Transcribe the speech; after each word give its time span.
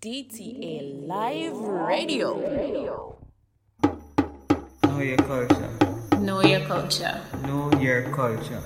DTA 0.00 1.08
Live 1.08 1.58
Radio. 1.58 2.38
Know 4.84 5.00
your 5.00 5.16
culture. 5.16 5.70
Know 6.20 6.40
your 6.40 6.60
culture. 6.60 7.20
Know 7.42 7.72
your 7.80 8.02
culture. 8.14 8.62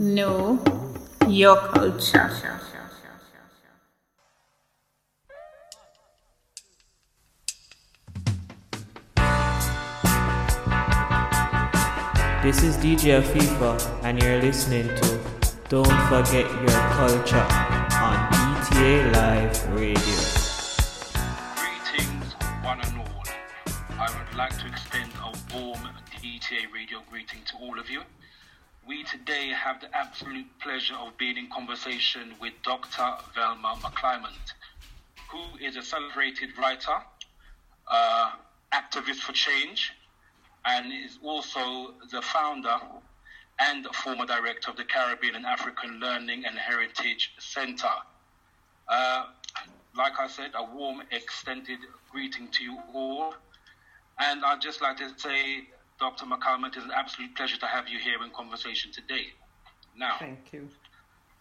Know 0.00 0.58
your 1.28 1.56
culture. 1.56 2.58
This 12.42 12.64
is 12.64 12.76
DJ 12.78 13.22
Afifa, 13.22 13.78
and 14.02 14.20
you're 14.20 14.42
listening 14.42 14.88
to 14.88 15.20
Don't 15.68 15.86
Forget 16.10 16.50
Your 16.50 16.80
Culture 16.98 17.46
on 18.02 18.18
DTA 18.34 19.12
Live 19.14 19.78
Radio. 19.78 20.31
DTA 26.52 26.72
radio 26.72 27.02
greeting 27.08 27.40
to 27.46 27.56
all 27.56 27.78
of 27.78 27.88
you. 27.88 28.02
We 28.86 29.04
today 29.04 29.48
have 29.48 29.80
the 29.80 29.94
absolute 29.96 30.46
pleasure 30.60 30.94
of 30.94 31.16
being 31.16 31.38
in 31.38 31.48
conversation 31.48 32.34
with 32.40 32.52
Dr. 32.62 33.14
Velma 33.34 33.78
McClymont, 33.80 34.52
who 35.30 35.42
is 35.64 35.76
a 35.76 35.82
celebrated 35.82 36.50
writer, 36.58 36.98
uh, 37.90 38.32
activist 38.72 39.20
for 39.20 39.32
change, 39.32 39.92
and 40.66 40.92
is 40.92 41.18
also 41.22 41.94
the 42.10 42.20
founder 42.20 42.76
and 43.58 43.86
former 43.94 44.26
director 44.26 44.70
of 44.70 44.76
the 44.76 44.84
Caribbean 44.84 45.36
and 45.36 45.46
African 45.46 46.00
Learning 46.00 46.44
and 46.44 46.58
Heritage 46.58 47.32
Center. 47.38 47.94
Uh, 48.88 49.24
like 49.96 50.18
I 50.18 50.26
said, 50.26 50.50
a 50.54 50.64
warm, 50.64 51.02
extended 51.12 51.78
greeting 52.10 52.48
to 52.48 52.64
you 52.64 52.78
all. 52.92 53.34
And 54.18 54.44
I'd 54.44 54.60
just 54.60 54.82
like 54.82 54.98
to 54.98 55.10
say, 55.16 55.68
Dr. 56.02 56.24
McClymont, 56.26 56.74
it 56.74 56.78
is 56.78 56.84
an 56.84 56.90
absolute 56.90 57.32
pleasure 57.36 57.56
to 57.58 57.66
have 57.66 57.88
you 57.88 57.96
here 57.96 58.24
in 58.24 58.30
conversation 58.30 58.90
today. 58.90 59.26
Now, 59.96 60.16
Thank 60.18 60.52
you. 60.52 60.68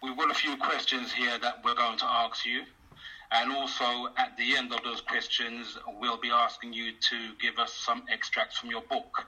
we've 0.04 0.16
got 0.16 0.30
a 0.30 0.36
few 0.36 0.56
questions 0.56 1.12
here 1.12 1.36
that 1.40 1.66
we're 1.66 1.74
going 1.74 1.98
to 1.98 2.06
ask 2.06 2.46
you. 2.46 2.62
And 3.32 3.52
also, 3.52 4.10
at 4.18 4.38
the 4.38 4.56
end 4.56 4.72
of 4.72 4.84
those 4.84 5.02
questions, 5.02 5.80
we'll 6.00 6.20
be 6.20 6.30
asking 6.30 6.74
you 6.74 6.92
to 6.92 7.34
give 7.42 7.58
us 7.58 7.74
some 7.74 8.04
extracts 8.08 8.60
from 8.60 8.70
your 8.70 8.84
book. 8.84 9.26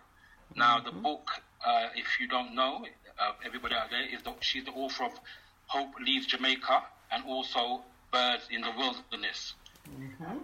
Now, 0.55 0.79
the 0.79 0.91
book, 0.91 1.31
uh, 1.65 1.87
if 1.95 2.19
you 2.19 2.27
don't 2.27 2.53
know, 2.53 2.85
uh, 3.19 3.31
everybody 3.43 3.73
out 3.73 3.89
there, 3.89 4.05
is 4.07 4.21
the, 4.21 4.35
she's 4.39 4.65
the 4.65 4.71
author 4.73 5.05
of 5.05 5.19
Hope 5.65 5.95
Leaves 5.99 6.27
Jamaica 6.27 6.83
and 7.11 7.23
also 7.25 7.81
Birds 8.11 8.43
in 8.51 8.61
the 8.61 8.71
Wilderness. 8.77 9.55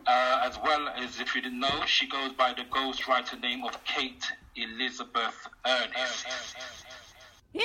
Uh, 0.07 0.39
as 0.43 0.57
well 0.63 0.89
as, 0.89 1.19
if 1.19 1.35
you 1.35 1.41
didn't 1.41 1.59
know, 1.59 1.85
she 1.85 2.07
goes 2.07 2.33
by 2.33 2.53
the 2.53 2.63
ghostwriter 2.63 3.39
name 3.39 3.63
of 3.63 3.83
Kate 3.85 4.25
Elizabeth 4.63 5.39
Ernest. 5.65 6.25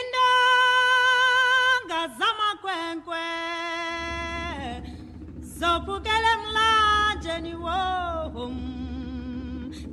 indanga 0.00 2.00
zamakhwenkwe 2.18 3.24
zopukele 5.58 6.30
emlanjeni 6.36 7.54
wo 7.64 7.80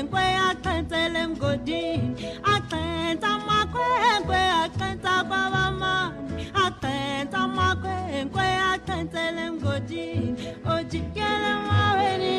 amakhwenkwe 0.00 0.24
axhentsele 0.48 1.18
emgodini 1.24 2.14
axhentsa 2.54 3.28
amakhwenkwe 3.36 4.40
axhentsa 4.62 5.12
kwabamani 5.28 6.44
axhentsa 6.64 7.38
amakhwenkwe 7.46 8.46
axhentsele 8.72 9.40
emgodini 9.48 10.32
ojikele 10.74 11.52
maweni 11.68 12.32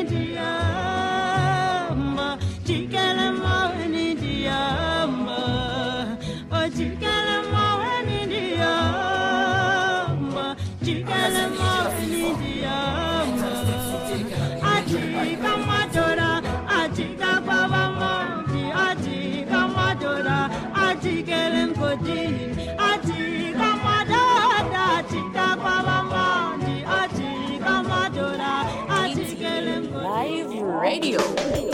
Radio. 30.92 31.71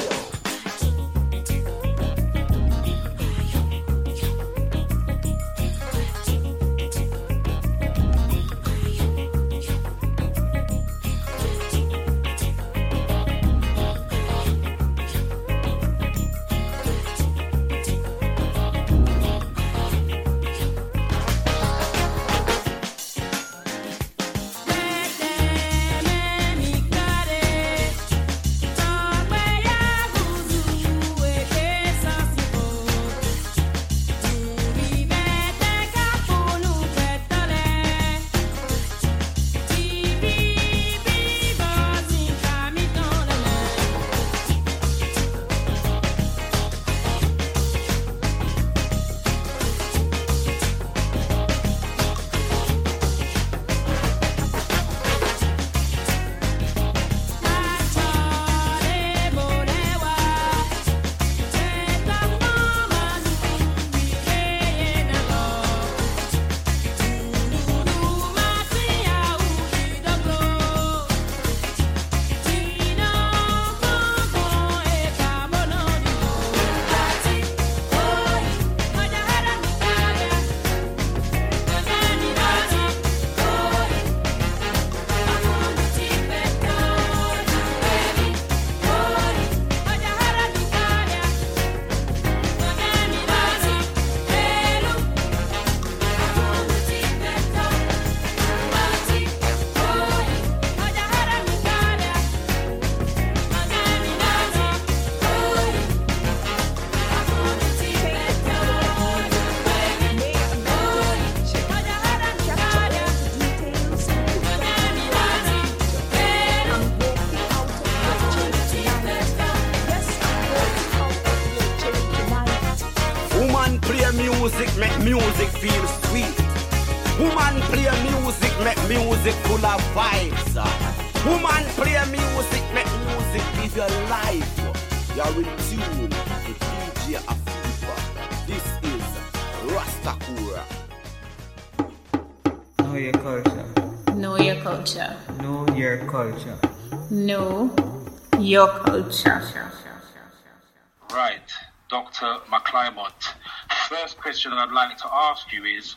I'd 154.69 154.75
like 154.75 154.99
to 154.99 155.09
ask 155.11 155.50
you 155.50 155.65
is 155.65 155.97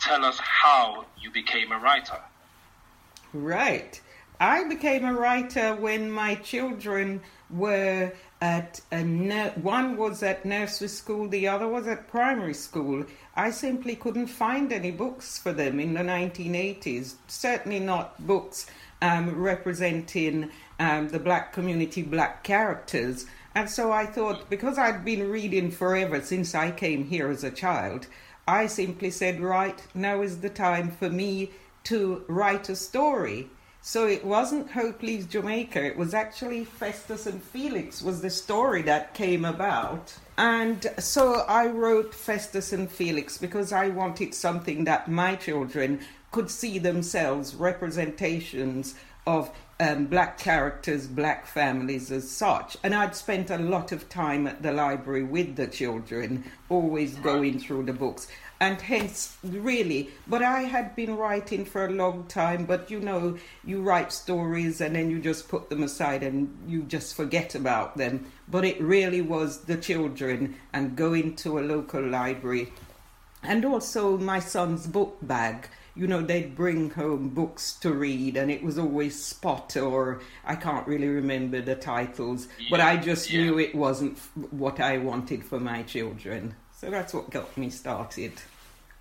tell 0.00 0.24
us 0.24 0.36
how 0.38 1.04
you 1.20 1.30
became 1.30 1.70
a 1.70 1.78
writer. 1.78 2.18
Right. 3.32 4.00
I 4.40 4.64
became 4.64 5.04
a 5.04 5.14
writer 5.14 5.76
when 5.76 6.10
my 6.10 6.34
children 6.34 7.20
were 7.50 8.12
at 8.40 8.80
one 9.62 9.96
was 9.96 10.24
at 10.24 10.44
nursery 10.44 10.88
school, 10.88 11.28
the 11.28 11.46
other 11.46 11.68
was 11.68 11.86
at 11.86 12.08
primary 12.08 12.54
school. 12.54 13.06
I 13.36 13.50
simply 13.50 13.94
couldn't 13.94 14.26
find 14.26 14.72
any 14.72 14.90
books 14.90 15.38
for 15.38 15.52
them 15.52 15.78
in 15.78 15.94
the 15.94 16.00
1980s. 16.00 17.14
Certainly 17.28 17.78
not 17.80 18.26
books 18.26 18.66
um, 19.02 19.40
representing 19.40 20.50
um, 20.80 21.10
the 21.10 21.20
black 21.20 21.52
community, 21.52 22.02
black 22.02 22.42
characters. 22.42 23.26
And 23.54 23.70
so 23.70 23.92
I 23.92 24.06
thought, 24.06 24.50
because 24.50 24.78
I'd 24.78 25.04
been 25.04 25.30
reading 25.30 25.70
forever 25.70 26.20
since 26.20 26.54
I 26.54 26.70
came 26.70 27.04
here 27.04 27.28
as 27.28 27.44
a 27.44 27.50
child, 27.50 28.08
I 28.48 28.66
simply 28.66 29.10
said, 29.10 29.40
right, 29.40 29.80
now 29.94 30.22
is 30.22 30.40
the 30.40 30.50
time 30.50 30.90
for 30.90 31.08
me 31.08 31.50
to 31.84 32.24
write 32.26 32.68
a 32.68 32.76
story. 32.76 33.48
So 33.80 34.06
it 34.06 34.24
wasn't 34.24 34.70
Hope 34.70 35.02
Leaves 35.02 35.26
Jamaica, 35.26 35.84
it 35.84 35.96
was 35.96 36.14
actually 36.14 36.64
Festus 36.64 37.26
and 37.26 37.42
Felix 37.42 38.00
was 38.00 38.22
the 38.22 38.30
story 38.30 38.80
that 38.82 39.12
came 39.12 39.44
about. 39.44 40.16
And 40.38 40.90
so 40.98 41.44
I 41.46 41.66
wrote 41.66 42.14
Festus 42.14 42.72
and 42.72 42.90
Felix 42.90 43.36
because 43.36 43.72
I 43.72 43.88
wanted 43.88 44.34
something 44.34 44.84
that 44.84 45.10
my 45.10 45.36
children 45.36 46.00
could 46.32 46.50
see 46.50 46.78
themselves, 46.78 47.54
representations 47.54 48.94
of 49.26 49.50
um, 49.80 50.06
black 50.06 50.38
characters, 50.38 51.06
black 51.06 51.46
families 51.46 52.10
as 52.12 52.30
such. 52.30 52.76
And 52.82 52.94
I'd 52.94 53.16
spent 53.16 53.50
a 53.50 53.58
lot 53.58 53.92
of 53.92 54.08
time 54.08 54.46
at 54.46 54.62
the 54.62 54.72
library 54.72 55.24
with 55.24 55.56
the 55.56 55.66
children, 55.66 56.44
always 56.68 57.14
going 57.16 57.58
through 57.58 57.84
the 57.84 57.92
books. 57.92 58.28
And 58.60 58.80
hence, 58.80 59.36
really, 59.42 60.10
but 60.26 60.42
I 60.42 60.62
had 60.62 60.94
been 60.94 61.16
writing 61.16 61.64
for 61.64 61.84
a 61.84 61.90
long 61.90 62.24
time. 62.28 62.64
But 62.64 62.90
you 62.90 63.00
know, 63.00 63.36
you 63.64 63.82
write 63.82 64.12
stories 64.12 64.80
and 64.80 64.94
then 64.94 65.10
you 65.10 65.18
just 65.20 65.48
put 65.48 65.68
them 65.68 65.82
aside 65.82 66.22
and 66.22 66.56
you 66.66 66.82
just 66.84 67.16
forget 67.16 67.54
about 67.54 67.96
them. 67.96 68.26
But 68.48 68.64
it 68.64 68.80
really 68.80 69.22
was 69.22 69.62
the 69.62 69.76
children 69.76 70.54
and 70.72 70.96
going 70.96 71.36
to 71.36 71.58
a 71.58 71.60
local 71.60 72.02
library 72.02 72.72
and 73.44 73.64
also 73.64 74.16
my 74.16 74.38
son's 74.38 74.86
book 74.86 75.18
bag 75.22 75.68
you 75.94 76.06
know 76.06 76.20
they'd 76.22 76.54
bring 76.56 76.90
home 76.90 77.28
books 77.28 77.74
to 77.74 77.92
read 77.92 78.36
and 78.36 78.50
it 78.50 78.62
was 78.62 78.78
always 78.78 79.20
spot 79.22 79.76
or 79.76 80.20
i 80.44 80.54
can't 80.54 80.86
really 80.86 81.08
remember 81.08 81.60
the 81.60 81.74
titles 81.74 82.48
but 82.70 82.80
i 82.80 82.96
just 82.96 83.30
Yeah, 83.30 83.38
yeah. 83.40 83.44
knew 83.44 83.58
it 83.58 83.74
wasn't 83.74 84.18
what 84.50 84.80
i 84.80 84.98
wanted 84.98 85.44
for 85.44 85.60
my 85.60 85.82
children 85.82 86.54
so 86.76 86.90
that's 86.90 87.14
what 87.14 87.30
got 87.30 87.56
me 87.56 87.70
started 87.70 88.32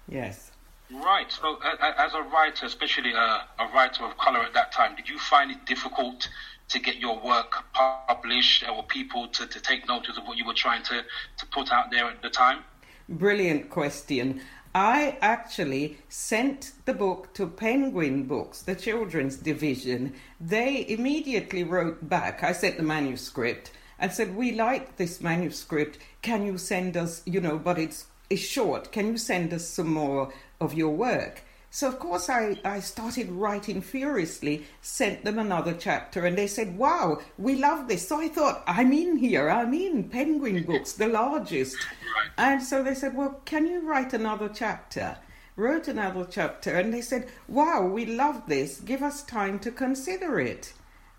yes 0.07 0.51
Right. 0.91 1.31
So, 1.31 1.55
uh, 1.55 1.75
uh, 1.81 1.93
as 1.97 2.13
a 2.13 2.21
writer, 2.21 2.67
especially 2.67 3.13
a, 3.13 3.17
a 3.17 3.67
writer 3.73 4.03
of 4.03 4.15
color 4.17 4.41
at 4.41 4.53
that 4.53 4.71
time, 4.71 4.95
did 4.95 5.09
you 5.09 5.17
find 5.17 5.49
it 5.49 5.65
difficult 5.65 6.29
to 6.69 6.79
get 6.79 6.97
your 6.97 7.19
work 7.19 7.63
published 7.73 8.63
or 8.69 8.83
people 8.83 9.27
to, 9.29 9.47
to 9.47 9.59
take 9.59 9.87
notice 9.87 10.17
of 10.17 10.25
what 10.27 10.37
you 10.37 10.45
were 10.45 10.53
trying 10.53 10.83
to, 10.83 11.01
to 11.37 11.45
put 11.47 11.71
out 11.71 11.89
there 11.89 12.05
at 12.05 12.21
the 12.21 12.29
time? 12.29 12.59
Brilliant 13.09 13.69
question. 13.69 14.41
I 14.75 15.17
actually 15.21 15.97
sent 16.09 16.71
the 16.85 16.95
book 16.95 17.33
to 17.35 17.45
Penguin 17.45 18.23
Books, 18.23 18.63
the 18.63 18.73
children's 18.75 19.35
division. 19.35 20.15
They 20.41 20.85
immediately 20.89 21.63
wrote 21.63 22.09
back. 22.09 22.43
I 22.43 22.53
sent 22.53 22.77
the 22.77 22.83
manuscript 22.83 23.71
and 23.99 24.11
said, 24.11 24.35
We 24.35 24.51
like 24.53 24.95
this 24.95 25.21
manuscript. 25.21 25.99
Can 26.23 26.43
you 26.43 26.57
send 26.57 26.97
us, 26.97 27.21
you 27.25 27.39
know, 27.39 27.59
but 27.59 27.77
it's, 27.77 28.07
it's 28.31 28.41
short. 28.41 28.91
Can 28.91 29.07
you 29.07 29.17
send 29.17 29.53
us 29.53 29.67
some 29.67 29.93
more 29.93 30.33
of 30.59 30.73
your 30.73 30.89
work? 30.89 31.43
So, 31.75 31.87
of 31.87 31.97
course, 31.97 32.29
I, 32.29 32.59
I 32.63 32.81
started 32.81 33.31
writing 33.31 33.81
furiously, 33.81 34.67
sent 34.79 35.25
them 35.25 35.39
another 35.39 35.73
chapter, 35.73 36.23
and 36.23 36.37
they 36.37 36.45
said, 36.45 36.77
Wow, 36.77 37.19
we 37.39 37.55
love 37.55 37.87
this. 37.87 38.07
So 38.07 38.21
I 38.21 38.27
thought, 38.27 38.61
I'm 38.67 38.93
in 38.93 39.17
here, 39.17 39.49
I'm 39.49 39.73
in 39.73 40.03
Penguin 40.03 40.61
Books, 40.67 40.93
the 40.93 41.07
largest. 41.07 41.75
And 42.37 42.61
so 42.61 42.83
they 42.83 42.93
said, 42.93 43.17
Well, 43.17 43.41
can 43.45 43.65
you 43.65 43.79
write 43.79 44.13
another 44.13 44.51
chapter? 44.53 45.17
Wrote 45.55 45.87
another 45.87 46.27
chapter, 46.29 46.77
and 46.77 46.93
they 46.93 47.01
said, 47.01 47.27
Wow, 47.47 47.87
we 47.87 48.05
love 48.05 48.43
this. 48.45 48.79
Give 48.79 49.01
us 49.01 49.23
time 49.23 49.57
to 49.61 49.71
consider 49.71 50.39
it. 50.39 50.73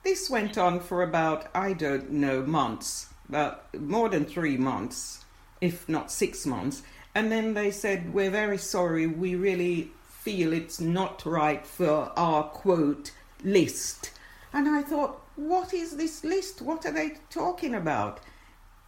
This 0.05 0.31
went 0.31 0.57
on 0.57 0.79
for 0.79 1.03
about, 1.03 1.49
I 1.53 1.73
don't 1.73 2.13
know, 2.13 2.43
months, 2.43 3.09
about 3.29 3.75
more 3.75 4.09
than 4.09 4.25
three 4.25 4.57
months, 4.57 5.25
if 5.61 5.89
not 5.89 6.13
six 6.13 6.47
months. 6.47 6.85
And 7.13 7.33
then 7.33 7.55
they 7.55 7.73
said, 7.73 8.15
We're 8.15 8.31
very 8.31 8.59
sorry, 8.59 9.09
we 9.09 9.35
really 9.35 9.91
feel 10.25 10.55
it's 10.55 10.81
not 10.81 11.25
right 11.27 11.67
for 11.67 12.11
our 12.17 12.45
quote 12.45 13.11
list. 13.43 14.11
And 14.55 14.67
I 14.69 14.83
thought, 14.83 15.21
What 15.37 15.75
is 15.75 15.97
this 15.97 16.25
list? 16.25 16.63
What 16.63 16.87
are 16.87 16.93
they 16.93 17.19
talking 17.29 17.75
about? 17.75 18.21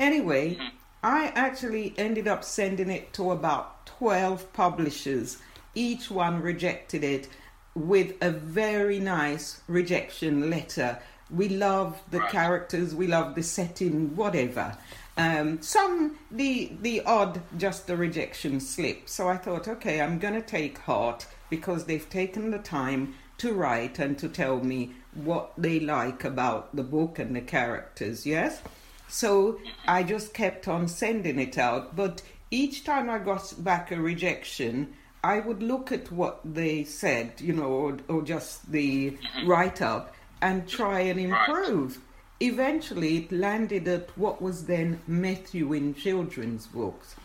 Anyway, 0.01 0.55
hmm. 0.55 0.69
I 1.03 1.27
actually 1.35 1.95
ended 1.99 2.27
up 2.27 2.43
sending 2.43 2.89
it 2.91 3.13
to 3.15 3.31
about 3.33 3.87
12 3.87 4.53
publishers. 4.53 5.39
Each 5.75 6.11
one 6.11 6.41
rejected 6.41 7.05
it 7.05 7.29
with 7.75 8.15
a 8.23 8.31
very 8.31 8.99
nice 8.99 9.61
rejection 9.69 10.49
letter. 10.49 10.99
We 11.31 11.49
love 11.49 12.01
the 12.11 12.21
Right. 12.21 12.31
characters, 12.31 12.95
we 12.95 13.07
love 13.09 13.35
the 13.35 13.43
setting, 13.43 14.17
whatever. 14.17 14.79
Um, 15.19 15.63
some 15.63 16.19
the 16.31 16.73
the 16.83 17.01
odd 17.03 17.41
just 17.57 17.89
a 17.89 17.97
rejection 17.97 18.61
slip. 18.61 19.09
So 19.09 19.29
I 19.29 19.37
thought, 19.37 19.67
okay, 19.67 20.01
I'm 20.01 20.19
gonna 20.19 20.43
take 20.43 20.79
heart 20.79 21.27
because 21.49 21.85
they've 21.85 22.09
taken 22.09 22.51
the 22.51 22.59
time 22.59 23.15
to 23.39 23.53
write 23.53 23.99
and 23.99 24.19
to 24.19 24.29
tell 24.29 24.61
me 24.61 24.93
what 25.15 25.53
they 25.57 25.81
like 25.81 26.25
about 26.25 26.75
the 26.75 26.83
book 26.83 27.19
and 27.19 27.35
the 27.35 27.41
characters. 27.41 28.27
Yes. 28.27 28.61
So 29.09 29.61
I 29.87 30.03
just 30.03 30.35
kept 30.35 30.69
on 30.69 30.89
sending 30.89 31.39
it 31.39 31.59
out. 31.59 31.97
But 31.97 32.23
each 32.51 32.85
time 32.85 33.09
I 33.09 33.19
got 33.19 33.55
back 33.63 33.91
a 33.93 34.01
rejection, 34.01 34.95
I 35.23 35.41
would 35.41 35.63
look 35.63 35.93
at 35.93 36.13
what 36.13 36.41
they 36.45 36.85
said, 36.85 37.41
you 37.41 37.53
know, 37.53 37.71
or, 37.71 37.99
or 38.09 38.23
just 38.23 38.71
the 38.71 39.17
write 39.45 39.83
up 39.83 40.15
and 40.43 40.69
try 40.69 41.01
and 41.01 41.19
improve. 41.19 42.01
Eventually, 42.41 43.19
it 43.19 43.33
landed 43.33 43.89
at 43.89 44.11
what 44.17 44.43
was 44.43 44.67
then 44.67 45.01
Methuen 45.07 45.95
Children's 45.95 46.67
Books. 46.67 47.17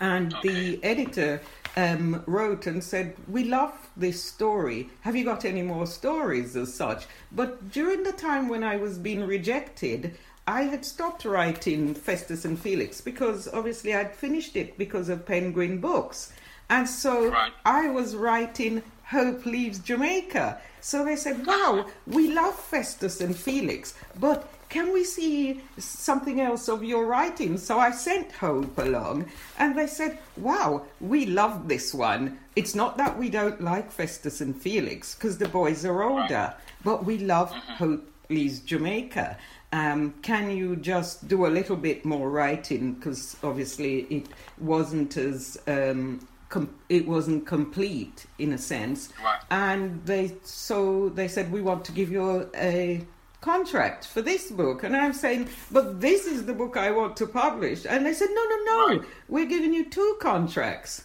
And 0.00 0.34
the 0.42 0.82
editor 0.82 1.40
um, 1.76 2.22
wrote 2.26 2.66
and 2.66 2.82
said, 2.82 3.14
We 3.28 3.44
love 3.44 3.72
this 3.96 4.22
story. 4.22 4.90
Have 5.02 5.14
you 5.14 5.24
got 5.24 5.44
any 5.44 5.62
more 5.62 5.86
stories 5.86 6.56
as 6.56 6.74
such? 6.74 7.06
But 7.30 7.70
during 7.70 8.02
the 8.02 8.12
time 8.12 8.48
when 8.48 8.64
I 8.64 8.76
was 8.76 8.98
being 8.98 9.24
rejected, 9.24 10.16
I 10.46 10.62
had 10.62 10.84
stopped 10.84 11.24
writing 11.24 11.94
Festus 11.94 12.44
and 12.44 12.58
Felix 12.58 13.00
because 13.00 13.48
obviously 13.48 13.94
I'd 13.94 14.14
finished 14.14 14.56
it 14.56 14.76
because 14.76 15.08
of 15.08 15.24
Penguin 15.24 15.78
Books. 15.80 16.32
And 16.68 16.88
so 16.88 17.30
Right. 17.30 17.52
I 17.64 17.88
was 17.88 18.16
writing 18.16 18.82
Hope 19.06 19.44
Leaves 19.46 19.78
Jamaica. 19.78 20.60
So 20.80 21.04
they 21.04 21.16
said, 21.16 21.46
Wow, 21.46 21.86
we 22.06 22.32
love 22.32 22.54
Festus 22.54 23.20
and 23.20 23.36
Felix, 23.36 23.94
but 24.18 24.48
can 24.68 24.92
we 24.92 25.04
see 25.04 25.60
something 25.78 26.40
else 26.40 26.68
of 26.68 26.82
your 26.82 27.06
writing? 27.06 27.58
So 27.58 27.78
I 27.78 27.90
sent 27.90 28.32
Hope 28.32 28.76
along, 28.78 29.30
and 29.58 29.78
they 29.78 29.86
said, 29.86 30.18
Wow, 30.36 30.86
we 31.00 31.26
love 31.26 31.68
this 31.68 31.94
one. 31.94 32.38
It's 32.56 32.74
not 32.74 32.96
that 32.98 33.18
we 33.18 33.30
don't 33.30 33.60
like 33.60 33.92
Festus 33.92 34.40
and 34.40 34.56
Felix, 34.60 35.14
because 35.14 35.38
the 35.38 35.48
boys 35.48 35.84
are 35.84 36.02
older, 36.02 36.54
but 36.82 37.04
we 37.04 37.18
love 37.18 37.52
Hope 37.52 38.10
Leaves 38.30 38.60
Jamaica. 38.60 39.38
Um, 39.72 40.14
can 40.22 40.50
you 40.50 40.76
just 40.76 41.26
do 41.26 41.46
a 41.46 41.48
little 41.48 41.76
bit 41.76 42.04
more 42.04 42.30
writing? 42.30 42.94
Because 42.94 43.36
obviously 43.42 44.02
it 44.02 44.26
wasn't 44.58 45.16
as 45.16 45.58
um, 45.66 46.20
com- 46.54 46.74
it 46.88 47.04
wasn't 47.14 47.46
complete 47.46 48.26
in 48.38 48.52
a 48.52 48.58
sense. 48.58 49.00
Right. 49.22 49.40
And 49.50 49.82
they 50.06 50.26
so 50.44 51.08
they 51.18 51.28
said 51.28 51.50
we 51.52 51.60
want 51.60 51.84
to 51.86 51.92
give 51.92 52.10
you 52.16 52.48
a 52.54 53.04
contract 53.40 54.06
for 54.06 54.22
this 54.22 54.50
book, 54.50 54.84
and 54.84 54.96
I'm 54.96 55.12
saying, 55.12 55.48
but 55.70 56.00
this 56.00 56.26
is 56.26 56.46
the 56.46 56.54
book 56.54 56.76
I 56.76 56.90
want 56.92 57.16
to 57.18 57.26
publish. 57.26 57.84
And 57.84 58.06
they 58.06 58.14
said, 58.14 58.30
no, 58.38 58.42
no, 58.52 58.58
no, 58.72 58.78
Right. 58.88 59.02
we're 59.28 59.50
giving 59.56 59.74
you 59.74 59.84
two 59.90 60.16
contracts. 60.20 61.04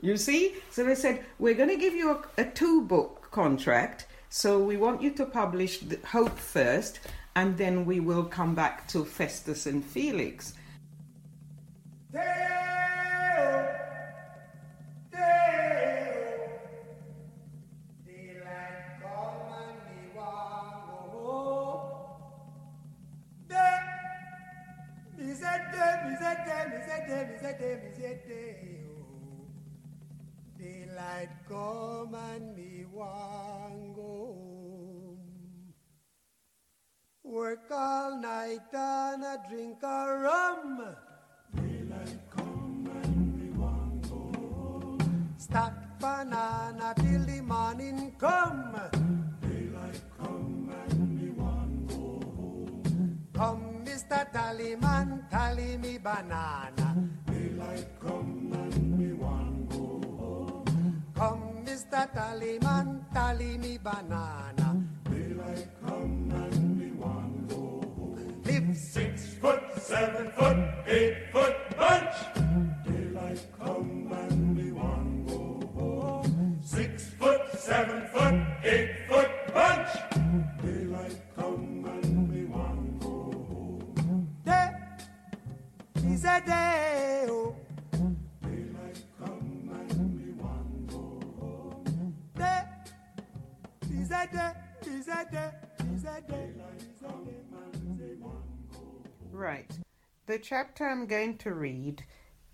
You 0.00 0.16
see? 0.16 0.54
So 0.70 0.84
they 0.84 0.94
said, 0.94 1.24
We're 1.38 1.54
going 1.60 1.70
to 1.70 1.76
give 1.84 1.94
you 1.94 2.10
a, 2.12 2.18
a 2.42 2.44
two 2.44 2.82
book 2.82 3.28
contract. 3.32 4.06
So 4.28 4.50
we 4.70 4.76
want 4.76 5.02
you 5.02 5.10
to 5.20 5.24
publish 5.26 5.78
the 5.80 5.98
Hope 6.06 6.38
first, 6.38 7.00
and 7.34 7.56
then 7.58 7.84
we 7.84 7.98
will 7.98 8.24
come 8.38 8.54
back 8.54 8.86
to 8.92 9.04
Festus 9.04 9.66
and 9.66 9.82
Felix. 9.84 10.52
Daylight 12.12 12.67
chapter 100.48 100.88
I'm 100.88 101.04
going 101.04 101.36
to 101.38 101.52
read 101.52 102.02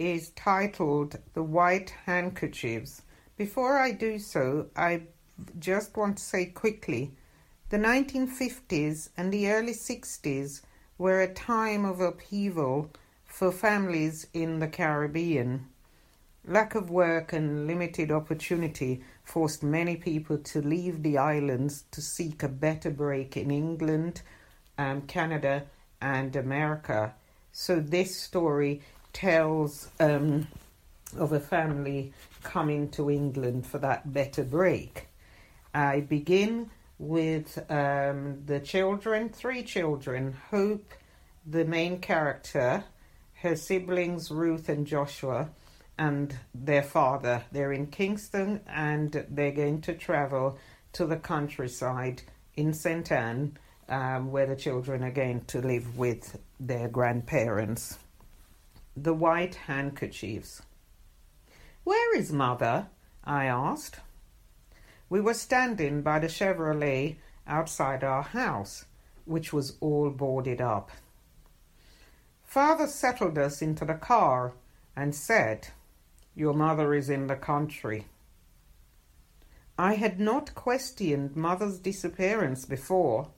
is 0.00 0.30
titled 0.30 1.16
The 1.34 1.44
White 1.44 1.94
Handkerchiefs. 2.06 3.02
Before 3.36 3.78
I 3.78 3.92
do 3.92 4.18
so, 4.18 4.66
I 4.74 5.02
just 5.60 5.96
want 5.96 6.16
to 6.16 6.24
say 6.24 6.46
quickly 6.46 7.12
the 7.68 7.76
1950s 7.76 9.10
and 9.16 9.32
the 9.32 9.48
early 9.48 9.74
60s 9.74 10.62
were 10.98 11.20
a 11.20 11.32
time 11.32 11.84
of 11.84 12.00
upheaval 12.00 12.90
for 13.26 13.52
families 13.52 14.26
in 14.34 14.58
the 14.58 14.66
Caribbean. 14.66 15.68
Lack 16.44 16.74
of 16.74 16.90
work 16.90 17.32
and 17.32 17.68
limited 17.68 18.10
opportunity 18.10 19.04
forced 19.22 19.62
many 19.62 19.94
people 19.94 20.38
to 20.38 20.60
leave 20.60 21.04
the 21.04 21.16
islands 21.16 21.84
to 21.92 22.02
seek 22.02 22.42
a 22.42 22.48
better 22.48 22.90
break 22.90 23.36
in 23.36 23.52
England, 23.52 24.22
um, 24.78 25.02
Canada, 25.02 25.66
and 26.00 26.34
America. 26.34 27.14
So, 27.56 27.78
this 27.78 28.20
story 28.20 28.82
tells 29.12 29.88
um, 30.00 30.48
of 31.16 31.32
a 31.32 31.38
family 31.38 32.12
coming 32.42 32.88
to 32.90 33.08
England 33.08 33.64
for 33.64 33.78
that 33.78 34.12
better 34.12 34.42
break. 34.42 35.06
I 35.72 36.00
begin 36.00 36.70
with 36.98 37.58
um, 37.70 38.42
the 38.44 38.58
children, 38.58 39.28
three 39.28 39.62
children 39.62 40.36
Hope, 40.50 40.94
the 41.46 41.64
main 41.64 42.00
character, 42.00 42.82
her 43.34 43.54
siblings 43.54 44.32
Ruth 44.32 44.68
and 44.68 44.84
Joshua, 44.84 45.48
and 45.96 46.36
their 46.52 46.82
father. 46.82 47.44
They're 47.52 47.72
in 47.72 47.86
Kingston 47.86 48.62
and 48.66 49.24
they're 49.30 49.52
going 49.52 49.80
to 49.82 49.94
travel 49.94 50.58
to 50.94 51.06
the 51.06 51.18
countryside 51.18 52.22
in 52.56 52.74
St. 52.74 53.12
Anne, 53.12 53.56
um, 53.88 54.30
where 54.30 54.46
the 54.46 54.56
children 54.56 55.02
are 55.02 55.10
going 55.10 55.42
to 55.46 55.60
live 55.60 55.98
with 55.98 56.38
their 56.58 56.88
grandparents. 56.88 57.98
The 58.96 59.14
white 59.14 59.54
handkerchiefs. 59.54 60.62
Where 61.84 62.16
is 62.16 62.32
mother? 62.32 62.88
I 63.24 63.46
asked. 63.46 64.00
We 65.08 65.20
were 65.20 65.34
standing 65.34 66.02
by 66.02 66.18
the 66.18 66.28
Chevrolet 66.28 67.16
outside 67.46 68.02
our 68.02 68.22
house, 68.22 68.86
which 69.24 69.52
was 69.52 69.76
all 69.80 70.10
boarded 70.10 70.60
up. 70.60 70.90
Father 72.42 72.86
settled 72.86 73.36
us 73.36 73.60
into 73.60 73.84
the 73.84 73.94
car 73.94 74.54
and 74.96 75.14
said, 75.14 75.68
Your 76.34 76.54
mother 76.54 76.94
is 76.94 77.10
in 77.10 77.26
the 77.26 77.36
country. 77.36 78.06
I 79.76 79.94
had 79.94 80.20
not 80.20 80.54
questioned 80.54 81.34
mother's 81.34 81.80
disappearance 81.80 82.64
before 82.64 83.28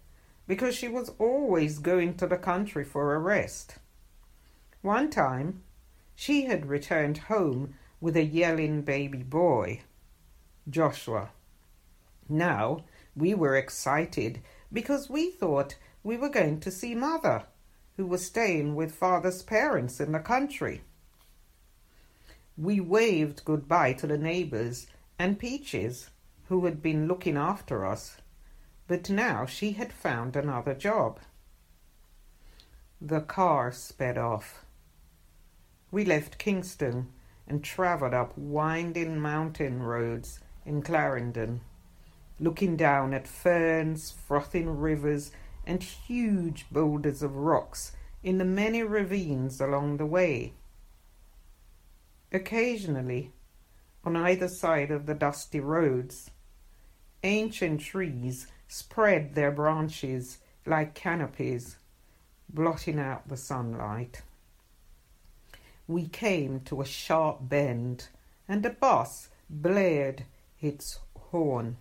because 0.47 0.75
she 0.75 0.89
was 0.89 1.11
always 1.19 1.79
going 1.79 2.15
to 2.15 2.27
the 2.27 2.37
country 2.37 2.85
for 2.85 3.15
a 3.15 3.19
rest. 3.19 3.77
One 4.83 5.11
time, 5.11 5.63
she 6.15 6.45
had 6.45 6.67
returned 6.67 7.19
home 7.19 7.75
with 8.01 8.17
a 8.17 8.25
yelling 8.25 8.83
baby 8.83 9.23
boy, 9.23 9.83
Joshua. 10.69 11.31
Now 12.29 12.85
we 13.15 13.35
were 13.35 13.57
excited 13.57 14.41
because 14.73 15.09
we 15.09 15.31
thought 15.31 15.77
we 16.03 16.17
were 16.17 16.29
going 16.29 16.61
to 16.61 16.71
see 16.71 16.95
mother, 16.95 17.45
who 17.97 18.07
was 18.07 18.25
staying 18.25 18.75
with 18.75 18.95
father's 18.95 19.43
parents 19.43 20.01
in 20.01 20.13
the 20.13 20.21
country. 20.21 20.83
We 22.57 22.81
waved 22.81 23.45
goodbye 23.45 23.95
to 23.95 24.07
the 24.07 24.19
neighbors 24.19 24.87
and 25.19 25.39
Peaches, 25.39 26.11
who 26.49 26.65
had 26.65 26.83
been 26.83 27.09
looking 27.09 27.37
after 27.37 27.85
us, 27.85 28.19
but 28.87 29.11
now 29.11 29.47
she 29.47 29.73
had 29.73 29.93
found 29.93 30.37
another 30.37 30.75
job. 30.75 31.19
The 33.01 33.21
car 33.21 33.73
sped 33.73 34.17
off. 34.17 34.65
We 35.91 36.05
left 36.05 36.39
Kingston 36.39 37.09
and 37.47 37.63
travelled 37.63 38.15
up 38.15 38.37
winding 38.37 39.19
mountain 39.19 39.83
roads 39.83 40.41
in 40.65 40.83
Clarendon, 40.83 41.61
looking 42.41 42.77
down 42.77 43.15
at 43.15 43.29
ferns, 43.29 44.11
frothing 44.11 44.79
rivers, 44.79 45.31
and 45.67 45.83
huge 45.83 46.67
boulders 46.71 47.23
of 47.23 47.37
rocks 47.37 47.93
in 48.23 48.39
the 48.39 48.45
many 48.45 48.83
ravines 48.83 49.61
along 49.61 49.97
the 49.97 50.07
way. 50.07 50.53
Occasionally, 52.33 53.33
on 54.05 54.17
either 54.17 54.49
side 54.49 54.91
of 54.91 55.07
the 55.07 55.15
dusty 55.15 55.61
roads, 55.61 56.31
ancient 57.23 57.81
trees 57.81 58.47
spread 58.69 59.35
their 59.35 59.51
branches 59.51 60.39
like 60.65 60.95
canopies, 60.95 61.77
blotting 62.49 62.99
out 62.99 63.29
the 63.29 63.37
sunlight. 63.37 64.23
We 65.87 66.09
came 66.09 66.61
to 66.61 66.81
a 66.81 66.85
sharp 66.85 67.39
bend, 67.43 68.09
and 68.49 68.67
a 68.67 68.71
bus 68.71 69.29
blared 69.49 70.25
its 70.61 70.99
horn. 71.17 71.77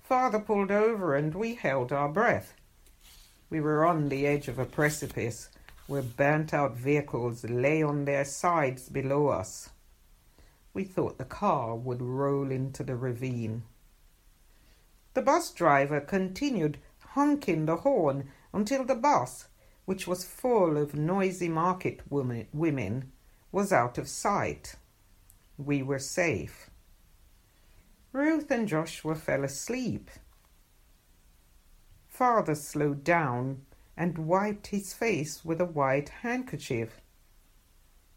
Father 0.00 0.38
pulled 0.38 0.70
over, 0.70 1.16
and 1.16 1.34
we 1.34 1.54
held 1.54 1.92
our 1.92 2.08
breath. 2.08 2.54
We 3.50 3.60
were 3.60 3.84
on 3.84 4.08
the 4.08 4.26
edge 4.26 4.48
of 4.48 4.58
a 4.58 4.64
precipice 4.64 5.48
where 5.86 6.02
burnt 6.02 6.54
out 6.54 6.76
vehicles 6.76 7.44
lay 7.44 7.82
on 7.82 8.04
their 8.04 8.24
sides 8.24 8.88
below 8.88 9.28
us. 9.28 9.70
We 10.72 10.84
thought 10.84 11.18
the 11.18 11.24
car 11.24 11.74
would 11.74 12.02
roll 12.02 12.50
into 12.50 12.82
the 12.82 12.96
ravine. 12.96 13.62
The 15.14 15.22
bus 15.22 15.52
driver 15.52 16.00
continued 16.00 16.78
honking 17.14 17.66
the 17.66 17.76
horn 17.76 18.30
until 18.52 18.84
the 18.84 18.96
bus, 18.96 19.46
which 19.84 20.06
was 20.06 20.24
full 20.24 20.76
of 20.76 20.94
noisy 20.94 21.48
market 21.48 22.00
women, 22.10 22.48
women, 22.52 23.12
was 23.52 23.72
out 23.72 23.96
of 23.96 24.08
sight. 24.08 24.74
We 25.56 25.82
were 25.82 26.00
safe. 26.00 26.68
Ruth 28.12 28.50
and 28.50 28.66
Joshua 28.66 29.14
fell 29.14 29.44
asleep. 29.44 30.10
Father 32.08 32.54
slowed 32.54 33.04
down 33.04 33.66
and 33.96 34.18
wiped 34.18 34.68
his 34.68 34.92
face 34.92 35.44
with 35.44 35.60
a 35.60 35.64
white 35.64 36.08
handkerchief. 36.08 37.00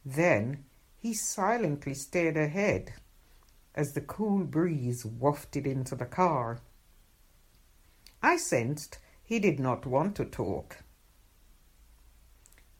Then 0.04 0.66
he 0.98 1.14
silently 1.14 1.94
stared 1.94 2.38
ahead 2.38 2.94
as 3.76 3.94
the 3.94 4.02
cool 4.02 4.44
breeze 4.44 5.06
wafted 5.06 5.68
into 5.68 5.96
the 5.96 6.06
car. 6.06 6.60
I 8.22 8.38
sensed 8.38 9.00
he 9.24 9.40
did 9.40 9.60
not 9.60 9.86
want 9.86 10.16
to 10.16 10.26
talk. 10.26 10.78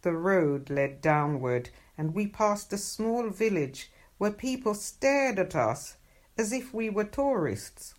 The 0.02 0.14
road 0.14 0.70
led 0.70 1.02
downward, 1.02 1.70
and 1.98 2.14
we 2.14 2.28
passed 2.28 2.72
a 2.72 2.78
small 2.78 3.30
village 3.30 3.92
where 4.18 4.32
people 4.32 4.74
stared 4.74 5.40
at 5.40 5.56
us 5.56 5.98
as 6.38 6.54
if 6.54 6.74
we 6.74 6.90
were 6.90 7.04
tourists. 7.04 7.96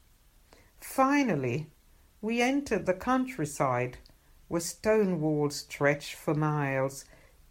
Finally, 0.80 1.71
we 2.21 2.40
entered 2.40 2.87
the 2.87 2.95
countryside 2.95 3.99
where 4.49 4.61
stone 4.61 5.21
walls 5.21 5.57
stretched 5.57 6.14
for 6.14 6.35
miles, 6.35 7.04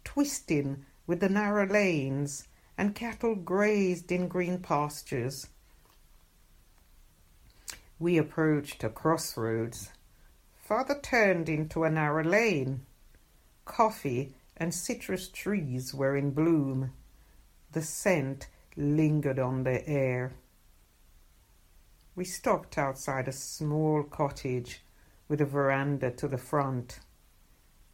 twisting 0.04 0.84
with 1.06 1.20
the 1.20 1.28
narrow 1.28 1.66
lanes, 1.66 2.48
and 2.76 2.94
cattle 2.94 3.34
grazed 3.34 4.10
in 4.10 4.28
green 4.28 4.58
pastures. 4.58 5.46
We 8.00 8.16
approached 8.16 8.84
a 8.84 8.88
crossroads. 8.88 9.90
Father 10.56 10.98
turned 11.00 11.48
into 11.48 11.82
a 11.82 11.90
narrow 11.90 12.22
lane. 12.22 12.86
Coffee 13.64 14.34
and 14.56 14.72
citrus 14.72 15.28
trees 15.28 15.92
were 15.92 16.16
in 16.16 16.30
bloom. 16.30 16.92
The 17.72 17.82
scent 17.82 18.48
lingered 18.76 19.40
on 19.40 19.64
the 19.64 19.86
air. 19.88 20.32
We 22.14 22.24
stopped 22.24 22.78
outside 22.78 23.26
a 23.26 23.32
small 23.32 24.04
cottage 24.04 24.82
with 25.28 25.40
a 25.40 25.44
veranda 25.44 26.10
to 26.12 26.28
the 26.28 26.38
front. 26.38 27.00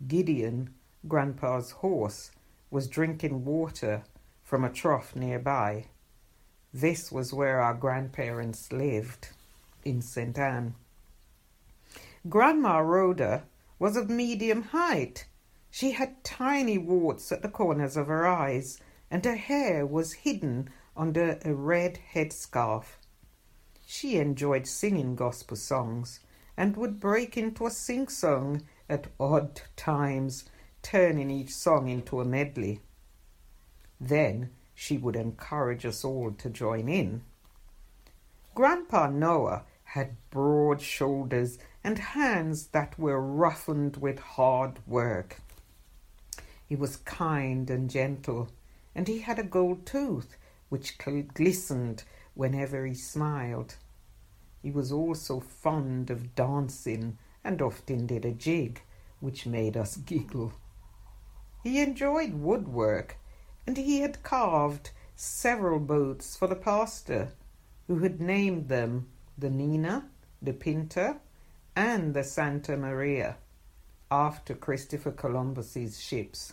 Gideon, 0.06 0.74
Grandpa's 1.08 1.70
horse, 1.70 2.30
was 2.70 2.88
drinking 2.88 3.44
water 3.44 4.02
from 4.42 4.64
a 4.64 4.70
trough 4.70 5.16
nearby. 5.16 5.86
This 6.72 7.10
was 7.10 7.32
where 7.32 7.60
our 7.60 7.74
grandparents 7.74 8.72
lived, 8.72 9.28
in 9.84 10.02
St. 10.02 10.38
Anne. 10.38 10.74
Grandma 12.28 12.78
Rhoda 12.78 13.44
was 13.78 13.96
of 13.96 14.08
medium 14.08 14.62
height. 14.62 15.26
She 15.70 15.92
had 15.92 16.24
tiny 16.24 16.78
warts 16.78 17.30
at 17.32 17.42
the 17.42 17.48
corners 17.48 17.96
of 17.96 18.06
her 18.06 18.26
eyes, 18.26 18.80
and 19.10 19.24
her 19.24 19.36
hair 19.36 19.84
was 19.84 20.12
hidden 20.12 20.70
under 20.96 21.38
a 21.44 21.54
red 21.54 21.98
headscarf. 22.14 22.98
She 23.86 24.16
enjoyed 24.16 24.66
singing 24.66 25.14
gospel 25.16 25.56
songs 25.56 26.20
and 26.56 26.76
would 26.76 27.00
break 27.00 27.36
into 27.36 27.66
a 27.66 27.70
sing 27.70 28.08
song 28.08 28.62
at 28.88 29.08
odd 29.18 29.60
times, 29.76 30.44
turning 30.82 31.30
each 31.30 31.54
song 31.54 31.88
into 31.88 32.20
a 32.20 32.24
medley. 32.24 32.80
Then 34.00 34.50
she 34.74 34.96
would 34.96 35.16
encourage 35.16 35.84
us 35.84 36.04
all 36.04 36.32
to 36.32 36.50
join 36.50 36.88
in. 36.88 37.22
Grandpa 38.54 39.08
Noah 39.08 39.64
had 39.94 40.16
broad 40.28 40.80
shoulders 40.80 41.56
and 41.84 42.00
hands 42.00 42.66
that 42.72 42.98
were 42.98 43.20
roughened 43.20 43.96
with 43.98 44.18
hard 44.18 44.76
work. 44.88 45.40
He 46.66 46.74
was 46.74 46.96
kind 46.96 47.70
and 47.70 47.88
gentle, 47.88 48.48
and 48.92 49.06
he 49.06 49.20
had 49.20 49.38
a 49.38 49.44
gold 49.44 49.86
tooth 49.86 50.36
which 50.68 50.98
glistened 50.98 52.02
whenever 52.34 52.84
he 52.84 52.94
smiled. 52.94 53.76
He 54.60 54.72
was 54.72 54.90
also 54.90 55.38
fond 55.38 56.10
of 56.10 56.34
dancing 56.34 57.16
and 57.44 57.62
often 57.62 58.08
did 58.08 58.24
a 58.24 58.32
jig, 58.32 58.82
which 59.20 59.46
made 59.46 59.76
us 59.76 59.96
giggle. 59.96 60.54
He 61.62 61.80
enjoyed 61.80 62.34
woodwork, 62.34 63.16
and 63.64 63.76
he 63.76 64.00
had 64.00 64.24
carved 64.24 64.90
several 65.14 65.78
boats 65.78 66.36
for 66.36 66.48
the 66.48 66.56
pastor, 66.56 67.28
who 67.86 68.00
had 68.00 68.20
named 68.20 68.68
them 68.68 69.06
the 69.36 69.50
Nina, 69.50 70.08
the 70.40 70.52
Pinta, 70.52 71.16
and 71.74 72.14
the 72.14 72.22
Santa 72.22 72.76
Maria, 72.76 73.36
after 74.10 74.54
Christopher 74.54 75.10
Columbus's 75.10 76.00
ships. 76.00 76.52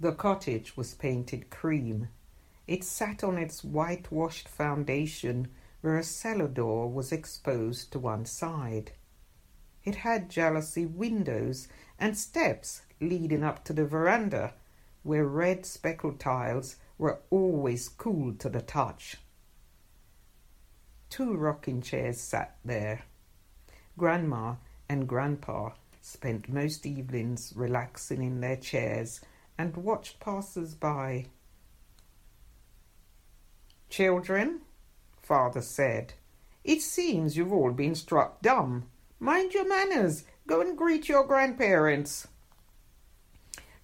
The 0.00 0.12
cottage 0.12 0.76
was 0.76 0.94
painted 0.94 1.50
cream. 1.50 2.08
It 2.66 2.84
sat 2.84 3.22
on 3.22 3.38
its 3.38 3.62
whitewashed 3.62 4.48
foundation 4.48 5.48
where 5.80 5.96
a 5.96 6.02
cellar 6.02 6.48
door 6.48 6.90
was 6.90 7.12
exposed 7.12 7.92
to 7.92 7.98
one 7.98 8.24
side. 8.24 8.92
It 9.84 9.96
had 9.96 10.28
jalousie 10.28 10.86
windows 10.86 11.68
and 11.98 12.16
steps 12.16 12.82
leading 13.00 13.44
up 13.44 13.64
to 13.64 13.72
the 13.72 13.86
veranda, 13.86 14.54
where 15.02 15.26
red 15.26 15.64
speckled 15.64 16.18
tiles 16.18 16.76
were 16.98 17.20
always 17.30 17.88
cool 17.88 18.34
to 18.34 18.48
the 18.48 18.60
touch. 18.60 19.16
Two 21.10 21.34
rocking 21.36 21.82
chairs 21.82 22.20
sat 22.20 22.56
there. 22.64 23.02
Grandma 23.96 24.54
and 24.88 25.08
Grandpa 25.08 25.70
spent 26.00 26.48
most 26.48 26.86
evenings 26.86 27.52
relaxing 27.56 28.22
in 28.22 28.40
their 28.40 28.56
chairs 28.56 29.20
and 29.56 29.76
watched 29.76 30.20
passers 30.20 30.74
by. 30.74 31.26
Children, 33.90 34.60
father 35.22 35.62
said. 35.62 36.14
It 36.64 36.82
seems 36.82 37.36
you've 37.36 37.52
all 37.52 37.72
been 37.72 37.94
struck 37.94 38.42
dumb. 38.42 38.84
Mind 39.18 39.54
your 39.54 39.66
manners. 39.66 40.24
Go 40.46 40.60
and 40.60 40.76
greet 40.76 41.08
your 41.08 41.24
grandparents. 41.24 42.28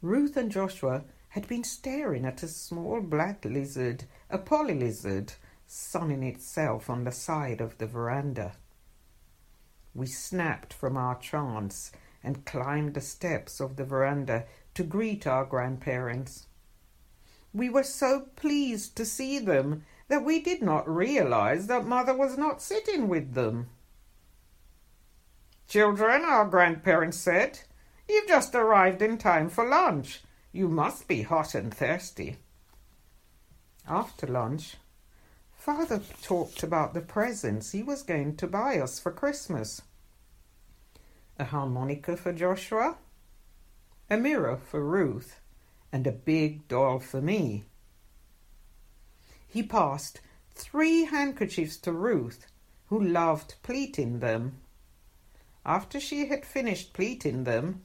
Ruth 0.00 0.36
and 0.36 0.50
Joshua 0.50 1.04
had 1.30 1.48
been 1.48 1.64
staring 1.64 2.24
at 2.24 2.42
a 2.42 2.48
small 2.48 3.00
black 3.00 3.44
lizard, 3.44 4.04
a 4.30 4.38
polly 4.38 4.74
lizard, 4.74 5.32
sunning 5.74 6.22
itself 6.22 6.88
on 6.88 7.02
the 7.02 7.10
side 7.10 7.60
of 7.60 7.76
the 7.78 7.86
veranda. 7.86 8.52
We 9.92 10.06
snapped 10.06 10.72
from 10.72 10.96
our 10.96 11.16
trance 11.16 11.90
and 12.22 12.44
climbed 12.44 12.94
the 12.94 13.00
steps 13.00 13.60
of 13.60 13.74
the 13.74 13.84
veranda 13.84 14.44
to 14.74 14.84
greet 14.84 15.26
our 15.26 15.44
grandparents. 15.44 16.46
We 17.52 17.68
were 17.68 17.82
so 17.82 18.20
pleased 18.36 18.94
to 18.96 19.04
see 19.04 19.40
them 19.40 19.84
that 20.06 20.24
we 20.24 20.40
did 20.40 20.62
not 20.62 20.88
realize 20.88 21.66
that 21.66 21.86
mother 21.86 22.14
was 22.14 22.38
not 22.38 22.62
sitting 22.62 23.08
with 23.08 23.34
them. 23.34 23.68
Children, 25.66 26.22
our 26.22 26.44
grandparents 26.44 27.16
said, 27.16 27.58
you've 28.08 28.28
just 28.28 28.54
arrived 28.54 29.02
in 29.02 29.18
time 29.18 29.48
for 29.48 29.68
lunch. 29.68 30.22
You 30.52 30.68
must 30.68 31.08
be 31.08 31.22
hot 31.22 31.54
and 31.54 31.74
thirsty. 31.74 32.36
After 33.88 34.28
lunch, 34.28 34.76
father 35.64 36.02
talked 36.20 36.62
about 36.62 36.92
the 36.92 37.00
presents 37.00 37.72
he 37.72 37.82
was 37.82 38.02
going 38.02 38.36
to 38.36 38.46
buy 38.46 38.78
us 38.78 38.98
for 38.98 39.10
Christmas. 39.10 39.80
A 41.38 41.44
harmonica 41.44 42.18
for 42.18 42.34
Joshua, 42.34 42.98
a 44.10 44.18
mirror 44.18 44.58
for 44.58 44.84
Ruth, 44.84 45.40
and 45.90 46.06
a 46.06 46.12
big 46.12 46.68
doll 46.68 46.98
for 46.98 47.22
me. 47.22 47.64
He 49.48 49.62
passed 49.62 50.20
three 50.54 51.06
handkerchiefs 51.06 51.78
to 51.78 51.92
Ruth, 51.92 52.46
who 52.88 53.02
loved 53.02 53.54
pleating 53.62 54.20
them. 54.20 54.60
After 55.64 55.98
she 55.98 56.26
had 56.26 56.44
finished 56.44 56.92
pleating 56.92 57.44
them, 57.44 57.84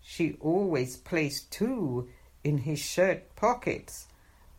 she 0.00 0.36
always 0.40 0.98
placed 0.98 1.50
two 1.50 2.08
in 2.44 2.58
his 2.58 2.78
shirt 2.78 3.34
pockets 3.34 4.06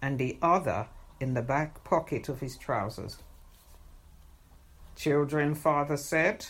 and 0.01 0.19
the 0.19 0.37
other 0.41 0.87
in 1.23 1.33
the 1.33 1.41
back 1.41 1.83
pocket 1.83 2.29
of 2.29 2.39
his 2.39 2.57
trousers. 2.57 3.17
Children, 4.95 5.55
father 5.55 5.97
said, 5.97 6.45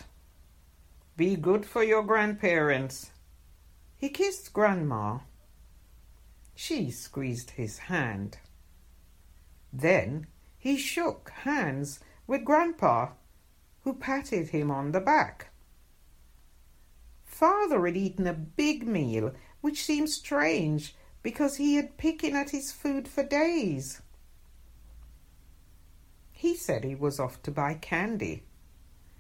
be 1.16 1.36
good 1.36 1.64
for 1.64 1.84
your 1.84 2.02
grandparents. 2.02 3.12
He 3.96 4.10
kissed 4.10 4.52
Grandma. 4.52 5.20
She 6.56 6.90
squeezed 6.90 7.52
his 7.52 7.78
hand. 7.78 8.40
Then 9.72 10.26
he 10.58 10.76
shook 10.76 11.30
hands 11.30 12.00
with 12.26 12.44
Grandpa, 12.44 13.10
who 13.84 13.94
patted 13.94 14.50
him 14.50 14.72
on 14.72 14.92
the 14.92 15.02
back. 15.02 15.50
Father 17.24 17.86
had 17.86 17.98
eaten 17.98 18.26
a 18.26 18.34
big 18.34 18.88
meal, 18.88 19.34
which 19.62 19.84
seemed 19.84 20.10
strange 20.10 20.96
because 21.22 21.58
he 21.58 21.76
had 21.76 21.98
picking 21.98 22.36
at 22.36 22.50
his 22.50 22.72
food 22.72 23.08
for 23.08 23.24
days. 23.24 24.02
He 26.44 26.58
said 26.58 26.84
he 26.84 26.94
was 26.94 27.22
off 27.22 27.42
to 27.44 27.52
buy 27.52 27.76
candy, 27.76 28.44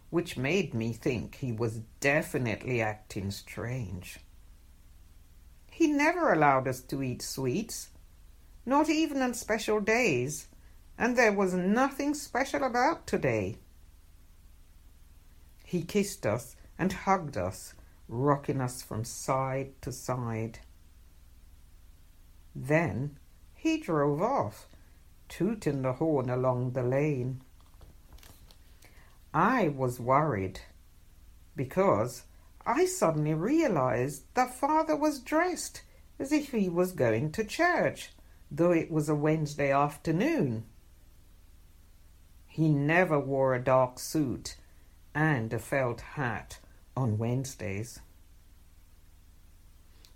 which 0.09 0.35
made 0.35 0.73
me 0.73 0.91
think 0.91 1.35
he 1.35 1.53
was 1.53 1.79
definitely 2.01 2.81
acting 2.81 3.31
strange. 3.31 4.19
He 5.71 5.87
never 5.87 6.33
allowed 6.33 6.67
us 6.67 6.81
to 6.81 7.01
eat 7.01 7.21
sweets, 7.21 7.91
not 8.65 8.89
even 8.89 9.21
on 9.21 9.35
special 9.35 9.79
days, 9.79 10.49
and 10.97 11.15
there 11.15 11.31
was 11.31 11.53
nothing 11.53 12.13
special 12.13 12.61
about 12.61 13.07
today. 13.07 13.55
He 15.63 15.83
kissed 15.83 16.25
us 16.25 16.57
and 16.77 16.91
hugged 16.91 17.37
us, 17.37 17.73
rocking 18.09 18.59
us 18.59 18.81
from 18.81 19.05
side 19.05 19.81
to 19.81 19.93
side. 19.93 20.59
Then 22.53 23.17
he 23.53 23.77
drove 23.77 24.21
off 24.21 24.67
tooting 25.35 25.81
the 25.81 25.93
horn 25.93 26.29
along 26.29 26.73
the 26.73 26.83
lane. 26.83 27.41
I 29.33 29.67
was 29.67 29.99
worried 29.99 30.59
because 31.55 32.23
I 32.67 32.85
suddenly 32.85 33.33
realized 33.33 34.25
that 34.35 34.53
father 34.53 34.95
was 34.95 35.19
dressed 35.19 35.81
as 36.19 36.31
if 36.31 36.51
he 36.51 36.69
was 36.69 36.91
going 36.91 37.31
to 37.31 37.43
church, 37.43 38.11
though 38.51 38.71
it 38.71 38.91
was 38.91 39.09
a 39.09 39.15
Wednesday 39.15 39.71
afternoon. 39.71 40.65
He 42.45 42.69
never 42.69 43.19
wore 43.19 43.55
a 43.55 43.63
dark 43.63 43.97
suit 43.97 44.55
and 45.15 45.51
a 45.51 45.57
felt 45.57 46.01
hat 46.01 46.59
on 46.95 47.17
Wednesdays. 47.17 47.99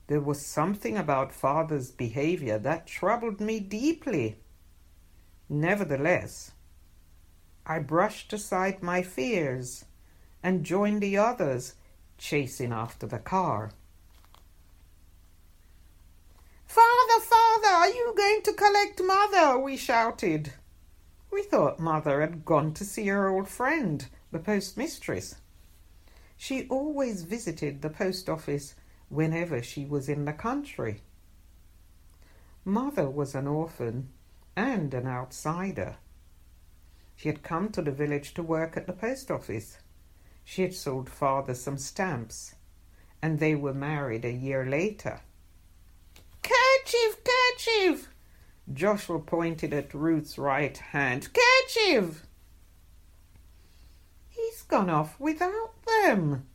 There 0.05 0.21
was 0.21 0.45
something 0.45 0.95
about 0.95 1.33
father's 1.33 1.89
behavior 1.89 2.59
that 2.59 2.85
troubled 2.85 3.41
me 3.41 3.59
deeply. 3.59 4.37
Nevertheless, 5.49 6.51
I 7.65 7.79
brushed 7.79 8.33
aside 8.33 8.83
my 8.83 9.01
fears 9.01 9.85
and 10.43 10.65
joined 10.65 11.01
the 11.01 11.17
others 11.17 11.75
chasing 12.17 12.73
after 12.73 13.07
the 13.07 13.19
car. 13.19 13.71
Father, 16.65 17.21
father, 17.21 17.67
are 17.67 17.89
you 17.89 18.13
going 18.15 18.41
to 18.43 18.53
collect 18.53 19.01
mother? 19.01 19.57
We 19.57 19.77
shouted. 19.77 20.53
We 21.31 21.43
thought 21.43 21.79
mother 21.79 22.21
had 22.21 22.43
gone 22.43 22.73
to 22.73 22.85
see 22.85 23.07
her 23.07 23.29
old 23.29 23.47
friend, 23.47 24.05
the 24.31 24.39
postmistress. 24.39 25.35
She 26.35 26.67
always 26.67 27.23
visited 27.23 27.81
the 27.81 27.89
post 27.89 28.29
office 28.29 28.75
whenever 29.09 29.61
she 29.61 29.85
was 29.85 30.09
in 30.09 30.25
the 30.25 30.33
country. 30.33 31.01
Mother 32.65 33.09
was 33.09 33.33
an 33.33 33.47
orphan 33.47 34.09
and 34.57 34.91
an 34.95 35.05
outsider. 35.05 35.97
She 37.15 37.29
had 37.29 37.43
come 37.43 37.69
to 37.69 37.81
the 37.83 37.91
village 37.91 38.33
to 38.33 38.43
work 38.43 38.75
at 38.75 38.87
the 38.87 38.93
post 38.93 39.29
office. 39.29 39.77
She 40.43 40.63
had 40.63 40.73
sold 40.73 41.09
father 41.09 41.53
some 41.53 41.77
stamps, 41.77 42.55
and 43.21 43.39
they 43.39 43.53
were 43.53 43.73
married 43.73 44.25
a 44.25 44.31
year 44.31 44.65
later. 44.65 45.21
Kerchief, 46.41 47.23
kerchief! 47.23 48.09
Joshua 48.73 49.19
pointed 49.19 49.73
at 49.73 49.93
Ruth's 49.93 50.39
right 50.39 50.75
hand. 50.75 51.29
Kerchief! 51.33 52.25
He's 54.29 54.63
gone 54.63 54.89
off 54.89 55.19
without 55.19 55.73
them, 55.85 56.47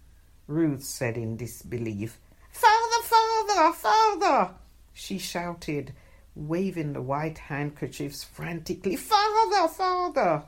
Ruth 0.48 0.82
said 0.82 1.16
in 1.16 1.36
disbelief. 1.36 2.18
Father, 2.50 3.02
father, 3.04 3.72
father! 3.72 4.54
she 4.92 5.18
shouted, 5.18 5.92
waving 6.34 6.92
the 6.92 7.02
white 7.02 7.38
handkerchiefs 7.38 8.24
frantically. 8.24 8.96
Father, 8.96 9.68
father! 9.68 10.44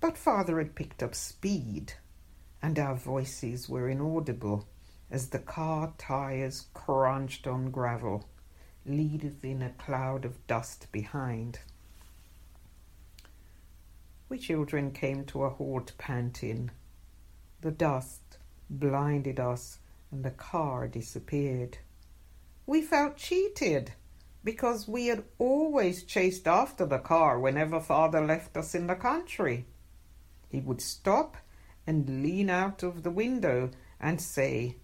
But 0.00 0.16
father 0.16 0.58
had 0.58 0.74
picked 0.74 1.02
up 1.02 1.14
speed, 1.14 1.94
and 2.62 2.78
our 2.78 2.94
voices 2.94 3.68
were 3.68 3.88
inaudible 3.88 4.68
as 5.10 5.28
the 5.28 5.38
car 5.38 5.92
tires 5.98 6.66
crunched 6.72 7.46
on 7.46 7.70
gravel, 7.70 8.28
leaving 8.86 9.62
a 9.62 9.70
cloud 9.70 10.24
of 10.24 10.46
dust 10.46 10.86
behind. 10.92 11.58
We 14.28 14.38
children 14.38 14.92
came 14.92 15.24
to 15.26 15.42
a 15.42 15.50
halt 15.50 15.92
panting. 15.98 16.70
The 17.62 17.72
dust 17.72 18.38
blinded 18.70 19.40
us 19.40 19.78
and 20.10 20.24
the 20.24 20.30
car 20.30 20.86
disappeared. 20.86 21.78
We 22.64 22.80
felt 22.80 23.16
cheated 23.16 23.92
because 24.42 24.88
we 24.88 25.06
had 25.06 25.24
always 25.38 26.04
chased 26.04 26.48
after 26.48 26.86
the 26.86 26.98
car 26.98 27.38
whenever 27.38 27.80
father 27.80 28.24
left 28.24 28.56
us 28.56 28.74
in 28.74 28.86
the 28.86 28.94
country. 28.94 29.66
He 30.48 30.60
would 30.60 30.80
stop 30.80 31.36
and 31.86 32.22
lean 32.22 32.50
out 32.50 32.82
of 32.82 33.02
the 33.02 33.10
window 33.10 33.70
and 34.00 34.20
say, 34.20 34.76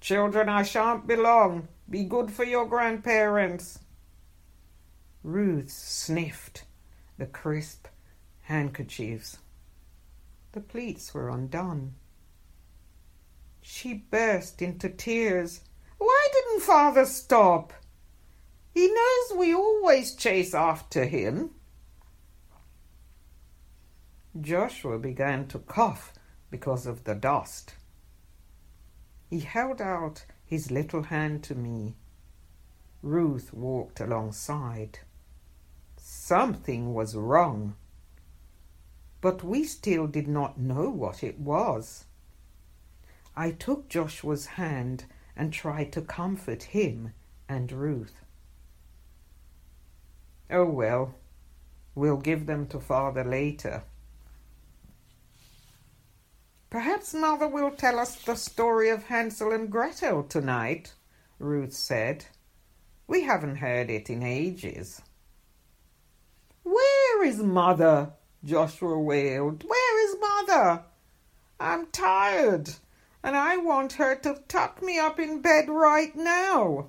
Children, 0.00 0.48
I 0.48 0.62
shan't 0.62 1.06
be 1.06 1.16
long. 1.16 1.68
Be 1.88 2.04
good 2.04 2.30
for 2.30 2.44
your 2.44 2.66
grandparents. 2.66 3.78
Ruth 5.22 5.70
sniffed 5.70 6.64
the 7.16 7.26
crisp 7.26 7.86
handkerchiefs. 8.42 9.38
The 10.52 10.60
pleats 10.60 11.14
were 11.14 11.30
undone. 11.30 11.94
She 13.60 13.94
burst 13.94 14.60
into 14.60 14.88
tears. 14.88 15.60
Why 15.98 16.28
didn't 16.32 16.62
father 16.62 17.06
stop? 17.06 17.72
He 18.74 18.88
knows 18.88 19.38
we 19.38 19.54
always 19.54 20.16
chase 20.16 20.52
after 20.52 21.04
him. 21.04 21.50
Joshua 24.40 24.98
began 24.98 25.46
to 25.46 25.60
cough 25.60 26.12
because 26.50 26.84
of 26.84 27.04
the 27.04 27.14
dust. 27.14 27.74
He 29.30 29.40
held 29.40 29.80
out 29.80 30.26
his 30.44 30.72
little 30.72 31.04
hand 31.04 31.44
to 31.44 31.54
me. 31.54 31.94
Ruth 33.00 33.54
walked 33.54 34.00
alongside. 34.00 34.98
Something 35.96 36.94
was 36.94 37.14
wrong, 37.14 37.76
but 39.20 39.44
we 39.44 39.62
still 39.64 40.08
did 40.08 40.26
not 40.26 40.58
know 40.58 40.90
what 40.90 41.22
it 41.22 41.38
was. 41.38 42.06
I 43.36 43.52
took 43.52 43.88
Joshua's 43.88 44.46
hand 44.46 45.04
and 45.36 45.52
tried 45.52 45.92
to 45.92 46.02
comfort 46.02 46.64
him 46.64 47.12
and 47.48 47.70
Ruth. 47.70 48.23
Oh 50.50 50.66
well, 50.66 51.14
we'll 51.94 52.16
give 52.16 52.46
them 52.46 52.66
to 52.68 52.80
father 52.80 53.24
later. 53.24 53.82
Perhaps 56.70 57.14
mother 57.14 57.46
will 57.46 57.70
tell 57.70 57.98
us 57.98 58.16
the 58.16 58.34
story 58.34 58.90
of 58.90 59.04
Hansel 59.04 59.52
and 59.52 59.70
Gretel 59.70 60.24
tonight, 60.24 60.94
Ruth 61.38 61.72
said. 61.72 62.26
We 63.06 63.22
haven't 63.22 63.56
heard 63.56 63.90
it 63.90 64.10
in 64.10 64.22
ages. 64.22 65.00
Where 66.62 67.24
is 67.24 67.38
mother? 67.38 68.12
Joshua 68.44 68.98
wailed. 68.98 69.64
Where 69.64 70.08
is 70.08 70.16
mother? 70.20 70.84
I'm 71.60 71.86
tired 71.86 72.70
and 73.24 73.34
I 73.34 73.56
want 73.56 73.94
her 73.94 74.14
to 74.16 74.42
tuck 74.48 74.82
me 74.82 74.98
up 74.98 75.18
in 75.18 75.40
bed 75.40 75.70
right 75.70 76.14
now. 76.14 76.88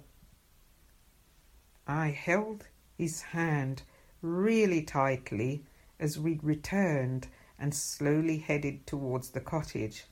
I 1.88 2.10
held 2.10 2.66
his 2.98 3.22
hand 3.22 3.84
really 4.22 4.82
tightly 4.82 5.64
as 6.00 6.20
we 6.20 6.40
returned 6.42 7.28
and 7.60 7.74
slowly 7.74 8.38
headed 8.38 8.86
towards 8.86 9.30
the 9.30 9.40
cottage. 9.40 10.06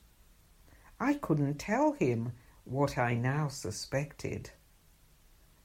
I 0.98 1.14
couldn't 1.14 1.58
tell 1.58 1.92
him 1.92 2.32
what 2.64 2.96
I 2.96 3.14
now 3.14 3.48
suspected 3.48 4.50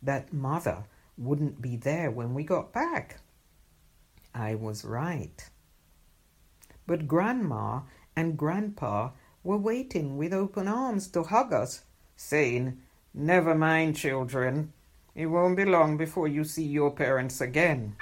that 0.01 0.33
mother 0.33 0.85
wouldn't 1.17 1.61
be 1.61 1.75
there 1.75 2.09
when 2.09 2.33
we 2.33 2.43
got 2.43 2.73
back. 2.73 3.19
I 4.33 4.55
was 4.55 4.85
right. 4.85 5.49
But 6.87 7.07
Grandma 7.07 7.81
and 8.15 8.37
Grandpa 8.37 9.11
were 9.43 9.57
waiting 9.57 10.17
with 10.17 10.33
open 10.33 10.67
arms 10.67 11.07
to 11.09 11.23
hug 11.23 11.53
us, 11.53 11.83
saying, 12.15 12.81
Never 13.13 13.55
mind, 13.55 13.95
children. 13.95 14.73
It 15.15 15.25
won't 15.25 15.57
be 15.57 15.65
long 15.65 15.97
before 15.97 16.27
you 16.27 16.43
see 16.43 16.65
your 16.65 16.91
parents 16.91 17.41
again. 17.41 17.95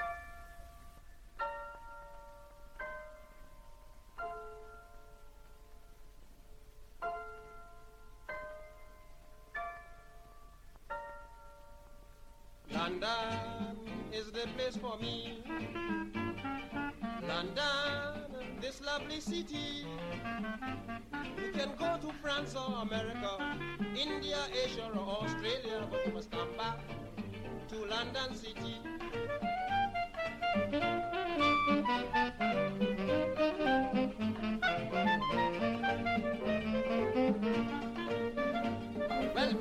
London 28.28 28.36
City. 28.36 28.82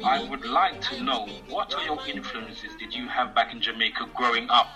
I 0.04 0.28
would 0.28 0.44
like 0.44 0.80
to 0.82 1.02
know 1.02 1.26
what 1.48 1.74
are 1.74 1.84
your 1.84 1.98
influences 2.06 2.70
did 2.78 2.94
you 2.94 3.08
have 3.08 3.34
back 3.34 3.52
in 3.52 3.60
Jamaica 3.60 4.08
growing 4.14 4.48
up? 4.50 4.68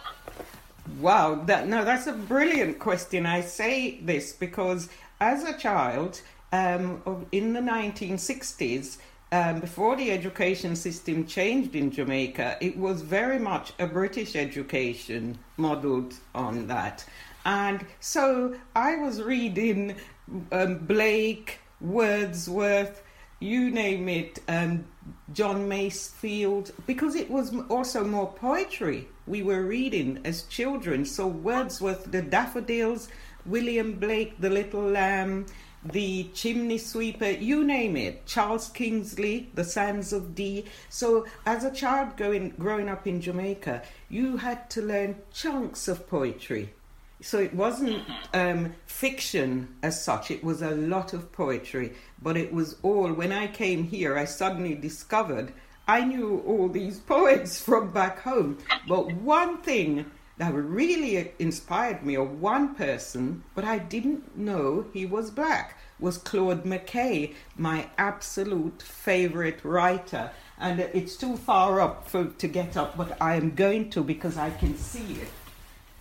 Wow, 0.98 1.36
that 1.46 1.68
no, 1.68 1.84
that's 1.84 2.06
a 2.06 2.12
brilliant 2.12 2.78
question. 2.78 3.26
I 3.26 3.40
say 3.40 4.00
this 4.00 4.32
because 4.32 4.88
as 5.20 5.44
a 5.44 5.56
child, 5.56 6.20
um, 6.52 7.26
in 7.32 7.52
the 7.52 7.60
1960s, 7.60 8.98
um, 9.32 9.60
before 9.60 9.96
the 9.96 10.10
education 10.10 10.74
system 10.74 11.26
changed 11.26 11.74
in 11.76 11.90
Jamaica, 11.90 12.58
it 12.60 12.76
was 12.76 13.02
very 13.02 13.38
much 13.38 13.72
a 13.78 13.86
British 13.86 14.34
education 14.34 15.38
modeled 15.56 16.14
on 16.34 16.66
that. 16.66 17.04
And 17.44 17.86
so 18.00 18.56
I 18.74 18.96
was 18.96 19.22
reading 19.22 19.96
um, 20.52 20.78
Blake, 20.78 21.60
Wordsworth, 21.80 23.02
you 23.38 23.70
name 23.70 24.08
it, 24.08 24.40
um, 24.48 24.84
John 25.32 25.68
Masefield, 25.68 26.72
because 26.86 27.14
it 27.14 27.30
was 27.30 27.54
also 27.68 28.04
more 28.04 28.30
poetry 28.32 29.08
we 29.26 29.42
were 29.42 29.62
reading 29.62 30.20
as 30.24 30.42
children. 30.42 31.04
So 31.04 31.26
Wordsworth, 31.26 32.10
The 32.10 32.20
Daffodils, 32.20 33.08
William 33.46 33.94
Blake, 33.94 34.40
The 34.40 34.50
Little 34.50 34.82
Lamb, 34.82 35.46
The 35.84 36.24
Chimney 36.34 36.76
Sweeper, 36.76 37.30
you 37.30 37.64
name 37.64 37.96
it, 37.96 38.26
Charles 38.26 38.68
Kingsley, 38.68 39.48
The 39.54 39.64
Sands 39.64 40.12
of 40.12 40.34
Dee. 40.34 40.66
So 40.90 41.26
as 41.46 41.64
a 41.64 41.70
child 41.70 42.18
going, 42.18 42.50
growing 42.58 42.90
up 42.90 43.06
in 43.06 43.20
Jamaica, 43.20 43.82
you 44.10 44.36
had 44.36 44.68
to 44.70 44.82
learn 44.82 45.16
chunks 45.32 45.88
of 45.88 46.06
poetry. 46.06 46.74
So 47.22 47.38
it 47.38 47.54
wasn't 47.54 48.02
um, 48.34 48.74
fiction 48.86 49.74
as 49.82 50.02
such, 50.02 50.30
it 50.30 50.44
was 50.44 50.60
a 50.62 50.70
lot 50.70 51.12
of 51.14 51.32
poetry, 51.32 51.94
but 52.22 52.36
it 52.36 52.52
was 52.52 52.76
all, 52.82 53.12
when 53.12 53.32
I 53.32 53.46
came 53.46 53.84
here, 53.84 54.18
I 54.18 54.24
suddenly 54.26 54.74
discovered 54.74 55.52
I 55.88 56.04
knew 56.04 56.42
all 56.46 56.68
these 56.68 56.98
poets 57.14 57.60
from 57.60 57.90
back 57.90 58.20
home. 58.20 58.58
But 58.86 59.12
one 59.14 59.58
thing 59.58 60.06
that 60.40 60.54
really 60.54 61.32
inspired 61.38 62.02
me, 62.02 62.16
or 62.16 62.24
one 62.24 62.74
person, 62.74 63.44
but 63.54 63.62
I 63.62 63.76
didn't 63.76 64.38
know 64.38 64.86
he 64.90 65.04
was 65.04 65.30
black, 65.30 65.76
was 65.98 66.16
Claude 66.16 66.64
McKay, 66.64 67.34
my 67.58 67.90
absolute 67.98 68.80
favorite 68.80 69.62
writer. 69.62 70.30
And 70.58 70.80
it's 70.80 71.18
too 71.18 71.36
far 71.36 71.82
up 71.82 72.08
for, 72.08 72.24
to 72.24 72.48
get 72.48 72.78
up, 72.78 72.96
but 72.96 73.20
I 73.20 73.34
am 73.34 73.54
going 73.54 73.90
to 73.90 74.02
because 74.02 74.38
I 74.38 74.48
can 74.48 74.78
see 74.78 75.18
it. 75.20 75.30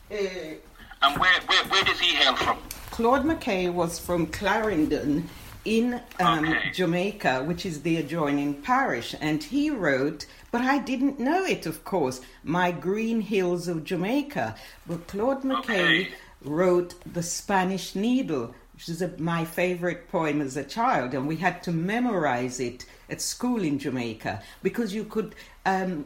Uh, 0.10 1.06
and 1.06 1.20
where, 1.20 1.42
where, 1.48 1.64
where 1.66 1.84
does 1.84 2.00
he 2.00 2.16
hail 2.16 2.38
from? 2.38 2.60
Claude 2.92 3.26
McKay 3.26 3.70
was 3.70 4.00
from 4.00 4.26
Clarendon 4.28 5.28
in 5.66 6.02
um, 6.22 6.48
okay. 6.48 6.72
Jamaica, 6.72 7.44
which 7.44 7.66
is 7.66 7.82
the 7.82 7.98
adjoining 7.98 8.62
parish. 8.62 9.14
And 9.20 9.44
he 9.44 9.70
wrote, 9.70 10.26
but 10.52 10.62
I 10.62 10.80
didn't 10.80 11.20
know 11.20 11.46
it, 11.46 11.66
of 11.66 11.84
course, 11.84 12.22
My 12.44 12.72
Green 12.72 13.22
Hills 13.22 13.68
of 13.68 13.84
Jamaica. 13.84 14.56
But 14.88 15.08
Claude 15.08 15.44
McKay 15.44 16.02
okay. 16.04 16.08
wrote 16.44 16.96
The 17.12 17.24
Spanish 17.24 17.96
Needle, 17.96 18.54
which 18.74 18.90
is 18.90 19.02
a, 19.02 19.10
my 19.18 19.46
favorite 19.46 20.10
poem 20.10 20.42
as 20.42 20.58
a 20.58 20.64
child. 20.64 21.14
And 21.14 21.28
we 21.28 21.38
had 21.38 21.62
to 21.64 21.72
memorize 21.72 22.60
it 22.60 22.86
at 23.10 23.22
school 23.22 23.64
in 23.64 23.80
Jamaica 23.80 24.42
because 24.64 24.94
you 24.94 25.04
could 25.04 25.36
um, 25.66 26.06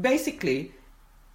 basically, 0.00 0.72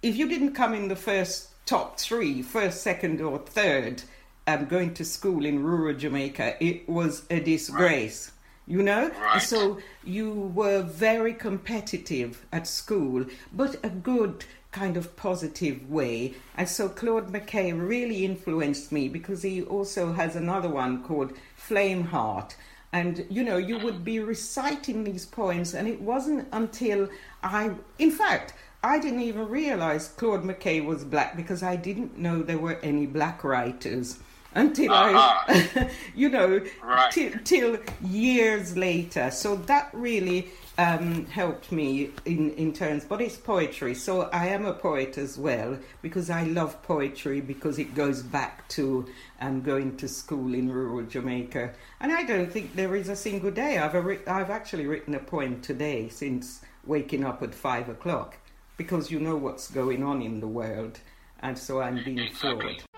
if 0.02 0.16
you 0.16 0.28
didn't 0.28 0.54
come 0.54 0.74
in 0.74 0.88
the 0.88 0.96
first 0.96 1.48
top 1.66 1.98
three, 1.98 2.42
first, 2.42 2.82
second, 2.82 3.20
or 3.20 3.38
third, 3.38 4.02
um, 4.46 4.66
going 4.66 4.94
to 4.94 5.04
school 5.04 5.44
in 5.44 5.62
rural 5.62 5.96
Jamaica, 5.96 6.62
it 6.64 6.88
was 6.88 7.22
a 7.30 7.40
disgrace. 7.40 8.28
Right. 8.28 8.36
You 8.66 8.82
know? 8.82 9.10
Right. 9.10 9.42
So 9.42 9.78
you 10.04 10.52
were 10.54 10.82
very 10.82 11.34
competitive 11.34 12.46
at 12.52 12.66
school, 12.66 13.26
but 13.52 13.76
a 13.82 13.88
good 13.88 14.44
kind 14.70 14.96
of 14.96 15.16
positive 15.16 15.90
way. 15.90 16.34
And 16.56 16.68
so 16.68 16.88
Claude 16.88 17.32
McKay 17.32 17.76
really 17.76 18.24
influenced 18.24 18.92
me 18.92 19.08
because 19.08 19.42
he 19.42 19.62
also 19.62 20.12
has 20.12 20.36
another 20.36 20.68
one 20.68 21.02
called 21.02 21.32
Flame 21.56 22.04
Heart. 22.04 22.56
And 22.92 23.26
you 23.30 23.44
know, 23.44 23.56
you 23.56 23.78
would 23.78 24.04
be 24.04 24.18
reciting 24.18 25.04
these 25.04 25.24
poems, 25.24 25.74
and 25.74 25.86
it 25.86 26.00
wasn't 26.00 26.48
until 26.52 27.08
I, 27.42 27.72
in 27.98 28.10
fact, 28.10 28.54
I 28.82 28.98
didn't 28.98 29.20
even 29.20 29.48
realize 29.48 30.08
Claude 30.08 30.42
McKay 30.42 30.84
was 30.84 31.04
black 31.04 31.36
because 31.36 31.62
I 31.62 31.76
didn't 31.76 32.18
know 32.18 32.42
there 32.42 32.58
were 32.58 32.78
any 32.82 33.06
black 33.06 33.44
writers 33.44 34.18
until 34.54 34.92
uh-huh. 34.92 35.44
I, 35.48 35.90
you 36.14 36.28
know, 36.28 36.60
right. 36.82 37.12
t- 37.12 37.34
till 37.44 37.78
years 38.02 38.76
later. 38.76 39.30
So 39.30 39.56
that 39.56 39.90
really 39.92 40.48
um, 40.78 41.26
helped 41.26 41.72
me 41.72 42.10
in, 42.24 42.50
in 42.52 42.72
terms, 42.72 43.04
but 43.04 43.20
it's 43.20 43.36
poetry. 43.36 43.94
So 43.94 44.22
I 44.32 44.46
am 44.46 44.64
a 44.64 44.72
poet 44.72 45.18
as 45.18 45.38
well 45.38 45.78
because 46.02 46.30
I 46.30 46.44
love 46.44 46.82
poetry 46.82 47.40
because 47.40 47.78
it 47.78 47.94
goes 47.94 48.22
back 48.22 48.66
to 48.70 49.06
um, 49.40 49.60
going 49.60 49.96
to 49.98 50.08
school 50.08 50.54
in 50.54 50.70
rural 50.70 51.04
Jamaica. 51.06 51.72
And 52.00 52.12
I 52.12 52.24
don't 52.24 52.50
think 52.50 52.74
there 52.74 52.96
is 52.96 53.08
a 53.08 53.16
single 53.16 53.50
day. 53.50 53.78
I've, 53.78 53.94
a, 53.94 54.30
I've 54.30 54.50
actually 54.50 54.86
written 54.86 55.14
a 55.14 55.20
poem 55.20 55.60
today 55.60 56.08
since 56.08 56.62
waking 56.86 57.24
up 57.24 57.42
at 57.42 57.54
five 57.54 57.88
o'clock 57.88 58.36
because 58.76 59.10
you 59.10 59.20
know 59.20 59.36
what's 59.36 59.70
going 59.70 60.02
on 60.02 60.22
in 60.22 60.40
the 60.40 60.48
world. 60.48 60.98
And 61.40 61.58
so 61.58 61.80
I'm 61.80 62.02
being 62.02 62.18
exactly. 62.18 62.78
flawed. 62.78 62.89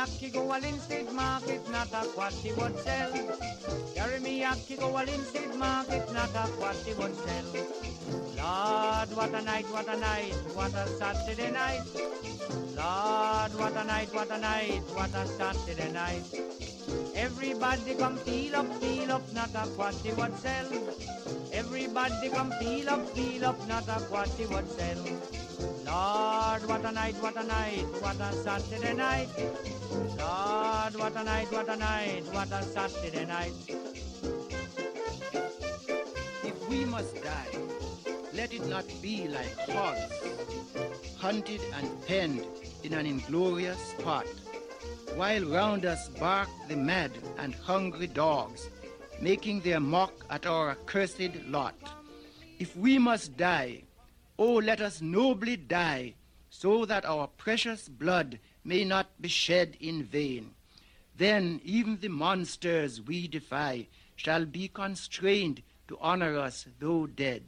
Yaki 0.00 0.32
go 0.32 0.50
a 0.50 0.58
Linstead 0.58 1.12
market, 1.12 1.60
not 1.70 1.92
a 1.92 2.06
what 2.16 2.32
he 2.32 2.52
would 2.52 2.78
sell. 2.78 3.12
Carry 3.94 4.18
me 4.18 4.40
ackee 4.42 4.78
go 4.78 4.96
a 4.96 5.04
Linstead 5.04 5.54
market, 5.56 6.10
not 6.14 6.34
a 6.34 6.44
what 6.60 6.76
he 6.86 6.94
would 6.94 7.14
sell. 7.16 7.44
Lord, 8.40 9.12
what 9.14 9.34
a 9.34 9.42
night, 9.42 9.66
what 9.70 9.88
a 9.88 9.96
night, 9.98 10.32
what 10.54 10.72
a 10.72 10.86
Saturday 10.96 11.50
night. 11.50 11.82
Lord, 12.78 13.52
what 13.60 13.76
a 13.76 13.84
night, 13.84 14.08
what 14.14 14.30
a 14.30 14.38
night, 14.38 14.82
what 14.94 15.14
a 15.14 15.26
Saturday 15.26 15.92
night. 15.92 16.24
Everybody 17.14 17.94
come 17.96 18.16
feel 18.16 18.56
up, 18.56 18.72
feel 18.80 19.12
up, 19.12 19.32
not 19.34 19.54
a 19.54 19.66
what 19.76 19.94
he 19.96 20.12
would 20.14 20.34
sell. 20.38 20.70
Everybody 21.52 22.30
come 22.30 22.52
feel 22.52 22.88
up, 22.88 23.06
feel 23.10 23.44
up, 23.44 23.68
not 23.68 23.86
a 23.88 24.00
what 24.08 24.28
he 24.28 24.46
would 24.46 24.70
sell. 24.70 25.49
Lord, 25.86 26.66
what 26.68 26.84
a 26.84 26.92
night, 26.92 27.14
what 27.20 27.36
a 27.36 27.42
night, 27.42 27.86
what 28.00 28.20
a 28.20 28.32
Saturday 28.32 28.94
night. 28.94 29.28
Lord, 30.18 30.94
what 30.96 31.16
a 31.16 31.24
night, 31.24 31.52
what 31.52 31.68
a 31.68 31.76
night, 31.76 32.24
what 32.32 32.52
a 32.52 32.62
Saturday 32.62 33.24
night. 33.26 33.52
If 36.44 36.68
we 36.68 36.84
must 36.84 37.22
die, 37.22 37.48
let 38.32 38.52
it 38.54 38.66
not 38.66 38.84
be 39.02 39.28
like 39.28 39.58
hogs, 39.68 40.12
hunted 41.18 41.60
and 41.74 42.06
penned 42.06 42.44
in 42.82 42.94
an 42.94 43.06
inglorious 43.06 43.78
spot, 43.78 44.26
while 45.14 45.44
round 45.44 45.84
us 45.84 46.08
bark 46.20 46.48
the 46.68 46.76
mad 46.76 47.10
and 47.38 47.54
hungry 47.54 48.06
dogs, 48.06 48.70
making 49.20 49.60
their 49.60 49.80
mock 49.80 50.12
at 50.30 50.46
our 50.46 50.70
accursed 50.70 51.36
lot. 51.48 51.74
If 52.58 52.76
we 52.76 52.98
must 52.98 53.36
die, 53.36 53.82
oh, 54.40 54.54
let 54.54 54.80
us 54.80 55.02
nobly 55.02 55.54
die, 55.54 56.14
so 56.48 56.86
that 56.86 57.04
our 57.04 57.26
precious 57.26 57.90
blood 57.90 58.38
may 58.64 58.82
not 58.84 59.06
be 59.20 59.28
shed 59.28 59.76
in 59.80 60.02
vain. 60.02 60.50
Then 61.18 61.60
even 61.62 61.98
the 62.00 62.08
monsters 62.08 63.02
we 63.02 63.28
defy 63.28 63.86
shall 64.16 64.46
be 64.46 64.68
constrained 64.68 65.62
to 65.88 65.98
honor 66.00 66.38
us 66.38 66.66
though 66.78 67.06
dead. 67.06 67.42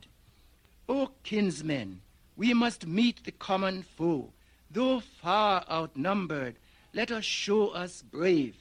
O 0.86 1.10
kinsmen, 1.22 2.02
we 2.36 2.52
must 2.52 2.86
meet 2.86 3.24
the 3.24 3.32
common 3.32 3.82
foe. 3.82 4.30
Though 4.70 5.00
far 5.00 5.64
outnumbered, 5.70 6.56
let 6.92 7.10
us 7.10 7.24
show 7.24 7.68
us 7.68 8.02
brave, 8.02 8.56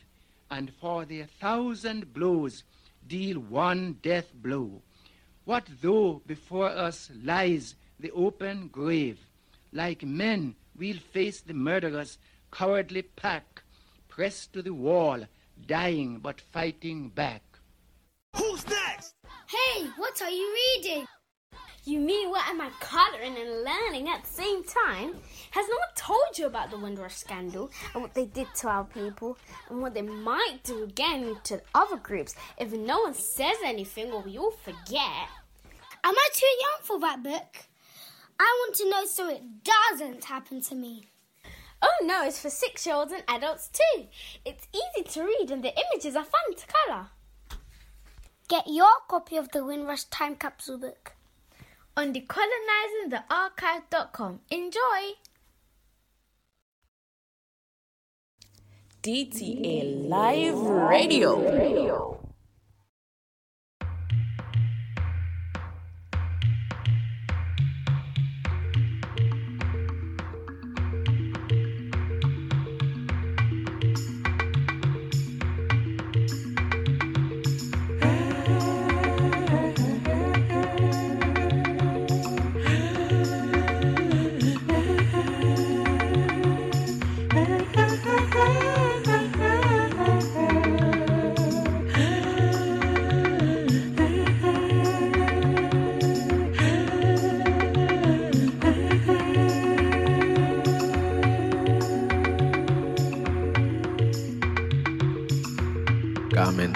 and 0.50 0.72
for 0.80 1.04
their 1.04 1.26
thousand 1.26 2.13
blows 2.13 2.63
deal 3.06 3.39
one 3.39 3.98
death 4.02 4.32
blow. 4.34 4.82
What 5.44 5.67
though 5.82 6.22
before 6.26 6.70
us 6.70 7.12
lies 7.22 7.76
the 8.02 8.12
open 8.12 8.68
grave? 8.68 9.20
Like 9.72 10.04
men, 10.04 10.56
we'll 10.78 10.98
face 10.98 11.42
the 11.42 11.54
murderous 11.54 12.18
cowardly 12.52 13.04
pack, 13.04 13.64
pressed 14.08 14.54
to 14.54 14.62
the 14.62 14.74
wall, 14.74 15.26
dying 15.68 16.20
but 16.20 16.42
fighting 16.42 17.10
back. 17.10 17.44
Who's 18.36 18.68
next? 18.68 19.16
Hey, 19.48 19.86
what 19.98 20.22
are 20.22 20.30
you 20.30 20.54
reading? 20.54 21.08
You 21.84 22.00
mean 22.00 22.30
what 22.30 22.48
am 22.48 22.62
I 22.62 22.70
coloring 22.80 23.36
and 23.38 23.64
learning 23.64 24.08
at 24.08 24.24
the 24.24 24.30
same 24.30 24.64
time? 24.64 25.16
Has 25.50 25.68
no 25.68 25.76
one 25.76 25.96
told 25.96 26.38
you 26.38 26.46
about 26.46 26.70
the 26.70 26.78
Windrush 26.78 27.16
scandal 27.16 27.72
and 27.94 28.04
what 28.04 28.14
they 28.14 28.26
did 28.26 28.48
to 28.58 28.68
our 28.68 28.84
people 28.84 29.38
and 29.70 29.82
what 29.82 29.96
they 29.96 30.04
might 30.04 30.60
do 30.64 30.84
again 30.84 31.36
to 31.46 31.62
other 31.74 31.98
groups 31.98 32.36
if 32.60 32.72
no 32.72 33.00
one 33.00 33.16
says 33.16 33.58
anything 33.66 34.12
or 34.12 34.28
you'll 34.28 34.52
forget? 34.52 35.28
Am 36.04 36.16
I 36.16 36.30
too 36.34 36.46
young 36.46 36.84
for 36.84 37.00
that 37.00 37.24
book? 37.24 37.71
I 38.41 38.58
want 38.60 38.75
to 38.77 38.89
know 38.89 39.06
so 39.06 39.30
it 39.30 39.43
doesn't 39.63 40.23
happen 40.23 40.62
to 40.62 40.73
me. 40.73 41.04
Oh 41.80 41.95
no, 42.04 42.25
it's 42.25 42.41
for 42.41 42.49
six 42.49 42.88
year 42.88 42.95
olds 42.95 43.12
and 43.12 43.23
adults 43.27 43.69
too. 43.69 44.08
It's 44.43 44.67
easy 44.73 45.04
to 45.10 45.23
read 45.23 45.51
and 45.51 45.63
the 45.63 45.75
images 45.75 46.15
are 46.15 46.23
fun 46.23 46.56
to 46.58 46.65
colour. 46.65 47.10
Get 48.49 48.65
your 48.67 48.89
copy 49.08 49.38
of 49.38 49.51
the 49.51 49.63
Windrush 49.63 50.06
Time 50.06 50.36
Capsule 50.36 50.80
book 50.80 51.13
on 51.95 52.13
decolonizingthearchive.com. 52.13 54.39
Enjoy! 54.49 55.12
DTA 59.04 60.10
Live 60.10 60.60
Radio. 60.60 62.21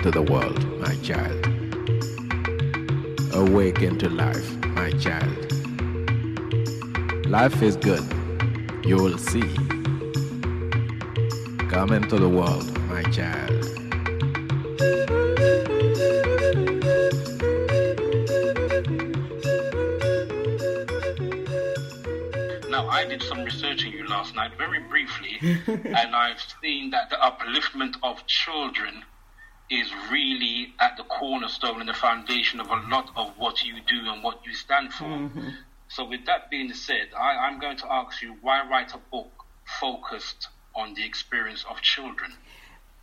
Into 0.06 0.20
the 0.20 0.32
world, 0.32 0.64
my 0.80 0.96
child. 0.98 1.46
Awaken 3.34 3.98
to 3.98 4.08
life, 4.08 4.56
my 4.76 4.92
child. 4.92 5.52
Life 7.26 7.64
is 7.64 7.76
good, 7.76 8.04
you 8.86 8.98
will 8.98 9.18
see. 9.18 9.42
Come 11.70 11.92
into 11.92 12.20
the 12.20 12.30
world, 12.30 12.72
my 12.88 13.02
child. 13.04 13.52
Now, 22.70 22.88
I 22.90 23.06
did 23.06 23.24
some 23.24 23.44
research 23.44 23.84
on 23.86 23.92
you 23.92 24.08
last 24.08 24.36
night, 24.36 24.52
very 24.56 24.82
briefly, 24.82 25.40
and 25.68 26.16
I've 26.16 26.42
seen 26.62 26.92
that 26.92 27.10
the 27.10 27.16
upliftment 27.16 27.96
of 28.04 28.24
children 28.28 29.04
is 29.70 29.92
really 30.12 30.74
at 30.80 30.96
the 30.98 31.04
cornerstone 31.04 31.80
and 31.80 31.90
the 31.90 31.94
foundation 31.94 32.60
of 32.60 32.70
a 32.70 32.76
lot 32.90 33.10
of 33.16 33.38
what 33.38 33.64
you 33.64 33.76
do 33.88 34.12
and 34.12 34.24
what 34.24 34.46
you 34.46 34.54
stand 34.54 34.94
for. 34.94 35.06
So, 35.88 36.08
with 36.08 36.26
that 36.26 36.50
being 36.50 36.74
said, 36.74 37.10
I, 37.18 37.38
I'm 37.48 37.60
going 37.60 37.78
to 37.78 37.92
ask 37.92 38.22
you 38.22 38.36
why 38.42 38.68
write 38.70 38.94
a 38.94 39.00
book 39.12 39.32
focused 39.80 40.48
on 40.76 40.94
the 40.94 41.06
experience 41.06 41.66
of 41.70 41.82
children? 41.82 42.34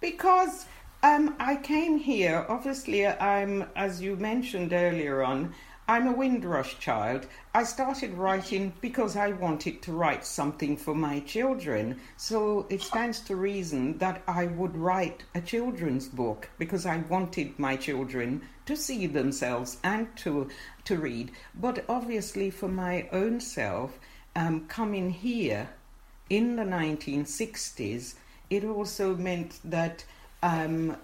Because 0.00 0.66
um, 1.02 1.34
I 1.38 1.56
came 1.56 1.98
here, 1.98 2.44
obviously, 2.48 3.06
I'm, 3.06 3.66
as 3.74 4.00
you 4.00 4.16
mentioned 4.16 4.72
earlier 4.72 5.22
on, 5.22 5.54
I'm 5.88 6.06
a 6.06 6.12
Windrush 6.12 6.78
child. 6.78 7.26
I 7.52 7.64
started 7.64 8.14
writing 8.14 8.72
because 8.80 9.16
I 9.16 9.32
wanted 9.32 9.82
to 9.82 9.92
write 9.92 10.24
something 10.24 10.76
for 10.76 10.94
my 10.94 11.20
children. 11.20 11.98
So 12.16 12.66
it 12.70 12.82
stands 12.82 13.18
to 13.20 13.34
reason 13.34 13.98
that 13.98 14.22
I 14.28 14.46
would 14.46 14.76
write 14.76 15.24
a 15.34 15.40
children's 15.40 16.08
book 16.08 16.48
because 16.56 16.86
I 16.86 16.98
wanted 17.08 17.58
my 17.58 17.76
children 17.76 18.42
to 18.66 18.76
see 18.76 19.06
themselves 19.06 19.78
and 19.82 20.14
to 20.18 20.48
to 20.84 20.96
read. 20.96 21.32
But 21.54 21.84
obviously, 21.88 22.50
for 22.50 22.68
my 22.68 23.08
own 23.10 23.40
self, 23.40 23.98
um, 24.36 24.66
coming 24.68 25.10
here 25.10 25.68
in 26.30 26.56
the 26.56 26.64
1960s, 26.64 28.14
it 28.50 28.64
also 28.64 29.16
meant 29.16 29.58
that 29.64 30.04
um, 30.42 30.96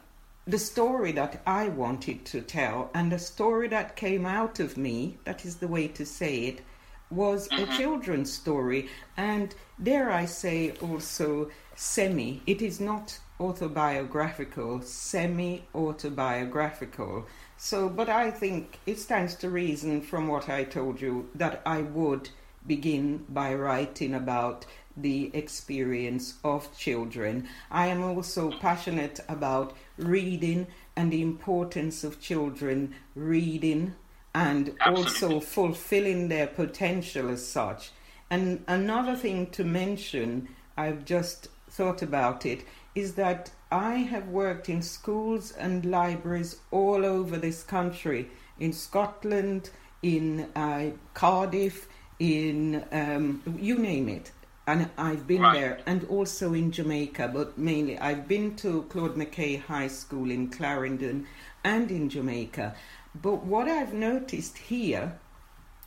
the 0.49 0.59
story 0.59 1.13
that 1.13 1.43
I 1.47 1.69
wanted 1.69 2.25
to 2.25 2.41
tell 2.41 2.91
and 2.95 3.13
the 3.13 3.19
story 3.19 3.69
that 3.69 3.97
came 3.97 4.25
out 4.25 4.61
of 4.61 4.79
me, 4.79 5.19
that 5.25 5.45
is 5.45 5.57
the 5.57 5.69
way 5.69 5.89
to 5.89 6.07
say 6.07 6.47
it, 6.47 6.63
was 7.11 7.49
a 7.49 7.51
mm-hmm. 7.51 7.77
children's 7.77 8.33
story. 8.33 8.89
And 9.19 9.55
dare 9.83 10.11
I 10.11 10.25
say 10.25 10.73
also 10.81 11.51
semi, 11.77 12.41
it 12.47 12.63
is 12.63 12.81
not 12.81 13.19
autobiographical, 13.39 14.81
semi 14.81 15.65
autobiographical. 15.75 17.27
So, 17.59 17.91
but 17.91 18.09
I 18.09 18.31
think 18.31 18.79
it 18.87 18.99
stands 18.99 19.35
to 19.37 19.51
reason 19.51 20.01
from 20.01 20.29
what 20.29 20.49
I 20.49 20.65
told 20.65 20.99
you 20.99 21.29
that 21.35 21.61
I 21.67 21.83
would 21.83 22.31
begin 22.67 23.27
by 23.29 23.53
writing 23.53 24.15
about 24.15 24.65
the 25.01 25.31
experience 25.35 26.35
of 26.45 26.77
children. 26.77 27.49
I 27.71 27.87
am 27.87 28.03
also 28.03 28.51
passionate 28.51 29.21
about 29.29 29.77
reading 29.97 30.67
and 30.97 31.13
the 31.13 31.23
importance 31.23 32.05
of 32.05 32.21
children 32.21 32.95
reading 33.15 33.95
and 34.35 34.75
also 34.85 35.41
fulfilling 35.41 36.29
their 36.29 36.47
potential 36.47 37.29
as 37.29 37.47
such. 37.47 37.91
And 38.31 38.65
another 38.67 39.17
thing 39.17 39.47
to 39.51 39.65
mention, 39.65 40.49
I've 40.77 41.05
just 41.05 41.49
thought 41.71 42.03
about 42.03 42.45
it, 42.45 42.65
is 42.95 43.15
that 43.15 43.51
I 43.71 43.95
have 43.97 44.29
worked 44.29 44.69
in 44.69 44.83
schools 44.83 45.53
and 45.53 45.85
libraries 45.85 46.61
all 46.71 47.05
over 47.05 47.37
this 47.37 47.63
country, 47.63 48.29
in 48.59 48.73
Scotland, 48.73 49.71
in 50.03 50.49
uh, 50.55 50.91
Cardiff, 51.15 51.89
in 52.19 52.85
um, 52.93 53.43
you 53.59 53.79
name 53.79 54.09
it. 54.09 54.33
And 54.69 54.91
I've 54.99 55.27
been 55.27 55.41
Right. 55.41 55.55
there, 55.55 55.79
and 55.87 56.05
also 56.11 56.53
in 56.53 56.71
Jamaica, 56.73 57.31
but 57.33 57.57
mainly 57.57 57.99
I've 57.99 58.29
been 58.29 58.55
to 58.57 58.83
Claude 58.91 59.17
McKay 59.17 59.63
High 59.63 59.89
School 59.89 60.31
in 60.31 60.51
Clarendon 60.51 61.27
and 61.65 61.91
in 61.91 62.11
Jamaica. 62.11 62.75
But 63.15 63.47
what 63.47 63.67
I've 63.67 63.95
noticed 63.95 64.59
here 64.59 65.19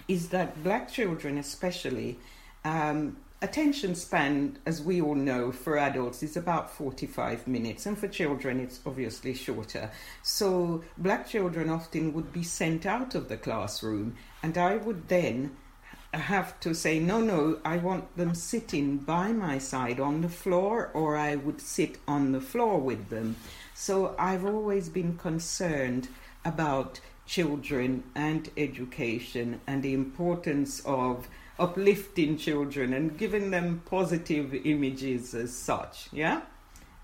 is 0.07 0.29
that 0.29 0.63
black 0.63 0.91
children, 0.91 1.37
especially, 1.37 2.17
um, 2.65 3.17
attention 3.39 3.93
span, 3.93 4.57
as 4.65 4.81
we 4.81 4.99
all 4.99 5.13
know, 5.13 5.51
for 5.51 5.77
adults 5.77 6.23
is 6.23 6.35
about 6.35 6.71
45 6.71 7.47
minutes, 7.47 7.85
and 7.85 7.95
for 7.95 8.07
children, 8.07 8.59
it's 8.59 8.79
obviously 8.83 9.35
shorter. 9.35 9.91
So, 10.23 10.83
black 10.97 11.27
children 11.27 11.69
often 11.69 12.13
would 12.13 12.33
be 12.33 12.41
sent 12.43 12.87
out 12.87 13.13
of 13.13 13.29
the 13.29 13.37
classroom, 13.37 14.15
and 14.41 14.57
I 14.57 14.77
would 14.77 15.07
then 15.07 15.51
have 16.13 16.59
to 16.61 16.73
say, 16.73 16.99
no, 16.99 17.21
no, 17.21 17.59
I 17.63 17.77
want 17.77 18.17
them 18.17 18.35
sitting 18.35 18.97
by 18.97 19.31
my 19.31 19.57
side 19.57 19.99
on 19.99 20.21
the 20.21 20.29
floor, 20.29 20.91
or 20.93 21.17
I 21.17 21.35
would 21.35 21.61
sit 21.61 21.97
on 22.07 22.31
the 22.31 22.41
floor 22.41 22.79
with 22.79 23.09
them. 23.09 23.37
So 23.73 24.15
I've 24.19 24.45
always 24.45 24.89
been 24.89 25.17
concerned 25.17 26.09
about 26.43 26.99
children 27.25 28.03
and 28.13 28.49
education 28.57 29.61
and 29.65 29.83
the 29.83 29.93
importance 29.93 30.81
of 30.85 31.29
uplifting 31.57 32.37
children 32.37 32.93
and 32.93 33.17
giving 33.17 33.51
them 33.51 33.81
positive 33.85 34.53
images 34.65 35.33
as 35.33 35.55
such. 35.55 36.09
Yeah? 36.11 36.41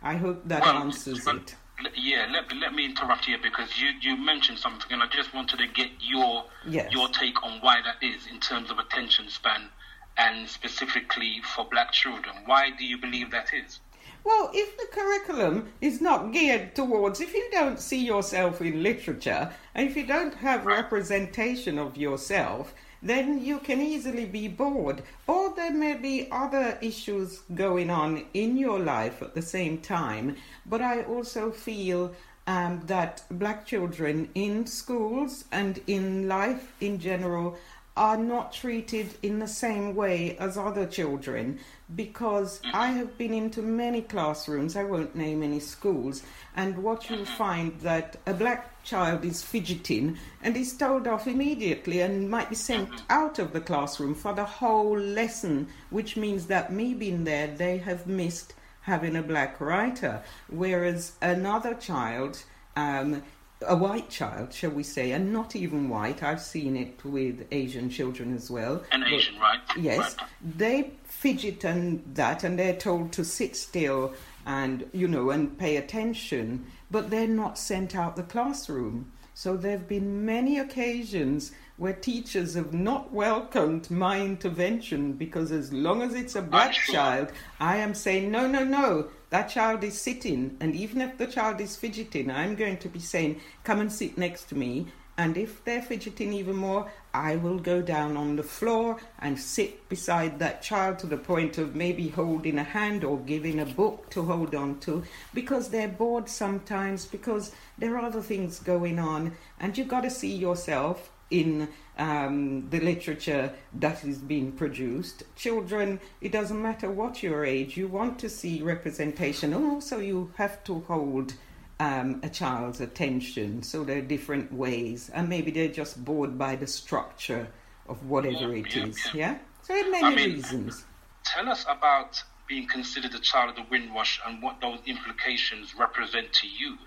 I 0.01 0.15
hope 0.15 0.47
that 0.47 0.65
answers 0.65 1.25
it. 1.27 1.55
Yeah, 1.95 2.27
let, 2.31 2.51
let 2.55 2.73
me 2.73 2.85
interrupt 2.85 3.27
you 3.27 3.37
because 3.37 3.79
you, 3.79 3.89
you 4.01 4.17
mentioned 4.17 4.57
something 4.57 4.91
and 4.91 5.03
I 5.03 5.07
just 5.07 5.33
wanted 5.33 5.57
to 5.57 5.67
get 5.67 5.89
your 5.99 6.45
Yes. 6.65 6.91
your 6.91 7.07
take 7.09 7.41
on 7.43 7.59
why 7.61 7.77
that 7.81 8.03
is 8.05 8.27
in 8.27 8.39
terms 8.39 8.69
of 8.71 8.79
attention 8.79 9.29
span 9.29 9.69
and 10.17 10.47
specifically 10.49 11.41
for 11.55 11.65
black 11.65 11.91
children. 11.91 12.35
Why 12.45 12.71
do 12.77 12.83
you 12.83 12.97
believe 12.97 13.31
that 13.31 13.53
is? 13.53 13.79
Well, 14.23 14.49
if 14.53 14.75
the 14.75 14.87
curriculum 14.91 15.71
is 15.79 16.01
not 16.01 16.33
geared 16.33 16.75
towards, 16.75 17.21
if 17.21 17.33
you 17.33 17.47
don't 17.51 17.79
see 17.79 18.03
yourself 18.03 18.59
in 18.59 18.83
literature, 18.83 19.53
and 19.73 19.87
if 19.87 19.95
you 19.95 20.05
don't 20.05 20.33
have 20.33 20.65
representation 20.65 21.77
of 21.77 21.95
yourself, 21.95 22.73
then 23.01 23.43
you 23.43 23.59
can 23.59 23.81
easily 23.81 24.25
be 24.25 24.47
bored. 24.47 25.03
Or 25.27 25.53
there 25.55 25.73
may 25.73 25.95
be 25.95 26.27
other 26.31 26.77
issues 26.81 27.41
going 27.53 27.89
on 27.89 28.25
in 28.33 28.57
your 28.57 28.79
life 28.79 29.21
at 29.21 29.35
the 29.35 29.41
same 29.41 29.79
time. 29.79 30.35
But 30.65 30.81
I 30.81 31.03
also 31.03 31.51
feel 31.51 32.13
um, 32.47 32.81
that 32.85 33.23
black 33.29 33.65
children 33.65 34.29
in 34.33 34.65
schools 34.65 35.45
and 35.51 35.81
in 35.85 36.27
life 36.27 36.73
in 36.79 36.97
general 36.99 37.57
are 37.97 38.15
not 38.15 38.53
treated 38.53 39.15
in 39.23 39.39
the 39.39 39.47
same 39.47 39.95
way 39.95 40.37
as 40.37 40.57
other 40.57 40.85
children 40.85 41.59
because 41.95 42.61
I 42.73 42.87
have 42.91 43.17
been 43.17 43.33
into 43.33 43.61
many 43.61 44.01
classrooms, 44.01 44.75
I 44.75 44.83
won't 44.83 45.15
name 45.15 45.41
any 45.41 45.59
schools, 45.59 46.21
and 46.55 46.77
what 46.83 47.09
you'll 47.09 47.25
find 47.25 47.79
that 47.79 48.17
a 48.27 48.33
black 48.33 48.83
child 48.83 49.25
is 49.25 49.41
fidgeting 49.41 50.17
and 50.43 50.55
is 50.55 50.77
told 50.77 51.07
off 51.07 51.27
immediately 51.27 52.01
and 52.01 52.29
might 52.29 52.49
be 52.49 52.55
sent 52.55 52.89
out 53.09 53.39
of 53.39 53.51
the 53.51 53.61
classroom 53.61 54.13
for 54.13 54.33
the 54.33 54.45
whole 54.45 54.97
lesson, 54.97 55.67
which 55.89 56.15
means 56.17 56.45
that 56.47 56.71
me 56.71 56.93
being 56.93 57.23
there, 57.23 57.47
they 57.47 57.79
have 57.79 58.05
missed 58.05 58.53
having 58.81 59.15
a 59.15 59.23
black 59.23 59.59
writer, 59.59 60.21
whereas 60.49 61.13
another 61.21 61.73
child 61.73 62.43
um, 62.77 63.23
a 63.65 63.75
white 63.75 64.09
child, 64.09 64.53
shall 64.53 64.69
we 64.71 64.83
say, 64.83 65.11
and 65.11 65.33
not 65.33 65.55
even 65.55 65.89
white. 65.89 66.21
I've 66.21 66.41
seen 66.41 66.75
it 66.75 67.03
with 67.03 67.47
Asian 67.51 67.89
children 67.89 68.35
as 68.35 68.51
well. 68.51 68.83
An 68.91 69.01
But- 69.01 69.13
Asian, 69.13 69.39
right? 69.39 69.59
Yes, 69.77 70.15
they 70.41 70.91
fidget 71.03 71.63
and 71.63 72.03
that, 72.13 72.43
and 72.43 72.59
they're 72.59 72.75
told 72.75 73.11
to 73.13 73.25
sit 73.25 73.55
still 73.55 74.13
and 74.45 74.87
you 74.93 75.07
know 75.07 75.29
and 75.31 75.57
pay 75.57 75.77
attention, 75.77 76.65
but 76.91 77.09
they're 77.09 77.27
not 77.27 77.57
sent 77.57 77.95
out 77.95 78.15
the 78.15 78.23
classroom. 78.23 79.11
So 79.33 79.55
there 79.55 79.71
have 79.73 79.87
been 79.87 80.25
many 80.25 80.57
occasions 80.57 81.51
where 81.77 81.93
teachers 81.93 82.55
have 82.55 82.73
not 82.73 83.13
welcomed 83.13 83.91
my 83.91 84.19
intervention 84.19 85.13
because 85.13 85.51
as 85.51 85.71
long 85.71 86.01
as 86.01 86.15
it's 86.15 86.35
a 86.35 86.41
black 86.41 86.73
child, 86.73 87.31
I 87.59 87.77
am 87.77 87.93
saying, 87.93 88.31
no, 88.31 88.47
no, 88.47 88.63
no, 88.63 89.09
that 89.29 89.49
child 89.49 89.83
is 89.83 89.99
sitting. 89.99 90.57
And 90.59 90.75
even 90.75 91.01
if 91.01 91.17
the 91.17 91.27
child 91.27 91.59
is 91.61 91.75
fidgeting, 91.75 92.31
I'm 92.31 92.55
going 92.55 92.77
to 92.77 92.89
be 92.89 92.99
saying, 92.99 93.41
come 93.63 93.79
and 93.79 93.91
sit 93.91 94.17
next 94.17 94.45
to 94.49 94.55
me. 94.55 94.87
And 95.19 95.35
if 95.35 95.65
they're 95.65 95.81
fidgeting 95.81 96.31
even 96.31 96.55
more, 96.55 96.91
I 97.11 97.37
will 97.37 97.57
go 97.57 97.81
down 97.81 98.15
on 98.15 98.35
the 98.35 98.43
floor 98.43 98.97
and 99.17 99.39
sit 99.39 99.89
beside 99.89 100.37
that 100.37 100.61
child 100.61 100.99
to 100.99 101.07
the 101.07 101.17
point 101.17 101.57
of 101.57 101.75
maybe 101.75 102.09
holding 102.09 102.59
a 102.59 102.63
hand 102.63 103.03
or 103.03 103.17
giving 103.17 103.59
a 103.59 103.65
book 103.65 104.11
to 104.11 104.21
hold 104.21 104.53
on 104.53 104.79
to 104.81 105.03
because 105.33 105.69
they're 105.69 105.87
bored 105.87 106.29
sometimes 106.29 107.07
because 107.07 107.51
there 107.79 107.97
are 107.97 108.05
other 108.05 108.21
things 108.21 108.59
going 108.59 108.99
on. 108.99 109.35
And 109.59 109.75
you've 109.75 109.87
got 109.87 110.01
to 110.01 110.11
see 110.11 110.35
yourself 110.35 111.09
in 111.29 111.67
um, 111.97 112.69
the 112.69 112.79
literature 112.79 113.53
that 113.79 114.03
is 114.05 114.19
being 114.19 114.51
produced. 114.51 115.23
Children, 115.35 115.99
it 116.21 116.31
doesn't 116.31 116.61
matter 116.61 116.89
what 116.91 117.21
your 117.23 117.43
age, 117.45 117.75
you 117.77 117.87
want 117.87 118.19
to 118.19 118.29
see 118.29 118.61
representation, 118.61 119.53
and 119.53 119.65
also 119.65 119.99
you 119.99 120.31
have 120.37 120.63
to 120.65 120.79
hold 120.81 121.33
um, 121.79 122.19
a 122.23 122.29
child's 122.29 122.81
attention. 122.81 123.61
So 123.63 123.83
there 123.83 123.97
are 123.97 124.01
different 124.01 124.51
ways, 124.53 125.09
and 125.13 125.27
maybe 125.29 125.51
they're 125.51 125.67
just 125.67 126.03
bored 126.03 126.37
by 126.37 126.55
the 126.55 126.67
structure 126.67 127.47
of 127.89 128.05
whatever 128.05 128.55
Yeah, 128.55 128.63
it 128.63 128.75
yeah, 128.75 128.85
is. 128.85 128.97
yeah. 129.05 129.11
Yeah, 129.13 129.37
so 129.63 129.73
there 129.73 129.87
are 129.87 129.91
many 129.91 130.05
I 130.05 130.15
mean, 130.15 130.35
reasons. 130.35 130.85
Tell 131.25 131.49
us 131.49 131.65
about 131.67 132.23
being 132.47 132.67
considered 132.67 133.13
a 133.13 133.19
child 133.19 133.49
of 133.49 133.55
the 133.57 133.65
Windrush 133.69 134.21
and 134.25 134.41
what 134.41 134.61
those 134.61 134.79
implications 134.85 135.75
represent 135.77 136.31
to 136.31 136.47
you. 136.47 136.77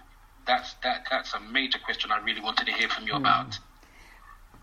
That's 0.47 0.74
that. 0.82 1.05
That's 1.11 1.34
a 1.34 1.41
major 1.41 1.78
question 1.78 2.11
I 2.11 2.18
really 2.24 2.41
wanted 2.41 2.66
to 2.66 2.72
hear 2.72 2.88
from 2.88 3.07
you 3.07 3.12
Hmm. 3.14 3.20
about. 3.20 3.59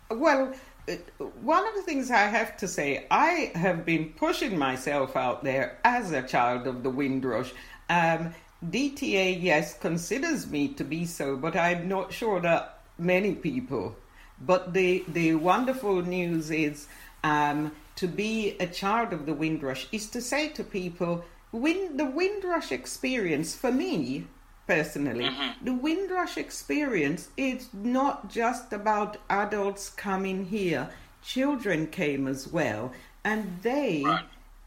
Well, 0.10 0.54
uh, 0.88 0.94
one 1.42 1.68
of 1.68 1.76
the 1.76 1.82
things 1.82 2.12
I 2.12 2.28
have 2.28 2.56
to 2.58 2.68
say, 2.68 3.06
I 3.12 3.52
have 3.56 3.86
been 3.86 4.14
pushing 4.14 4.58
myself 4.58 5.18
out 5.18 5.44
there 5.44 5.80
as 5.84 6.12
a 6.12 6.22
child 6.22 6.66
of 6.66 6.84
the 6.84 6.90
Windrush. 6.90 7.54
Um, 7.90 8.34
DTA, 8.66 9.42
yes, 9.42 9.78
considers 9.78 10.48
me 10.48 10.70
to 10.70 10.84
be 10.84 11.06
so, 11.06 11.36
but 11.36 11.56
I'm 11.56 11.88
not 11.90 12.14
sure 12.14 12.40
that 12.40 12.80
many 12.98 13.36
people. 13.36 13.96
But 14.40 14.74
the, 14.74 15.04
the 15.10 15.36
wonderful 15.36 16.02
news 16.04 16.52
is 16.52 16.88
um, 17.24 17.74
to 17.98 18.08
be 18.08 18.56
a 18.60 18.68
child 18.68 19.12
of 19.12 19.26
the 19.26 19.34
Windrush 19.34 19.88
is 19.92 20.10
to 20.12 20.22
say 20.22 20.50
to 20.50 20.64
people, 20.64 21.26
Wind, 21.52 22.00
the 22.00 22.06
Windrush 22.06 22.72
experience 22.72 23.56
for 23.56 23.72
me 23.72 24.26
personally, 24.68 25.30
the 25.62 25.74
Windrush 25.74 26.38
experience 26.38 27.30
is 27.38 27.70
not 27.74 28.30
just 28.30 28.74
about 28.74 29.18
adults 29.30 29.90
coming 29.90 30.46
here. 30.46 30.90
Children 31.24 31.88
came 31.88 32.28
as 32.28 32.48
well, 32.48 32.92
and 33.24 33.60
they 33.64 34.06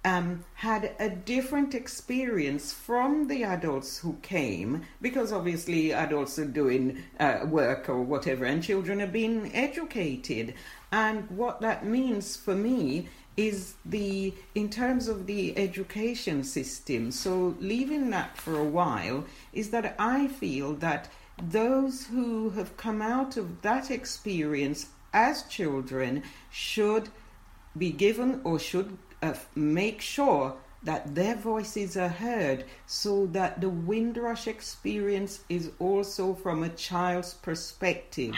um, 0.05 0.45
had 0.55 0.95
a 0.99 1.11
different 1.11 1.75
experience 1.75 2.73
from 2.73 3.29
the 3.29 3.45
adults 3.45 3.99
who 3.99 4.15
came 4.23 4.83
because 5.03 5.33
obviously 5.33 5.93
adults 5.93 6.39
are 6.39 6.47
doing 6.47 7.03
uh, 7.19 7.41
work 7.47 7.89
or 7.89 8.03
whatever, 8.03 8.47
and 8.47 8.63
children 8.63 9.01
are 9.03 9.07
being 9.07 9.55
educated. 9.55 10.55
And 10.91 11.31
what 11.31 11.61
that 11.61 11.85
means 11.85 12.37
for 12.37 12.55
me 12.55 13.09
is 13.37 13.75
the 13.85 14.35
in 14.55 14.69
terms 14.69 15.09
of 15.09 15.27
the 15.27 15.57
education 15.57 16.43
system 16.45 17.11
so 17.11 17.55
leaving 17.61 18.11
that 18.11 18.37
for 18.37 18.59
a 18.59 18.65
while 18.65 19.25
is 19.53 19.71
that 19.71 19.95
i 19.99 20.27
feel 20.27 20.75
that 20.75 21.09
those 21.43 22.07
who 22.07 22.51
have 22.51 22.77
come 22.77 23.01
out 23.01 23.37
of 23.37 23.63
that 23.63 23.91
experience 23.91 24.87
as 25.13 25.43
children 25.45 26.23
should 26.51 27.09
be 27.77 27.91
given 27.91 28.41
or 28.45 28.59
should 28.59 28.97
uh, 29.23 29.35
make 29.55 30.01
sure 30.01 30.57
that 30.83 31.15
their 31.15 31.37
voices 31.37 31.97
are 31.97 32.09
heard 32.09 32.65
so 32.87 33.27
that 33.27 33.61
the 33.61 33.69
Windrush 33.69 34.47
experience 34.47 35.41
is 35.49 35.71
also 35.79 36.35
from 36.35 36.63
a 36.63 36.71
child's 36.71 37.35
perspective. 37.35 38.35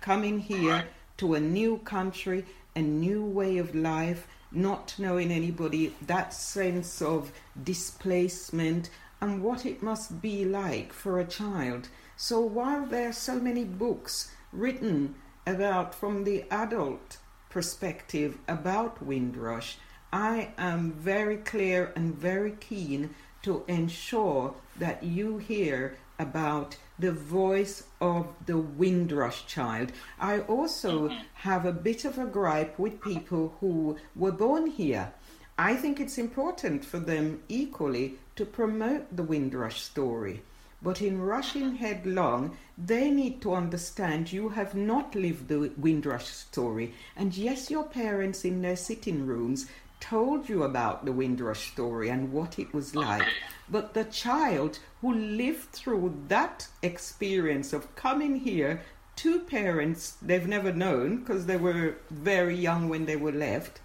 Coming 0.00 0.38
here 0.38 0.84
to 1.16 1.34
a 1.34 1.40
new 1.40 1.78
country, 1.78 2.44
a 2.74 2.82
new 2.82 3.24
way 3.24 3.56
of 3.56 3.74
life, 3.74 4.26
not 4.56 4.94
knowing 4.98 5.30
anybody, 5.30 5.94
that 6.06 6.32
sense 6.32 7.02
of 7.02 7.30
displacement 7.62 8.90
and 9.20 9.42
what 9.42 9.64
it 9.66 9.82
must 9.82 10.20
be 10.20 10.44
like 10.44 10.92
for 10.92 11.18
a 11.18 11.24
child. 11.24 11.88
So 12.16 12.40
while 12.40 12.86
there 12.86 13.10
are 13.10 13.12
so 13.12 13.38
many 13.38 13.64
books 13.64 14.32
written 14.52 15.14
about 15.46 15.94
from 15.94 16.24
the 16.24 16.44
adult 16.50 17.18
perspective 17.50 18.38
about 18.48 19.02
Windrush, 19.02 19.76
I 20.12 20.52
am 20.56 20.92
very 20.92 21.36
clear 21.36 21.92
and 21.94 22.14
very 22.14 22.52
keen 22.52 23.14
to 23.42 23.64
ensure 23.68 24.54
that 24.78 25.02
you 25.02 25.38
hear 25.38 25.96
about 26.18 26.76
the 26.98 27.12
voice 27.12 27.84
of 28.00 28.26
the 28.46 28.58
Windrush 28.58 29.46
child. 29.46 29.92
I 30.18 30.40
also 30.40 31.10
have 31.34 31.64
a 31.64 31.72
bit 31.72 32.04
of 32.04 32.18
a 32.18 32.26
gripe 32.26 32.78
with 32.78 33.02
people 33.02 33.54
who 33.60 33.96
were 34.14 34.32
born 34.32 34.66
here. 34.68 35.12
I 35.58 35.74
think 35.74 36.00
it's 36.00 36.18
important 36.18 36.84
for 36.84 36.98
them 36.98 37.42
equally 37.48 38.18
to 38.36 38.44
promote 38.44 39.16
the 39.16 39.22
Windrush 39.22 39.80
story. 39.80 40.42
But 40.82 41.00
in 41.00 41.22
rushing 41.22 41.76
headlong, 41.76 42.56
they 42.76 43.10
need 43.10 43.40
to 43.42 43.54
understand 43.54 44.30
you 44.30 44.50
have 44.50 44.74
not 44.74 45.14
lived 45.14 45.48
the 45.48 45.72
Windrush 45.78 46.26
story. 46.26 46.92
And 47.16 47.34
yes, 47.34 47.70
your 47.70 47.84
parents 47.84 48.44
in 48.44 48.60
their 48.60 48.76
sitting 48.76 49.26
rooms 49.26 49.66
told 50.00 50.48
you 50.48 50.62
about 50.62 51.04
the 51.04 51.12
Windrush 51.12 51.72
story 51.72 52.08
and 52.08 52.32
what 52.32 52.58
it 52.58 52.72
was 52.72 52.94
like. 52.94 53.26
But 53.68 53.94
the 53.94 54.04
child 54.04 54.78
who 55.00 55.12
lived 55.12 55.70
through 55.72 56.24
that 56.28 56.68
experience 56.82 57.72
of 57.72 57.94
coming 57.96 58.36
here, 58.36 58.82
two 59.16 59.40
parents 59.40 60.16
they've 60.22 60.46
never 60.46 60.72
known 60.72 61.18
because 61.18 61.46
they 61.46 61.56
were 61.56 61.96
very 62.10 62.56
young 62.56 62.88
when 62.88 63.06
they 63.06 63.16
were 63.16 63.32
left, 63.32 63.80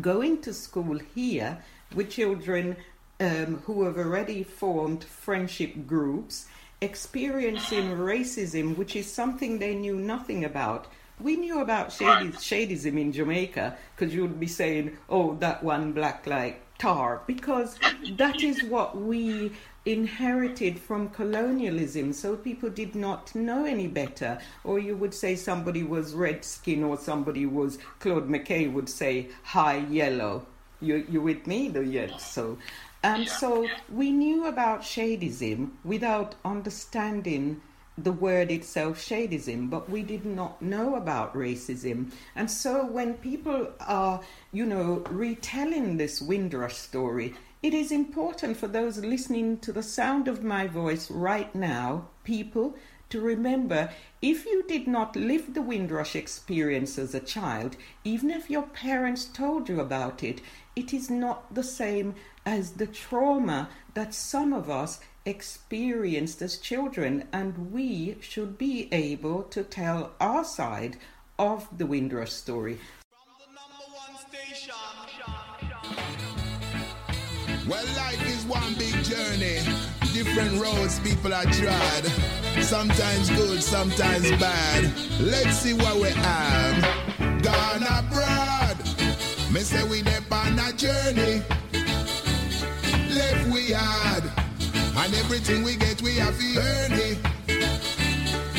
going 0.00 0.40
to 0.42 0.52
school 0.52 0.98
here 1.14 1.62
with 1.94 2.10
children 2.10 2.76
um, 3.20 3.62
who 3.66 3.84
have 3.84 3.98
already 3.98 4.42
formed 4.42 5.04
friendship 5.04 5.86
groups, 5.86 6.46
experiencing 6.80 7.90
racism, 7.90 8.76
which 8.76 8.94
is 8.94 9.12
something 9.12 9.58
they 9.58 9.74
knew 9.74 9.96
nothing 9.96 10.44
about. 10.44 10.86
We 11.20 11.36
knew 11.36 11.60
about 11.60 11.92
shady, 11.92 12.28
shadism 12.30 12.98
in 12.98 13.12
Jamaica 13.12 13.76
because 13.94 14.14
you 14.14 14.22
would 14.22 14.38
be 14.38 14.46
saying, 14.46 14.96
oh, 15.08 15.34
that 15.36 15.62
one 15.62 15.92
black 15.92 16.26
like 16.26 16.62
tar, 16.78 17.22
because 17.26 17.76
that 18.16 18.40
is 18.40 18.62
what 18.62 18.96
we 18.96 19.52
inherited 19.84 20.78
from 20.78 21.08
colonialism. 21.08 22.12
So 22.12 22.36
people 22.36 22.70
did 22.70 22.94
not 22.94 23.34
know 23.34 23.64
any 23.64 23.88
better. 23.88 24.38
Or 24.64 24.78
you 24.78 24.96
would 24.96 25.14
say 25.14 25.34
somebody 25.34 25.82
was 25.82 26.14
red 26.14 26.44
skin 26.44 26.84
or 26.84 26.96
somebody 26.98 27.46
was, 27.46 27.78
Claude 27.98 28.28
McKay 28.28 28.72
would 28.72 28.88
say, 28.88 29.28
high 29.42 29.78
yellow. 29.78 30.46
You, 30.80 31.04
you 31.08 31.20
with 31.20 31.46
me? 31.46 31.68
The 31.68 31.84
yes. 31.84 32.30
So, 32.30 32.58
um, 33.02 33.26
so 33.26 33.66
we 33.92 34.12
knew 34.12 34.46
about 34.46 34.82
shadism 34.82 35.70
without 35.84 36.36
understanding 36.44 37.60
the 38.02 38.12
word 38.12 38.50
itself, 38.50 38.98
shadism, 38.98 39.68
but 39.68 39.90
we 39.90 40.02
did 40.02 40.24
not 40.24 40.62
know 40.62 40.94
about 40.94 41.34
racism. 41.34 42.12
And 42.36 42.50
so 42.50 42.86
when 42.86 43.14
people 43.14 43.72
are, 43.80 44.20
you 44.52 44.64
know, 44.64 45.02
retelling 45.10 45.96
this 45.96 46.22
Windrush 46.22 46.76
story, 46.76 47.34
it 47.62 47.74
is 47.74 47.90
important 47.90 48.56
for 48.56 48.68
those 48.68 48.98
listening 48.98 49.58
to 49.58 49.72
the 49.72 49.82
sound 49.82 50.28
of 50.28 50.44
my 50.44 50.68
voice 50.68 51.10
right 51.10 51.52
now, 51.54 52.08
people, 52.22 52.76
to 53.10 53.20
remember 53.20 53.90
if 54.20 54.44
you 54.44 54.62
did 54.68 54.86
not 54.86 55.16
live 55.16 55.54
the 55.54 55.62
Windrush 55.62 56.14
experience 56.14 56.98
as 56.98 57.14
a 57.14 57.20
child, 57.20 57.76
even 58.04 58.30
if 58.30 58.50
your 58.50 58.62
parents 58.62 59.24
told 59.24 59.68
you 59.68 59.80
about 59.80 60.22
it, 60.22 60.40
it 60.76 60.92
is 60.92 61.10
not 61.10 61.54
the 61.54 61.62
same 61.62 62.14
as 62.44 62.72
the 62.72 62.86
trauma 62.86 63.68
that 63.94 64.14
some 64.14 64.52
of 64.52 64.70
us 64.70 65.00
experienced 65.28 66.40
as 66.40 66.56
children, 66.56 67.28
and 67.32 67.70
we 67.70 68.16
should 68.20 68.56
be 68.56 68.88
able 68.90 69.42
to 69.42 69.62
tell 69.62 70.12
our 70.20 70.42
side 70.42 70.96
of 71.38 71.68
the 71.76 71.84
Windrush 71.84 72.32
story. 72.32 72.78
Well, 77.68 77.84
life 77.96 78.26
is 78.26 78.44
one 78.46 78.72
big 78.78 78.94
journey. 79.04 79.58
Different 80.14 80.58
roads 80.58 80.98
people 81.00 81.34
are 81.34 81.44
tried. 81.44 82.04
Sometimes 82.62 83.28
good, 83.28 83.62
sometimes 83.62 84.30
bad. 84.40 84.90
Let's 85.20 85.58
see 85.58 85.74
what 85.74 85.96
we 85.96 86.08
have. 86.08 87.42
Gone 87.42 87.82
abroad. 87.82 88.78
Me 89.52 89.60
say 89.60 89.86
we 89.86 90.00
dep 90.00 90.32
on 90.32 90.58
a 90.58 90.72
journey. 90.72 91.42
Left 93.14 93.48
we 93.52 93.72
hard. 93.72 94.47
And 95.00 95.14
everything 95.14 95.62
we 95.62 95.76
get, 95.76 96.02
we 96.02 96.16
have 96.16 96.36
to 96.36 96.58
earn 96.58 96.92
it. 96.92 97.18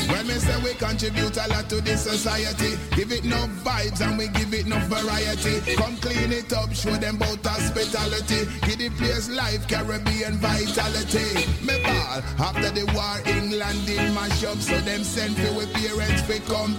When 0.10 0.26
me 0.26 0.34
say 0.36 0.58
we 0.64 0.74
contribute 0.74 1.38
a 1.38 1.48
lot 1.50 1.70
to 1.70 1.82
this 1.82 2.04
society, 2.04 2.80
give 2.96 3.12
it 3.12 3.26
no 3.26 3.38
vibes 3.62 4.02
and 4.02 4.18
we 4.18 4.30
give 4.30 4.54
it 4.54 4.66
no 4.66 4.80
variety. 4.88 5.60
Come 5.76 5.98
clean 5.98 6.32
it 6.32 6.52
up, 6.54 6.74
show 6.74 6.96
them 6.96 7.18
about 7.18 7.46
hospitality. 7.46 8.48
Give 8.66 8.80
the 8.80 8.90
place 8.98 9.30
life, 9.30 9.68
Caribbean 9.68 10.40
vitality. 10.40 11.46
Me 11.62 11.84
ball 11.84 12.24
after 12.40 12.72
the 12.72 12.86
war, 12.96 13.20
England 13.28 13.86
did 13.86 14.14
mash 14.16 14.44
up, 14.46 14.58
so 14.58 14.80
them 14.80 15.04
send 15.04 15.36
for 15.36 15.54
with 15.54 15.72
parents 15.74 16.28
we 16.28 16.40
come. 16.48 16.74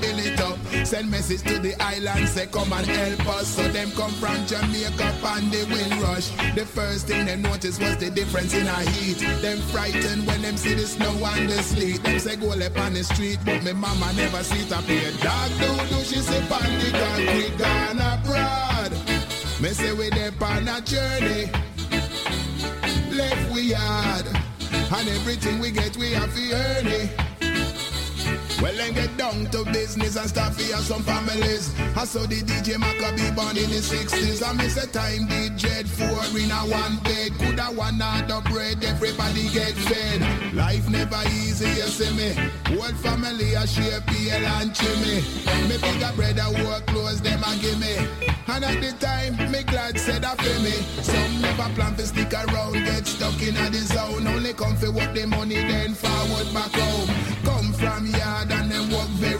Send 0.90 1.08
message 1.08 1.42
to 1.42 1.60
the 1.60 1.80
island, 1.80 2.28
say 2.28 2.48
come 2.48 2.72
and 2.72 2.84
help 2.84 3.28
us. 3.38 3.46
So 3.54 3.62
them 3.68 3.92
come 3.92 4.10
from 4.14 4.44
Jamaica 4.44 5.14
and 5.24 5.48
the 5.52 5.64
Windrush. 5.70 6.30
The 6.56 6.66
first 6.66 7.06
thing 7.06 7.26
they 7.26 7.36
notice 7.36 7.78
was 7.78 7.96
the 7.98 8.10
difference 8.10 8.54
in 8.54 8.66
our 8.66 8.82
heat. 8.98 9.18
Them 9.40 9.58
frightened 9.70 10.26
when 10.26 10.42
them 10.42 10.56
see 10.56 10.74
the 10.74 10.88
snow 10.88 11.12
and 11.26 11.48
the 11.48 11.62
sleet. 11.62 12.02
Them 12.02 12.18
say 12.18 12.34
go 12.34 12.50
up 12.50 12.76
on 12.76 12.94
the 12.94 13.04
street, 13.04 13.38
but 13.44 13.62
me 13.62 13.72
mama 13.72 14.12
never 14.14 14.42
see 14.42 14.66
it 14.66 14.72
appear. 14.72 15.12
Dog 15.22 15.50
do 15.60 15.70
do 15.94 16.02
she 16.02 16.18
say 16.18 16.40
pan 16.48 16.70
the 16.80 16.90
concrete 16.98 17.56
gone 17.56 18.00
abroad. 18.10 18.90
Me 19.62 19.68
say 19.68 19.92
we 19.92 20.10
there 20.10 20.32
on 20.42 20.66
a 20.66 20.80
journey. 20.80 21.52
Left 23.14 23.52
we 23.54 23.70
hard. 23.74 24.26
And 24.26 25.08
everything 25.08 25.60
we 25.60 25.70
get 25.70 25.96
we 25.96 26.10
have 26.14 26.34
to 26.34 26.52
earn 26.52 26.86
it. 26.88 27.29
Well, 28.60 28.74
then 28.76 28.92
get 28.92 29.16
down 29.16 29.46
to 29.52 29.64
business 29.72 30.16
and 30.16 30.28
start 30.28 30.52
for 30.52 30.62
some 30.82 31.02
families. 31.02 31.72
I 31.96 32.04
saw 32.04 32.20
the 32.26 32.42
DJ 32.42 32.78
Maccabee 32.78 33.30
born 33.34 33.56
in 33.56 33.70
the 33.70 33.80
60s. 33.80 34.46
I 34.46 34.52
miss 34.52 34.76
a 34.76 34.86
time 34.86 35.26
DJ 35.28 35.86
four 35.88 36.38
in 36.38 36.50
a 36.50 36.60
one 36.68 36.98
bed. 36.98 37.32
Coulda 37.38 37.72
one 37.72 38.00
other 38.02 38.42
bread, 38.50 38.84
everybody 38.84 39.48
get 39.48 39.72
fed. 39.72 40.54
Life 40.54 40.90
never 40.90 41.22
easy, 41.28 41.68
you 41.68 41.88
see 41.88 42.12
me. 42.14 42.32
Whole 42.66 42.92
family 43.00 43.54
a 43.54 43.66
share 43.66 44.00
PL 44.02 44.44
and 44.60 44.74
chimney. 44.74 45.24
Me 45.68 45.76
bigger 45.80 46.12
brother 46.14 46.64
work 46.64 46.84
clothes, 46.86 47.22
them 47.22 47.42
a 47.42 47.56
give 47.62 47.80
me. 47.80 47.96
And 48.46 48.64
at 48.64 48.80
the 48.82 48.92
time, 49.00 49.50
me 49.50 49.62
glad 49.62 49.98
said 49.98 50.22
that 50.22 50.36
for 50.36 50.60
me. 50.60 50.72
Some 51.00 51.39
never 51.60 51.74
plan 51.74 51.94
to 51.96 52.06
stick 52.06 52.32
around, 52.32 52.72
get 52.72 53.06
stuck 53.06 53.40
in 53.42 53.56
a 53.56 53.70
the 53.70 53.78
zone. 53.78 54.26
Only 54.26 54.52
come 54.54 54.76
for 54.76 54.90
what 54.92 55.14
the 55.14 55.26
money, 55.26 55.56
then 55.56 55.94
forward 55.94 56.52
back 56.54 56.72
home. 56.72 57.08
Come 57.44 57.72
from 57.72 58.06
yard 58.06 58.50
and 58.50 58.70
then 58.70 58.90
work 58.90 59.08
very. 59.20 59.39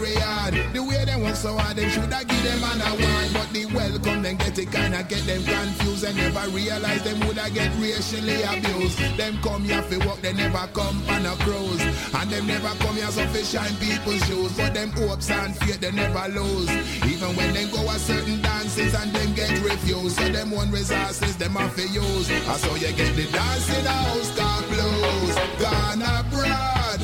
So 1.34 1.56
hard, 1.56 1.76
they 1.76 1.88
shoulda 1.88 2.20
give 2.26 2.42
them 2.42 2.62
an 2.64 2.80
award. 2.82 3.28
But 3.32 3.48
the 3.54 3.64
welcome, 3.72 4.22
then 4.22 4.36
get 4.36 4.58
it 4.58 4.70
kinda 4.70 5.02
get 5.08 5.24
them 5.24 5.42
confused 5.44 6.04
and 6.04 6.16
never 6.16 6.48
realize 6.50 7.02
them 7.02 7.20
woulda 7.20 7.48
get 7.50 7.70
racially 7.80 8.42
abused. 8.42 8.98
Them 9.16 9.38
come 9.40 9.64
here 9.64 9.82
for 9.82 9.98
work, 10.06 10.20
they 10.20 10.34
never 10.34 10.68
come 10.74 11.00
on 11.08 11.24
a 11.24 11.34
cruise. 11.40 11.80
And 12.12 12.28
them 12.30 12.46
never 12.46 12.68
come 12.82 12.96
here 12.96 13.10
so 13.10 13.24
for 13.28 13.44
shine 13.44 13.74
people's 13.76 14.22
shoes. 14.26 14.52
But 14.56 14.74
them 14.74 14.90
hopes 14.92 15.30
and 15.30 15.56
faith, 15.56 15.80
they 15.80 15.92
never 15.92 16.28
lose. 16.28 16.68
Even 17.06 17.34
when 17.36 17.54
they 17.54 17.64
go 17.70 17.80
a 17.88 17.98
certain 17.98 18.42
dances 18.42 18.92
and 18.92 19.10
them 19.12 19.32
get 19.32 19.50
refused. 19.64 20.18
So 20.18 20.28
them 20.28 20.50
one 20.50 20.70
resources, 20.70 21.36
them 21.36 21.54
have 21.54 21.74
to 21.76 21.86
use. 21.88 22.28
And 22.28 22.60
so 22.60 22.74
you 22.74 22.92
get 22.92 23.16
the 23.16 23.24
dance 23.32 23.68
in 23.76 23.84
the 23.84 23.90
house, 23.90 24.30
car 24.36 24.62
blues. 24.68 25.34
Gone 25.62 26.02
abroad. 26.02 27.00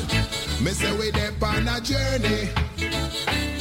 Me 0.61 0.71
say 0.71 0.91
we 0.97 1.11
there 1.11 1.33
on 1.41 1.67
a 1.67 1.81
journey. 1.81 3.56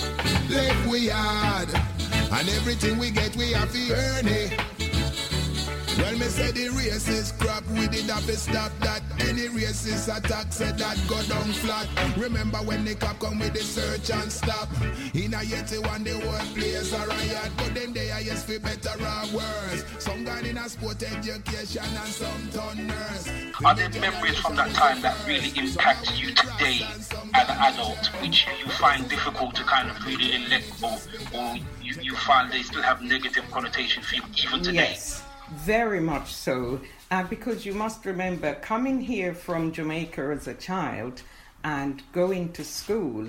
We. 0.88 1.10
And 1.10 2.48
everything 2.50 2.98
we 2.98 3.10
get, 3.10 3.34
we 3.36 3.52
have 3.52 3.72
to 3.72 3.92
earn 3.92 4.26
it. 4.28 4.75
Well, 5.98 6.12
me 6.12 6.26
say 6.26 6.50
the 6.50 6.68
race 6.70 7.08
is 7.08 7.32
crap, 7.32 7.66
we 7.68 7.88
did 7.88 8.10
have 8.10 8.26
to 8.26 8.36
stop 8.36 8.70
that. 8.80 9.02
Any 9.18 9.48
racist 9.48 10.14
attack 10.14 10.52
said 10.52 10.78
that 10.78 10.98
go 11.08 11.22
down 11.22 11.52
flat. 11.52 11.88
Remember 12.18 12.58
when 12.58 12.84
the 12.84 12.94
cop 12.94 13.18
come 13.18 13.38
with 13.38 13.54
the 13.54 13.60
search 13.60 14.10
and 14.10 14.30
stop. 14.30 14.68
In 15.14 15.32
a 15.32 15.38
yeti 15.38 15.80
one 15.86 16.04
the 16.04 16.12
whole 16.20 16.54
place 16.54 16.92
a 16.92 16.98
riot, 17.06 17.50
but 17.56 17.74
them 17.74 17.94
they 17.94 18.10
are 18.10 18.20
yes 18.20 18.44
for 18.44 18.58
better 18.60 18.92
or 19.00 19.36
worse. 19.36 19.84
Some 19.98 20.24
gone 20.24 20.44
in 20.44 20.58
a 20.58 20.68
sport 20.68 21.02
education 21.02 21.82
and 21.82 22.12
some 22.12 22.50
turn 22.50 22.86
nurse. 22.86 23.30
Are 23.64 23.74
there 23.74 23.88
memories 24.00 24.38
from 24.38 24.56
that 24.56 24.72
time 24.74 25.00
that 25.00 25.16
really 25.26 25.52
impact 25.56 26.12
you 26.18 26.28
today 26.34 26.80
as 27.34 27.48
an 27.48 27.56
adult, 27.58 28.06
which 28.20 28.46
you 28.62 28.70
find 28.72 29.08
difficult 29.08 29.54
to 29.54 29.64
kind 29.64 29.90
of 29.90 30.04
really 30.04 30.46
let 30.48 30.62
go, 30.80 30.98
or 31.34 31.56
you, 31.82 31.94
you 32.02 32.14
find 32.16 32.52
they 32.52 32.62
still 32.62 32.82
have 32.82 33.00
negative 33.00 33.44
connotation 33.50 34.02
for 34.02 34.16
you 34.16 34.22
even 34.44 34.62
today? 34.62 34.90
Yes, 34.90 35.22
very 35.50 36.00
much 36.00 36.34
so. 36.34 36.80
Uh, 37.10 37.22
because 37.24 37.64
you 37.64 37.72
must 37.72 38.04
remember, 38.04 38.54
coming 38.54 39.00
here 39.00 39.32
from 39.32 39.72
Jamaica 39.72 40.36
as 40.36 40.48
a 40.48 40.54
child 40.54 41.22
and 41.62 42.02
going 42.12 42.52
to 42.52 42.64
school, 42.64 43.26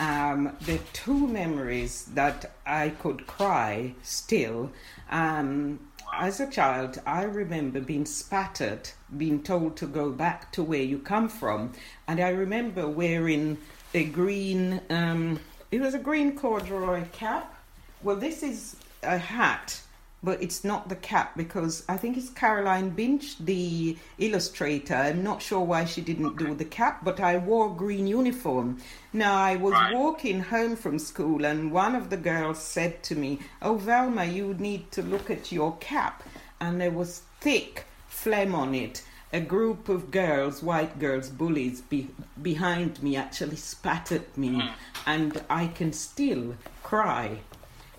um, 0.00 0.56
the 0.66 0.78
two 0.92 1.28
memories 1.28 2.06
that 2.14 2.52
I 2.66 2.88
could 2.88 3.26
cry 3.26 3.94
still. 4.02 4.72
Um, 5.10 5.78
as 6.12 6.40
a 6.40 6.50
child, 6.50 7.00
I 7.06 7.22
remember 7.22 7.80
being 7.80 8.06
spattered, 8.06 8.90
being 9.16 9.42
told 9.42 9.76
to 9.76 9.86
go 9.86 10.10
back 10.10 10.50
to 10.52 10.62
where 10.62 10.82
you 10.82 10.98
come 10.98 11.28
from. 11.28 11.72
And 12.08 12.20
I 12.20 12.30
remember 12.30 12.88
wearing 12.88 13.58
a 13.94 14.04
green, 14.04 14.80
um, 14.90 15.38
it 15.70 15.80
was 15.80 15.94
a 15.94 15.98
green 15.98 16.36
corduroy 16.36 17.04
cap. 17.12 17.54
Well, 18.02 18.16
this 18.16 18.42
is 18.42 18.76
a 19.02 19.18
hat, 19.18 19.80
but 20.22 20.42
it's 20.42 20.64
not 20.64 20.88
the 20.88 20.96
cap 20.96 21.36
because 21.36 21.82
I 21.88 21.96
think 21.96 22.16
it's 22.16 22.28
Caroline 22.28 22.90
Binch, 22.90 23.38
the 23.38 23.96
illustrator. 24.18 24.94
I'm 24.94 25.22
not 25.22 25.40
sure 25.40 25.60
why 25.60 25.84
she 25.86 26.00
didn't 26.02 26.36
do 26.36 26.54
the 26.54 26.64
cap, 26.64 27.04
but 27.04 27.20
I 27.20 27.38
wore 27.38 27.74
green 27.74 28.06
uniform. 28.06 28.78
Now 29.12 29.36
I 29.36 29.56
was 29.56 29.74
walking 29.92 30.40
home 30.40 30.76
from 30.76 30.98
school, 30.98 31.44
and 31.44 31.72
one 31.72 31.94
of 31.94 32.10
the 32.10 32.16
girls 32.16 32.58
said 32.58 33.02
to 33.04 33.14
me, 33.14 33.40
"Oh, 33.62 33.76
Velma, 33.76 34.26
you 34.26 34.54
need 34.54 34.90
to 34.92 35.02
look 35.02 35.30
at 35.30 35.52
your 35.52 35.76
cap," 35.78 36.22
and 36.60 36.80
there 36.80 36.90
was 36.90 37.22
thick 37.40 37.86
phlegm 38.08 38.54
on 38.54 38.74
it. 38.74 39.02
A 39.32 39.40
group 39.40 39.88
of 39.88 40.10
girls, 40.10 40.60
white 40.62 40.98
girls, 40.98 41.28
bullies, 41.28 41.80
be- 41.80 42.10
behind 42.42 43.02
me 43.02 43.16
actually 43.16 43.56
spat 43.70 44.12
at 44.12 44.36
me, 44.36 44.60
hmm. 44.60 44.68
and 45.06 45.42
I 45.48 45.68
can 45.68 45.92
still 45.92 46.56
cry 46.82 47.38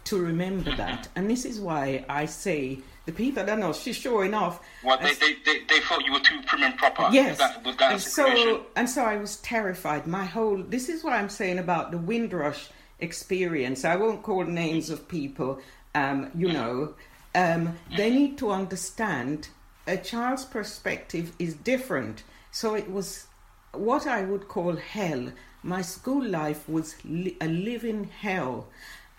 to 0.06 0.20
remember 0.20 0.76
that. 0.76 1.08
And 1.16 1.30
this 1.30 1.46
is 1.46 1.60
why 1.60 2.06
I 2.10 2.26
say 2.26 2.80
the 3.06 3.12
people, 3.12 3.44
I 3.44 3.46
don't 3.46 3.60
know, 3.60 3.74
she's 3.74 3.96
showing 3.96 4.34
off. 4.34 4.62
Well, 4.84 4.98
they, 5.00 5.14
they, 5.16 5.34
they, 5.46 5.60
they 5.68 5.80
thought 5.82 6.06
you 6.06 6.14
were 6.14 6.20
too 6.20 6.42
prim 6.46 6.64
and 6.64 6.78
proper. 6.78 7.10
Yes. 7.12 7.38
That, 7.38 7.64
that 7.64 7.92
and 7.94 8.02
so 8.02 8.66
and 8.76 8.90
so 8.90 9.04
I 9.04 9.18
was 9.18 9.38
terrified. 9.38 10.08
My 10.08 10.26
whole 10.26 10.58
this 10.58 10.90
is 10.90 11.04
what 11.04 11.14
I'm 11.14 11.30
saying 11.30 11.60
about 11.60 11.92
the 11.92 11.98
Windrush 11.98 12.70
experience. 13.00 13.84
I 13.86 13.96
won't 13.96 14.24
call 14.24 14.44
names 14.44 14.90
of 14.90 15.08
people. 15.08 15.60
Um, 15.94 16.32
you 16.36 16.52
know, 16.54 16.94
um, 17.36 17.78
they 17.98 18.10
need 18.10 18.38
to 18.38 18.52
understand 18.52 19.50
a 19.88 19.98
child's 19.98 20.46
perspective 20.46 21.34
is 21.40 21.56
different. 21.56 22.24
So 22.52 22.76
it 22.76 22.90
was 22.90 23.28
what 23.74 24.08
I 24.08 24.24
would 24.24 24.48
call 24.48 24.76
hell. 24.76 25.32
My 25.64 25.82
school 25.82 26.24
life 26.24 26.68
was 26.68 26.96
li- 27.04 27.38
a 27.42 27.48
living 27.48 28.06
hell, 28.06 28.68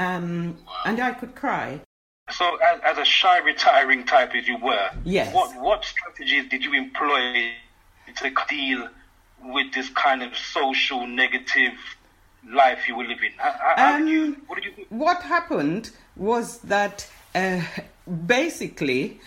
um, 0.03 0.57
and 0.87 1.01
I 1.01 1.13
could 1.13 1.35
cry. 1.35 1.81
So, 2.31 2.57
as, 2.57 2.81
as 2.91 2.99
a 2.99 3.05
shy, 3.05 3.39
retiring 3.39 4.05
type 4.05 4.35
as 4.35 4.47
you 4.47 4.59
were, 4.59 4.91
Yes. 5.05 5.35
what 5.35 5.49
what 5.61 5.85
strategies 5.85 6.49
did 6.53 6.65
you 6.65 6.73
employ 6.75 7.53
to 8.21 8.35
deal 8.49 8.89
with 9.45 9.73
this 9.75 9.89
kind 9.91 10.23
of 10.23 10.37
social 10.37 11.07
negative 11.07 11.75
life 12.63 12.81
you 12.89 12.97
were 12.97 13.05
living? 13.05 13.33
How, 13.37 13.53
how, 13.53 13.75
how 13.77 13.99
did 13.99 14.09
you, 14.09 14.25
Um, 14.25 14.43
what 14.47 14.63
did 14.63 14.65
you 14.79 14.87
what 14.89 15.23
happened 15.23 15.91
was 16.17 16.59
that 16.75 16.97
uh, 17.35 17.63
basically 18.27 19.21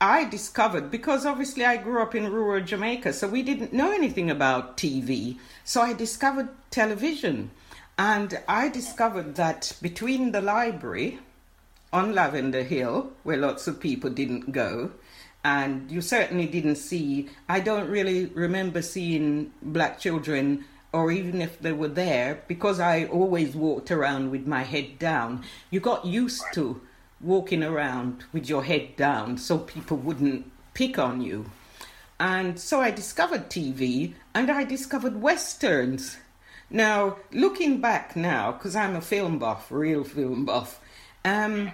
I 0.00 0.24
discovered 0.24 0.90
because 0.90 1.24
obviously 1.24 1.64
I 1.64 1.76
grew 1.76 2.02
up 2.02 2.14
in 2.14 2.30
rural 2.30 2.62
Jamaica, 2.64 3.12
so 3.12 3.28
we 3.28 3.42
didn't 3.42 3.72
know 3.72 3.90
anything 3.92 4.30
about 4.30 4.76
TV. 4.76 5.38
So 5.64 5.80
I 5.80 5.92
discovered 5.92 6.48
television, 6.70 7.50
and 7.98 8.40
I 8.48 8.68
discovered 8.68 9.36
that 9.36 9.76
between 9.80 10.32
the 10.32 10.40
library 10.40 11.20
on 11.92 12.14
Lavender 12.14 12.62
Hill, 12.62 13.12
where 13.22 13.36
lots 13.36 13.68
of 13.68 13.80
people 13.80 14.10
didn't 14.10 14.52
go, 14.52 14.90
and 15.44 15.90
you 15.90 16.00
certainly 16.00 16.46
didn't 16.46 16.76
see, 16.76 17.28
I 17.48 17.60
don't 17.60 17.88
really 17.88 18.26
remember 18.26 18.82
seeing 18.82 19.52
black 19.62 20.00
children, 20.00 20.64
or 20.92 21.12
even 21.12 21.42
if 21.42 21.60
they 21.60 21.72
were 21.72 21.88
there, 21.88 22.42
because 22.48 22.80
I 22.80 23.04
always 23.04 23.54
walked 23.54 23.90
around 23.90 24.30
with 24.30 24.46
my 24.46 24.62
head 24.62 24.98
down. 24.98 25.44
You 25.70 25.80
got 25.80 26.04
used 26.04 26.44
to 26.54 26.80
walking 27.20 27.62
around 27.62 28.24
with 28.32 28.48
your 28.48 28.64
head 28.64 28.96
down 28.96 29.38
so 29.38 29.58
people 29.58 29.96
wouldn't 29.96 30.50
pick 30.72 30.98
on 30.98 31.20
you. 31.20 31.46
And 32.18 32.58
so 32.58 32.80
I 32.80 32.90
discovered 32.90 33.50
TV 33.50 34.14
and 34.34 34.50
I 34.50 34.64
discovered 34.64 35.20
westerns. 35.20 36.16
Now, 36.70 37.18
looking 37.32 37.80
back 37.80 38.16
now, 38.16 38.52
because 38.52 38.74
I'm 38.74 38.96
a 38.96 39.00
film 39.00 39.38
buff, 39.38 39.70
real 39.70 40.04
film 40.04 40.44
buff, 40.44 40.80
um, 41.24 41.72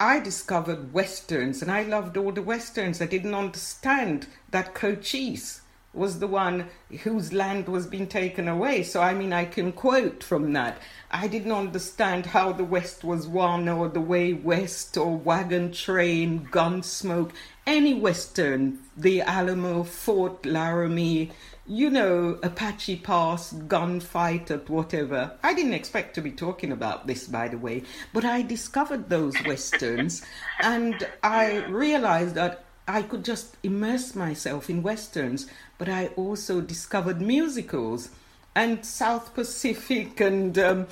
I 0.00 0.20
discovered 0.20 0.92
westerns 0.92 1.62
and 1.62 1.70
I 1.70 1.82
loved 1.82 2.16
all 2.16 2.32
the 2.32 2.42
westerns. 2.42 3.00
I 3.00 3.06
didn't 3.06 3.34
understand 3.34 4.26
that 4.50 4.74
Cochise 4.74 5.62
was 5.94 6.18
the 6.18 6.26
one 6.26 6.68
whose 7.02 7.32
land 7.32 7.68
was 7.68 7.86
being 7.86 8.06
taken 8.06 8.48
away. 8.48 8.82
So, 8.82 9.02
I 9.02 9.12
mean, 9.12 9.32
I 9.32 9.44
can 9.44 9.72
quote 9.72 10.24
from 10.24 10.54
that. 10.54 10.78
I 11.10 11.28
didn't 11.28 11.52
understand 11.52 12.26
how 12.26 12.52
the 12.52 12.64
West 12.64 13.04
was 13.04 13.26
won 13.26 13.68
or 13.68 13.88
the 13.88 14.00
way 14.00 14.32
West 14.32 14.96
or 14.96 15.14
wagon 15.14 15.70
train, 15.72 16.48
Gunsmoke, 16.50 17.32
any 17.66 17.94
Western, 17.94 18.78
the 18.96 19.20
Alamo, 19.20 19.84
Fort 19.84 20.46
Laramie, 20.46 21.30
you 21.72 21.88
know, 21.88 22.38
Apache 22.42 22.96
Pass, 22.96 23.54
gunfight, 23.54 24.68
whatever. 24.68 25.32
I 25.42 25.54
didn't 25.54 25.72
expect 25.72 26.14
to 26.16 26.20
be 26.20 26.30
talking 26.30 26.70
about 26.70 27.06
this, 27.06 27.26
by 27.26 27.48
the 27.48 27.56
way, 27.56 27.84
but 28.12 28.26
I 28.26 28.42
discovered 28.42 29.08
those 29.08 29.34
Westerns 29.46 30.22
and 30.60 31.08
I 31.22 31.64
realized 31.64 32.34
that 32.34 32.64
I 32.86 33.00
could 33.00 33.24
just 33.24 33.56
immerse 33.62 34.14
myself 34.14 34.68
in 34.68 34.82
Westerns, 34.82 35.46
but 35.78 35.88
I 35.88 36.08
also 36.08 36.60
discovered 36.60 37.22
musicals 37.22 38.10
and 38.54 38.84
South 38.84 39.32
Pacific 39.32 40.20
and, 40.20 40.58
um, 40.58 40.86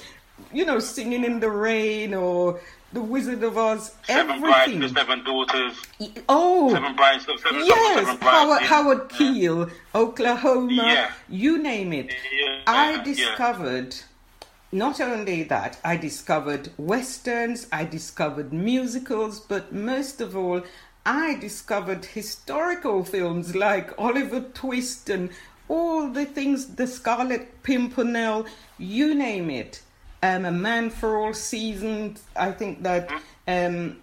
you 0.51 0.65
know, 0.65 0.79
Singing 0.79 1.25
in 1.25 1.41
the 1.41 1.51
Rain 1.51 2.15
or 2.15 2.59
The 2.93 3.01
Wizard 3.01 3.43
of 3.45 3.57
Oz, 3.57 3.95
Seven 4.05 4.37
everything. 4.37 4.41
brides, 4.79 4.93
the 4.93 5.01
seven 5.01 5.25
daughters. 5.25 5.81
Oh, 6.29 6.73
Seven 6.73 6.97
brides, 6.97 7.25
seven, 7.25 7.65
yes, 7.65 7.95
seven 8.01 8.17
brides. 8.17 8.21
Howard, 8.21 8.61
yeah. 8.63 8.67
Howard 8.67 9.09
Keel, 9.11 9.71
Oklahoma, 9.95 10.83
Yeah. 10.83 11.11
you 11.29 11.59
name 11.63 11.93
it. 11.93 12.09
Yeah, 12.33 12.59
I 12.67 12.93
yeah. 12.97 13.03
discovered 13.05 13.95
not 14.73 15.01
only 15.01 15.45
that, 15.45 15.79
I 15.85 15.97
discovered 15.97 16.71
westerns, 16.79 17.69
I 17.73 17.85
discovered 17.85 18.53
musicals, 18.53 19.39
but 19.39 19.73
most 19.73 20.21
of 20.21 20.37
all, 20.37 20.63
I 21.07 21.35
discovered 21.37 22.05
historical 22.05 23.05
films 23.05 23.55
like 23.55 23.97
Oliver 23.99 24.41
Twist 24.41 25.09
and 25.11 25.31
all 25.69 26.09
the 26.09 26.25
things, 26.25 26.75
the 26.75 26.87
Scarlet 26.89 27.63
Pimpernel, 27.63 28.47
you 28.79 29.15
name 29.15 29.49
it. 29.49 29.81
Um, 30.23 30.45
a 30.45 30.53
Man 30.53 30.91
for 30.91 31.17
All 31.17 31.33
Seasons. 31.33 32.23
I 32.37 32.53
think 32.53 32.83
that 32.83 33.11
um, 33.49 33.97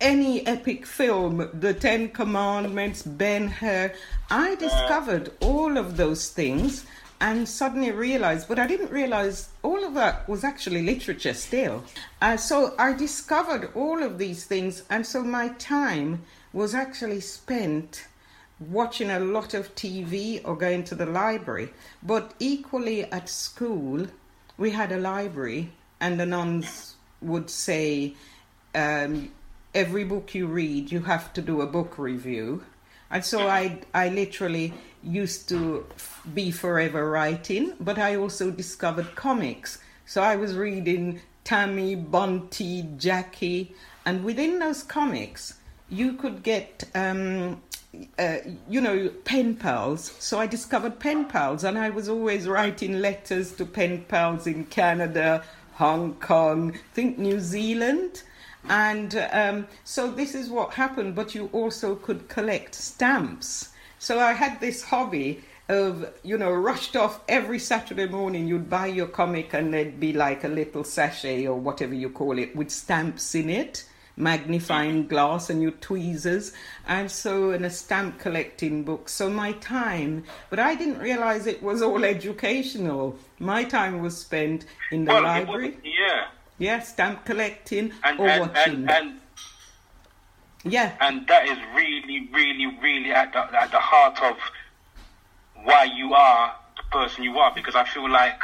any 0.00 0.44
epic 0.46 0.84
film, 0.84 1.48
The 1.54 1.72
Ten 1.72 2.08
Commandments, 2.08 3.02
Ben 3.02 3.48
Hur, 3.48 3.92
I 4.30 4.56
discovered 4.56 5.32
all 5.40 5.78
of 5.78 5.96
those 5.96 6.28
things 6.28 6.84
and 7.20 7.48
suddenly 7.48 7.92
realized, 7.92 8.48
but 8.48 8.58
I 8.58 8.66
didn't 8.66 8.90
realize 8.90 9.48
all 9.62 9.84
of 9.84 9.94
that 9.94 10.28
was 10.28 10.44
actually 10.44 10.82
literature 10.82 11.34
still. 11.34 11.84
Uh, 12.20 12.36
so 12.36 12.74
I 12.78 12.92
discovered 12.92 13.70
all 13.74 14.02
of 14.02 14.18
these 14.18 14.44
things, 14.44 14.82
and 14.90 15.06
so 15.06 15.22
my 15.22 15.48
time 15.50 16.22
was 16.52 16.74
actually 16.74 17.20
spent 17.20 18.06
watching 18.60 19.10
a 19.10 19.20
lot 19.20 19.54
of 19.54 19.74
TV 19.74 20.40
or 20.44 20.56
going 20.56 20.84
to 20.84 20.94
the 20.94 21.06
library. 21.06 21.70
But 22.02 22.34
equally 22.38 23.04
at 23.04 23.28
school, 23.28 24.06
we 24.56 24.70
had 24.70 24.92
a 24.92 24.98
library, 24.98 25.72
and 26.00 26.18
the 26.18 26.26
nuns 26.26 26.94
would 27.20 27.50
say, 27.50 28.14
um, 28.74 29.30
every 29.74 30.04
book 30.04 30.34
you 30.34 30.46
read, 30.46 30.92
you 30.92 31.00
have 31.02 31.32
to 31.32 31.42
do 31.42 31.60
a 31.60 31.66
book 31.66 31.98
review. 31.98 32.62
And 33.10 33.24
so 33.24 33.48
I, 33.48 33.80
I 33.92 34.08
literally 34.08 34.72
used 35.02 35.48
to 35.50 35.86
be 36.32 36.50
forever 36.50 37.10
writing, 37.10 37.74
but 37.80 37.98
I 37.98 38.16
also 38.16 38.50
discovered 38.50 39.14
comics. 39.14 39.78
So 40.06 40.22
I 40.22 40.36
was 40.36 40.54
reading 40.54 41.20
Tammy, 41.44 41.94
Bunty, 41.94 42.88
Jackie, 42.96 43.74
and 44.04 44.24
within 44.24 44.58
those 44.58 44.82
comics, 44.82 45.54
you 45.88 46.14
could 46.14 46.42
get, 46.42 46.84
um, 46.94 47.62
uh, 48.18 48.38
you 48.68 48.80
know, 48.80 49.08
pen 49.24 49.56
pals. 49.56 50.12
So 50.18 50.38
I 50.38 50.46
discovered 50.46 50.98
pen 50.98 51.26
pals, 51.26 51.64
and 51.64 51.78
I 51.78 51.90
was 51.90 52.08
always 52.08 52.46
writing 52.46 53.00
letters 53.00 53.52
to 53.52 53.64
pen 53.64 54.04
pals 54.08 54.46
in 54.46 54.64
Canada, 54.66 55.44
Hong 55.74 56.14
Kong, 56.14 56.78
think 56.92 57.18
New 57.18 57.40
Zealand. 57.40 58.22
And 58.68 59.14
um, 59.32 59.66
so 59.84 60.10
this 60.10 60.34
is 60.34 60.48
what 60.48 60.74
happened, 60.74 61.14
but 61.14 61.34
you 61.34 61.50
also 61.52 61.94
could 61.94 62.28
collect 62.28 62.74
stamps. 62.74 63.70
So 63.98 64.18
I 64.18 64.32
had 64.32 64.60
this 64.60 64.82
hobby 64.82 65.42
of, 65.68 66.12
you 66.22 66.36
know, 66.36 66.52
rushed 66.52 66.96
off 66.96 67.20
every 67.28 67.58
Saturday 67.58 68.06
morning. 68.06 68.46
You'd 68.46 68.68
buy 68.68 68.86
your 68.86 69.06
comic 69.06 69.54
and 69.54 69.72
there'd 69.72 69.98
be 69.98 70.12
like 70.12 70.44
a 70.44 70.48
little 70.48 70.84
sachet 70.84 71.46
or 71.46 71.58
whatever 71.58 71.94
you 71.94 72.10
call 72.10 72.38
it 72.38 72.54
with 72.54 72.70
stamps 72.70 73.34
in 73.34 73.48
it, 73.48 73.86
magnifying 74.16 75.04
mm. 75.04 75.08
glass 75.08 75.50
and 75.50 75.60
your 75.62 75.72
tweezers. 75.72 76.52
And 76.86 77.10
so, 77.10 77.50
in 77.50 77.64
a 77.64 77.70
stamp 77.70 78.18
collecting 78.18 78.84
book. 78.84 79.08
So 79.08 79.28
my 79.30 79.52
time, 79.52 80.24
but 80.50 80.58
I 80.58 80.74
didn't 80.74 80.98
realize 80.98 81.46
it 81.46 81.62
was 81.62 81.82
all 81.82 82.04
educational. 82.04 83.18
My 83.38 83.64
time 83.64 84.00
was 84.02 84.16
spent 84.16 84.66
in 84.90 85.04
the 85.04 85.12
Well, 85.12 85.22
library. 85.22 85.76
yeah. 85.82 86.26
Yeah, 86.58 86.80
stamp 86.80 87.24
collecting 87.24 87.92
And, 88.04 88.20
or 88.20 88.28
and, 88.28 88.40
watching. 88.40 88.74
and, 88.74 88.90
and 88.90 89.20
yeah. 90.62 90.96
and 91.00 91.26
that 91.26 91.48
is 91.48 91.58
really, 91.74 92.28
really, 92.32 92.66
really 92.80 93.10
at 93.10 93.32
the, 93.32 93.40
at 93.60 93.70
the 93.72 93.80
heart 93.80 94.22
of 94.22 94.36
why 95.64 95.84
you 95.84 96.14
are 96.14 96.54
the 96.76 96.82
person 96.96 97.24
you 97.24 97.38
are. 97.38 97.52
Because 97.54 97.74
I 97.74 97.84
feel 97.84 98.08
like 98.08 98.40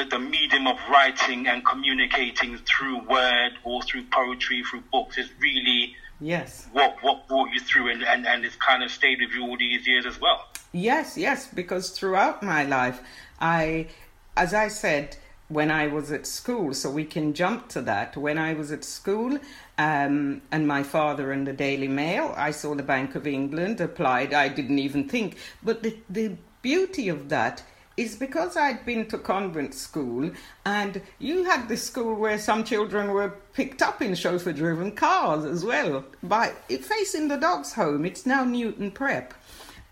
the, 0.00 0.08
the 0.08 0.18
medium 0.18 0.66
of 0.66 0.78
writing 0.90 1.46
and 1.46 1.64
communicating 1.64 2.58
through 2.58 3.00
word 3.08 3.52
or 3.64 3.82
through 3.82 4.04
poetry, 4.04 4.62
through 4.68 4.82
books, 4.92 5.18
is 5.18 5.28
really 5.40 5.94
Yes. 6.22 6.68
what 6.72 6.96
what 7.02 7.26
brought 7.28 7.50
you 7.50 7.60
through, 7.60 7.90
and, 7.90 8.02
and, 8.02 8.26
and 8.26 8.44
it's 8.44 8.56
kind 8.56 8.82
of 8.82 8.90
stayed 8.90 9.20
with 9.20 9.30
you 9.32 9.42
all 9.42 9.56
these 9.56 9.86
years 9.86 10.04
as 10.04 10.20
well. 10.20 10.48
Yes, 10.72 11.16
yes, 11.16 11.48
because 11.48 11.90
throughout 11.90 12.42
my 12.42 12.64
life, 12.64 13.00
I, 13.40 13.88
as 14.36 14.52
I 14.52 14.68
said, 14.68 15.16
when 15.48 15.70
I 15.70 15.86
was 15.86 16.12
at 16.12 16.26
school, 16.26 16.74
so 16.74 16.90
we 16.90 17.04
can 17.04 17.32
jump 17.32 17.68
to 17.70 17.80
that. 17.82 18.16
When 18.16 18.38
I 18.38 18.52
was 18.52 18.70
at 18.70 18.84
school, 18.84 19.38
um, 19.78 20.42
and 20.52 20.68
my 20.68 20.82
father 20.82 21.32
in 21.32 21.44
the 21.44 21.54
Daily 21.54 21.88
Mail, 21.88 22.34
I 22.36 22.50
saw 22.50 22.74
the 22.74 22.82
Bank 22.82 23.14
of 23.14 23.26
England 23.26 23.80
applied. 23.80 24.34
I 24.34 24.48
didn't 24.48 24.78
even 24.78 25.08
think. 25.08 25.36
But 25.62 25.82
the, 25.82 25.96
the 26.08 26.36
beauty 26.62 27.08
of 27.08 27.30
that 27.30 27.62
is 28.00 28.16
because 28.16 28.56
I'd 28.56 28.86
been 28.86 29.06
to 29.08 29.18
convent 29.18 29.74
school, 29.74 30.30
and 30.64 31.02
you 31.18 31.44
had 31.44 31.68
this 31.68 31.82
school 31.82 32.14
where 32.14 32.38
some 32.38 32.64
children 32.64 33.10
were 33.10 33.34
picked 33.52 33.82
up 33.82 34.00
in 34.00 34.14
chauffeur 34.14 34.54
driven 34.54 34.92
cars 34.92 35.44
as 35.44 35.66
well. 35.66 36.06
By 36.22 36.54
facing 36.66 37.28
the 37.28 37.36
dog's 37.36 37.74
home, 37.74 38.06
it's 38.06 38.24
now 38.24 38.42
Newton 38.44 38.90
Prep. 38.90 39.34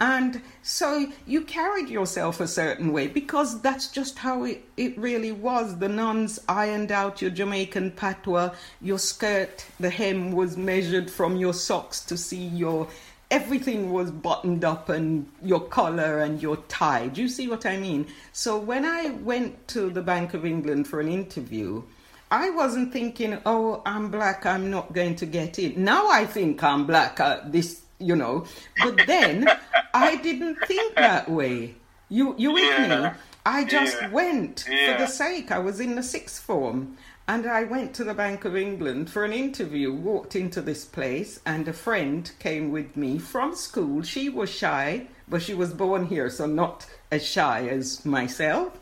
And 0.00 0.40
so 0.62 1.12
you 1.26 1.42
carried 1.42 1.90
yourself 1.90 2.40
a 2.40 2.48
certain 2.48 2.92
way 2.92 3.08
because 3.08 3.60
that's 3.60 3.88
just 3.88 4.16
how 4.16 4.44
it, 4.44 4.64
it 4.78 4.96
really 4.96 5.32
was. 5.32 5.76
The 5.76 5.88
nuns 5.88 6.38
ironed 6.48 6.92
out 6.92 7.20
your 7.20 7.32
Jamaican 7.32 7.90
patois, 7.90 8.54
your 8.80 8.98
skirt, 8.98 9.66
the 9.80 9.90
hem 9.90 10.32
was 10.32 10.56
measured 10.56 11.10
from 11.10 11.36
your 11.36 11.52
socks 11.52 12.00
to 12.06 12.16
see 12.16 12.46
your 12.46 12.88
everything 13.30 13.92
was 13.92 14.10
buttoned 14.10 14.64
up 14.64 14.88
and 14.88 15.28
your 15.42 15.60
collar 15.60 16.20
and 16.20 16.40
your 16.42 16.56
tie. 16.68 17.08
Do 17.08 17.20
you 17.20 17.28
see 17.28 17.48
what 17.48 17.66
I 17.66 17.76
mean? 17.76 18.06
So 18.32 18.58
when 18.58 18.84
I 18.84 19.10
went 19.10 19.68
to 19.68 19.90
the 19.90 20.02
Bank 20.02 20.34
of 20.34 20.44
England 20.46 20.88
for 20.88 21.00
an 21.00 21.08
interview, 21.08 21.82
I 22.30 22.50
wasn't 22.50 22.92
thinking, 22.92 23.38
oh, 23.46 23.82
I'm 23.86 24.10
black, 24.10 24.44
I'm 24.46 24.70
not 24.70 24.92
going 24.92 25.16
to 25.16 25.26
get 25.26 25.58
in. 25.58 25.84
Now 25.84 26.08
I 26.08 26.24
think 26.26 26.62
I'm 26.62 26.86
black, 26.86 27.20
uh, 27.20 27.40
this, 27.46 27.82
you 27.98 28.16
know. 28.16 28.46
But 28.82 29.06
then 29.06 29.48
I 29.94 30.16
didn't 30.16 30.56
think 30.66 30.94
that 30.96 31.30
way. 31.30 31.74
You, 32.08 32.34
you 32.38 32.52
with 32.52 32.64
Yeah. 32.64 33.12
me? 33.12 33.18
I 33.46 33.64
just 33.64 34.00
Yeah. 34.00 34.08
went 34.10 34.60
for 34.60 34.94
the 34.98 35.06
sake. 35.06 35.50
I 35.50 35.58
was 35.58 35.80
in 35.80 35.94
the 35.94 36.02
sixth 36.02 36.42
form. 36.42 36.96
And 37.28 37.46
I 37.46 37.64
went 37.64 37.94
to 37.94 38.04
the 38.04 38.14
Bank 38.14 38.46
of 38.46 38.56
England 38.56 39.10
for 39.10 39.24
an 39.24 39.34
interview, 39.34 39.92
walked 39.92 40.34
into 40.34 40.62
this 40.62 40.86
place, 40.86 41.40
and 41.44 41.68
a 41.68 41.74
friend 41.74 42.30
came 42.38 42.72
with 42.72 42.96
me 42.96 43.18
from 43.18 43.54
school. 43.54 44.02
She 44.02 44.30
was 44.30 44.48
shy, 44.48 45.08
but 45.28 45.42
she 45.42 45.52
was 45.52 45.74
born 45.74 46.06
here, 46.06 46.30
so 46.30 46.46
not 46.46 46.86
as 47.10 47.26
shy 47.26 47.68
as 47.68 48.04
myself 48.06 48.78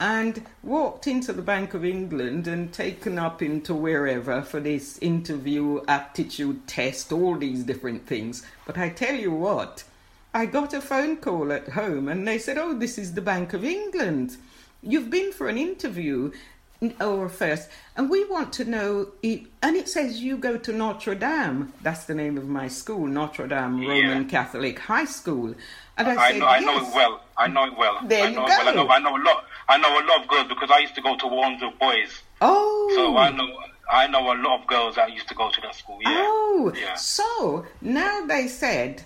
and 0.00 0.46
walked 0.62 1.06
into 1.06 1.30
the 1.30 1.42
Bank 1.42 1.74
of 1.74 1.84
England 1.84 2.46
and 2.46 2.72
taken 2.72 3.18
up 3.18 3.42
into 3.42 3.74
wherever 3.74 4.40
for 4.40 4.58
this 4.58 4.98
interview, 4.98 5.82
aptitude 5.86 6.66
test, 6.66 7.12
all 7.12 7.36
these 7.36 7.64
different 7.64 8.06
things. 8.06 8.46
But 8.66 8.78
I 8.78 8.88
tell 8.88 9.14
you 9.14 9.30
what, 9.30 9.84
I 10.32 10.46
got 10.46 10.72
a 10.72 10.80
phone 10.80 11.18
call 11.18 11.52
at 11.52 11.68
home 11.68 12.08
and 12.08 12.26
they 12.26 12.38
said, 12.38 12.56
Oh, 12.56 12.72
this 12.72 12.96
is 12.96 13.12
the 13.12 13.20
Bank 13.20 13.52
of 13.52 13.62
England. 13.62 14.38
You've 14.82 15.10
been 15.10 15.32
for 15.32 15.48
an 15.48 15.58
interview 15.58 16.32
or 17.00 17.28
first, 17.28 17.68
and 17.96 18.08
we 18.08 18.24
want 18.24 18.52
to 18.54 18.64
know. 18.64 19.08
It, 19.22 19.42
and 19.62 19.76
it 19.76 19.88
says 19.88 20.20
you 20.20 20.36
go 20.36 20.56
to 20.56 20.72
Notre 20.72 21.14
Dame. 21.14 21.72
That's 21.82 22.04
the 22.04 22.14
name 22.14 22.38
of 22.38 22.48
my 22.48 22.68
school, 22.68 23.06
Notre 23.06 23.46
Dame 23.46 23.86
Roman 23.86 24.26
Catholic 24.28 24.78
High 24.78 25.04
School. 25.04 25.54
And 25.98 26.08
I, 26.08 26.16
I 26.16 26.30
said, 26.32 26.38
know, 26.40 26.46
I 26.46 26.58
yes. 26.58 26.66
know 26.66 26.88
it 26.88 26.94
well. 26.94 27.20
I 27.36 27.46
know 27.48 27.64
it 27.64 27.76
well. 27.76 27.98
There 28.04 28.24
I 28.24 28.28
you 28.28 28.36
know 28.36 28.44
it 28.44 28.48
well. 28.48 28.60
I 28.68 28.72
go. 28.72 28.84
know, 28.84 28.88
I 28.90 28.98
know 28.98 29.16
a 29.16 29.22
lot. 29.22 29.44
I 29.68 29.76
know 29.78 29.92
a 30.00 30.04
lot 30.06 30.22
of 30.22 30.28
girls 30.28 30.48
because 30.48 30.70
I 30.70 30.78
used 30.78 30.94
to 30.94 31.02
go 31.02 31.16
to 31.16 31.26
Wandsworth 31.26 31.78
Boys. 31.78 32.22
Oh. 32.40 32.92
So 32.94 33.16
I 33.16 33.30
know 33.30 33.46
I 33.90 34.06
know 34.06 34.32
a 34.32 34.36
lot 34.36 34.60
of 34.60 34.66
girls 34.66 34.96
that 34.96 35.12
used 35.12 35.28
to 35.28 35.34
go 35.34 35.50
to 35.50 35.60
that 35.62 35.74
school. 35.74 35.98
Yeah. 36.02 36.10
Oh, 36.26 36.72
Yeah. 36.74 36.94
so 36.94 37.66
now 37.80 38.24
they 38.26 38.46
said, 38.46 39.02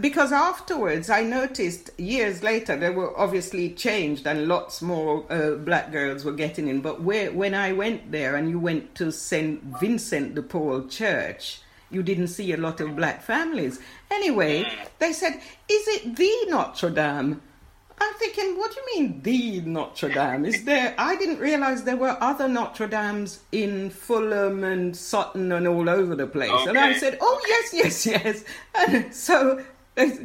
because 0.00 0.32
afterwards 0.32 1.10
I 1.10 1.22
noticed 1.22 1.90
years 1.98 2.42
later 2.42 2.76
they 2.76 2.90
were 2.90 3.18
obviously 3.18 3.70
changed 3.70 4.26
and 4.26 4.48
lots 4.48 4.82
more 4.82 5.24
uh, 5.30 5.56
black 5.56 5.92
girls 5.92 6.24
were 6.24 6.32
getting 6.32 6.68
in. 6.68 6.80
But 6.80 7.02
where, 7.02 7.32
when 7.32 7.54
I 7.54 7.72
went 7.72 8.12
there 8.12 8.36
and 8.36 8.48
you 8.48 8.58
went 8.58 8.94
to 8.96 9.12
St. 9.12 9.62
Vincent 9.80 10.34
de 10.34 10.42
Paul 10.42 10.86
Church, 10.88 11.60
you 11.90 12.02
didn't 12.02 12.28
see 12.28 12.52
a 12.52 12.56
lot 12.56 12.80
of 12.80 12.96
black 12.96 13.22
families. 13.22 13.78
Anyway, 14.10 14.66
they 14.98 15.12
said, 15.12 15.34
Is 15.68 15.88
it 15.88 16.16
the 16.16 16.32
Notre 16.48 16.90
Dame? 16.90 17.40
I'm 18.02 18.14
thinking, 18.14 18.58
what 18.58 18.72
do 18.72 18.80
you 18.80 19.02
mean 19.02 19.22
the 19.22 19.60
Notre 19.60 20.08
Dame? 20.08 20.44
Is 20.44 20.64
there? 20.64 20.92
I 20.98 21.14
didn't 21.16 21.38
realize 21.38 21.84
there 21.84 21.96
were 21.96 22.16
other 22.20 22.48
Notre 22.48 22.88
Dames 22.88 23.40
in 23.52 23.90
Fulham 23.90 24.64
and 24.64 24.96
Sutton 24.96 25.52
and 25.52 25.68
all 25.68 25.88
over 25.88 26.16
the 26.16 26.26
place. 26.26 26.66
And 26.66 26.76
I 26.76 26.94
said, 26.94 27.18
oh 27.20 27.40
yes, 27.46 27.72
yes, 27.72 28.06
yes. 28.06 28.44
And 28.74 29.14
so 29.14 29.62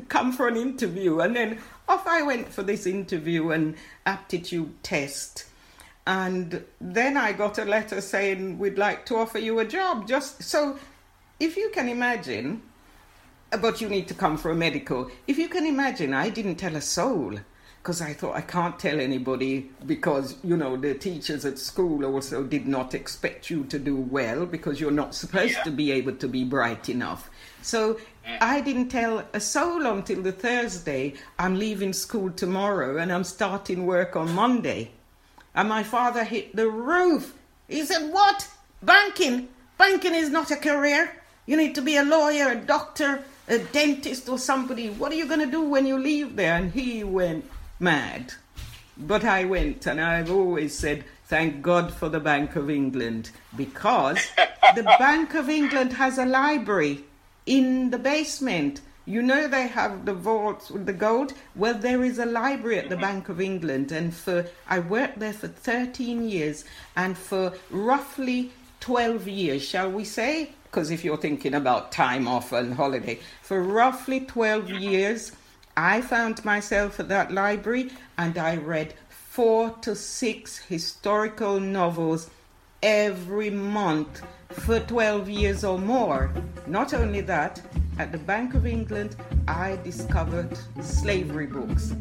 come 0.07 0.31
for 0.31 0.47
an 0.47 0.57
interview, 0.57 1.19
and 1.19 1.35
then 1.35 1.59
off 1.87 2.07
I 2.07 2.21
went 2.21 2.49
for 2.49 2.63
this 2.63 2.85
interview 2.85 3.51
and 3.51 3.75
aptitude 4.05 4.83
test. 4.83 5.45
And 6.05 6.63
then 6.79 7.17
I 7.17 7.33
got 7.33 7.57
a 7.57 7.65
letter 7.65 7.99
saying 7.99 8.59
we'd 8.59 8.77
like 8.77 9.05
to 9.07 9.17
offer 9.17 9.39
you 9.39 9.59
a 9.59 9.65
job. 9.65 10.07
Just 10.07 10.41
so, 10.43 10.79
if 11.39 11.57
you 11.57 11.69
can 11.73 11.89
imagine, 11.89 12.61
but 13.61 13.81
you 13.81 13.89
need 13.89 14.07
to 14.07 14.13
come 14.13 14.37
for 14.37 14.51
a 14.51 14.55
medical. 14.55 15.09
If 15.27 15.37
you 15.37 15.49
can 15.49 15.65
imagine, 15.65 16.13
I 16.13 16.29
didn't 16.29 16.55
tell 16.55 16.75
a 16.75 16.81
soul 16.81 17.39
because 17.87 18.01
I 18.01 18.11
thought 18.11 18.35
I 18.35 18.41
can't 18.41 18.77
tell 18.77 18.99
anybody 18.99 19.69
because 19.85 20.35
you 20.43 20.57
know 20.57 20.75
the 20.75 20.93
teachers 20.93 21.45
at 21.45 21.57
school 21.57 22.03
also 22.03 22.43
did 22.43 22.67
not 22.67 22.93
expect 22.93 23.49
you 23.49 23.63
to 23.65 23.79
do 23.79 23.95
well 23.95 24.45
because 24.45 24.81
you're 24.81 24.91
not 24.91 25.15
supposed 25.15 25.63
to 25.63 25.71
be 25.71 25.93
able 25.93 26.13
to 26.15 26.27
be 26.27 26.43
bright 26.43 26.89
enough. 26.89 27.29
So 27.61 27.97
Eh. 28.27 28.37
I 28.41 28.59
didn't 28.59 28.89
tell 28.89 29.23
a 29.33 29.39
soul 29.39 29.85
until 29.85 30.21
the 30.21 30.33
Thursday. 30.33 31.13
I'm 31.39 31.57
leaving 31.57 31.93
school 31.93 32.29
tomorrow 32.29 32.97
and 32.97 33.11
I'm 33.11 33.23
starting 33.23 33.85
work 33.85 34.15
on 34.15 34.33
Monday. 34.33 34.91
And 35.55 35.69
my 35.69 35.83
father 35.83 36.23
hit 36.23 36.55
the 36.55 36.69
roof. 36.69 37.33
He 37.67 37.85
said, 37.85 38.11
What? 38.11 38.47
Banking? 38.83 39.47
Banking 39.77 40.13
is 40.13 40.29
not 40.29 40.51
a 40.51 40.57
career. 40.57 41.21
You 41.45 41.55
need 41.55 41.75
to 41.75 41.81
be 41.81 41.95
a 41.95 42.03
lawyer, 42.03 42.49
a 42.49 42.55
doctor, 42.55 43.23
a 43.47 43.59
dentist, 43.59 44.27
or 44.27 44.37
somebody. 44.37 44.89
What 44.89 45.11
are 45.11 45.15
you 45.15 45.27
going 45.27 45.39
to 45.39 45.45
do 45.45 45.61
when 45.61 45.85
you 45.85 45.97
leave 45.97 46.35
there? 46.35 46.55
And 46.55 46.71
he 46.71 47.03
went 47.03 47.45
mad. 47.79 48.33
But 48.97 49.23
I 49.23 49.45
went, 49.45 49.85
and 49.85 50.01
I've 50.01 50.29
always 50.29 50.77
said, 50.77 51.05
Thank 51.25 51.61
God 51.61 51.93
for 51.93 52.09
the 52.09 52.19
Bank 52.19 52.55
of 52.55 52.69
England, 52.69 53.31
because 53.55 54.19
the 54.75 54.83
Bank 54.99 55.33
of 55.33 55.49
England 55.49 55.93
has 55.93 56.17
a 56.17 56.25
library 56.25 57.03
in 57.47 57.89
the 57.89 57.97
basement. 57.97 58.81
You 59.05 59.21
know 59.21 59.47
they 59.47 59.67
have 59.67 60.05
the 60.05 60.13
vaults 60.13 60.69
with 60.69 60.85
the 60.85 60.93
gold. 60.93 61.33
Well, 61.55 61.73
there 61.73 62.03
is 62.03 62.19
a 62.19 62.25
library 62.25 62.77
at 62.77 62.89
the 62.89 62.97
Bank 62.97 63.29
of 63.29 63.39
England, 63.39 63.91
and 63.91 64.13
for 64.13 64.45
I 64.67 64.79
worked 64.79 65.19
there 65.19 65.33
for 65.33 65.47
13 65.47 66.27
years, 66.29 66.65
and 66.95 67.17
for 67.17 67.53
roughly 67.71 68.51
12 68.81 69.27
years, 69.29 69.63
shall 69.63 69.89
we 69.89 70.03
say? 70.03 70.51
Because 70.65 70.91
if 70.91 71.05
you're 71.05 71.17
thinking 71.17 71.53
about 71.53 71.93
time 71.93 72.27
off 72.27 72.51
and 72.51 72.73
holiday, 72.73 73.19
for 73.41 73.63
roughly 73.63 74.19
12 74.19 74.69
years, 74.69 75.31
I 75.77 76.01
found 76.01 76.43
myself 76.43 76.99
at 76.99 77.07
that 77.07 77.31
library, 77.31 77.91
and 78.17 78.37
I 78.37 78.57
read 78.57 78.93
four 79.07 79.69
to 79.81 79.95
six 79.95 80.57
historical 80.57 81.61
novels 81.61 82.29
every 82.83 83.49
month 83.49 84.21
for 84.49 84.79
12 84.79 85.29
years 85.29 85.63
or 85.63 85.77
more. 85.77 86.31
Not 86.65 86.93
only 86.93 87.21
that, 87.21 87.61
at 87.99 88.11
the 88.11 88.17
Bank 88.17 88.53
of 88.53 88.65
England, 88.65 89.15
I 89.47 89.77
discovered 89.83 90.57
slavery 90.81 91.47
books. 91.47 91.93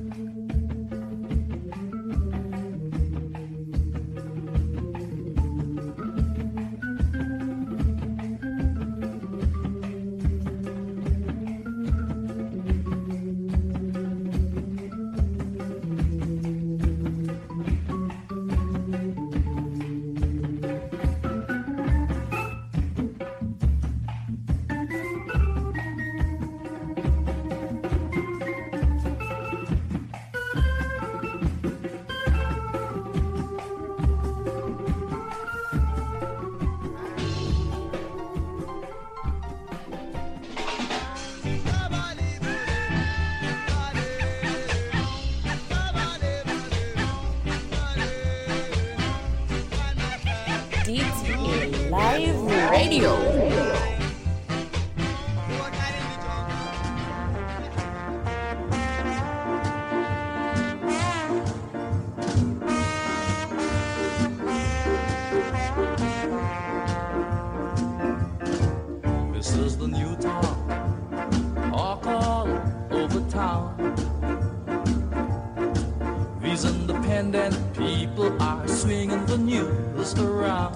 People 78.16 78.42
are 78.42 78.66
swinging 78.66 79.26
the 79.26 79.36
news 79.36 80.18
around. 80.18 80.74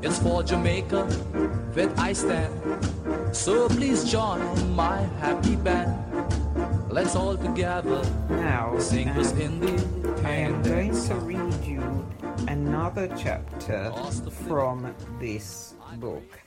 It's 0.00 0.18
for 0.18 0.42
Jamaica 0.42 1.04
that 1.74 1.98
I 1.98 2.14
stand. 2.14 2.54
So 3.36 3.68
please 3.68 4.10
join 4.10 4.40
my 4.74 5.02
happy 5.20 5.56
band. 5.56 5.92
Let's 6.88 7.14
all 7.14 7.36
together 7.36 8.02
Now, 8.30 8.78
sing 8.78 9.12
this 9.12 9.32
um, 9.32 9.40
independent 9.40 10.24
I 10.24 10.32
am 10.48 10.62
going 10.62 10.92
to 10.92 11.14
read 11.16 11.64
you 11.64 12.06
another 12.48 13.08
chapter 13.18 13.92
from 14.46 14.94
this 15.20 15.74
book. 15.96 16.40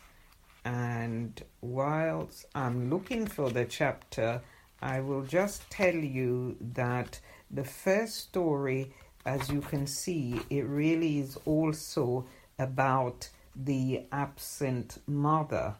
And 0.63 1.43
whilst 1.61 2.47
I'm 2.55 2.89
looking 2.89 3.27
for 3.27 3.51
the 3.51 3.65
chapter, 3.65 4.41
I 4.81 4.99
will 4.99 5.21
just 5.21 5.69
tell 5.69 5.95
you 5.95 6.57
that 6.73 7.19
the 7.51 7.63
first 7.63 8.17
story, 8.17 8.93
as 9.25 9.49
you 9.49 9.61
can 9.61 9.87
see, 9.87 10.39
it 10.49 10.65
really 10.65 11.19
is 11.19 11.37
also 11.45 12.25
about 12.59 13.29
the 13.55 14.03
absent 14.11 14.99
mother. 15.07 15.75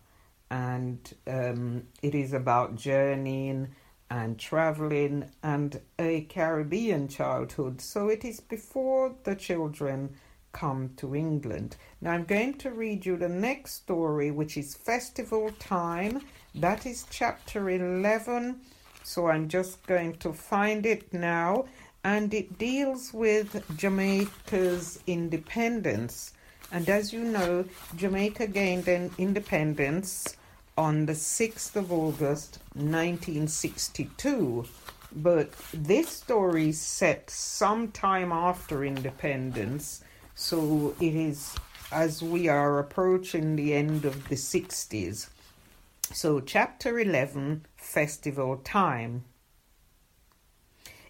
And 0.50 1.00
um, 1.28 1.84
it 2.02 2.16
is 2.16 2.34
about 2.34 2.76
journeying 2.76 3.70
and 4.10 4.40
traveling 4.40 5.30
and 5.44 5.82
a 5.98 6.22
Caribbean 6.22 7.08
childhood. 7.08 7.82
So 7.82 8.10
it 8.10 8.24
is 8.24 8.40
before 8.40 9.16
the 9.24 9.36
children 9.36 10.16
come 10.52 10.92
to 10.96 11.16
England. 11.16 11.76
Now 12.00 12.12
I'm 12.12 12.24
going 12.24 12.54
to 12.60 12.72
read 12.72 13.06
you 13.06 13.18
the 13.18 13.28
next 13.28 13.74
story, 13.74 14.32
which 14.32 14.56
is 14.56 14.76
Festival 14.76 15.52
Time. 15.60 16.22
That 16.54 16.86
is 16.86 17.06
chapter 17.10 17.70
11. 17.70 18.62
So 19.06 19.28
I'm 19.28 19.48
just 19.50 19.86
going 19.86 20.14
to 20.18 20.34
find 20.34 20.84
it 20.84 21.14
now. 21.14 21.66
And 22.04 22.34
it 22.34 22.58
deals 22.58 23.14
with 23.14 23.64
Jamaica's 23.78 25.00
independence. 25.06 26.34
And 26.72 26.90
as 26.90 27.14
you 27.14 27.24
know, 27.24 27.66
Jamaica 27.96 28.48
gained 28.48 28.88
an 28.88 29.12
independence 29.20 30.36
on 30.76 31.06
the 31.06 31.14
6th 31.14 31.76
of 31.76 31.92
August 31.92 32.58
1962. 32.74 34.66
But 35.16 35.52
this 35.72 36.10
story 36.10 36.70
is 36.70 36.82
set 36.82 37.30
some 37.30 37.92
time 37.92 38.32
after 38.32 38.84
independence, 38.84 40.04
so 40.34 40.96
it 41.00 41.16
is 41.16 41.56
as 41.92 42.24
we 42.24 42.48
are 42.50 42.80
approaching 42.80 43.56
the 43.56 43.76
end 43.76 44.04
of 44.04 44.28
the 44.30 44.36
60s. 44.36 45.30
So, 46.12 46.40
chapter 46.40 47.00
11 47.00 47.66
Festival 47.86 48.58
Time. 48.58 49.24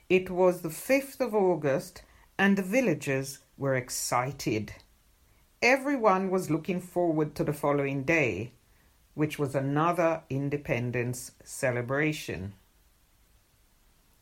It 0.09 0.29
was 0.29 0.61
the 0.61 0.69
5th 0.69 1.19
of 1.21 1.33
August, 1.33 2.03
and 2.37 2.57
the 2.57 2.61
villagers 2.61 3.39
were 3.57 3.75
excited. 3.75 4.73
Everyone 5.61 6.29
was 6.29 6.51
looking 6.51 6.81
forward 6.81 7.33
to 7.35 7.43
the 7.43 7.53
following 7.53 8.03
day. 8.03 8.51
which 9.15 9.39
was 9.39 9.55
another 9.55 10.21
independence 10.29 11.31
celebration. 11.43 12.53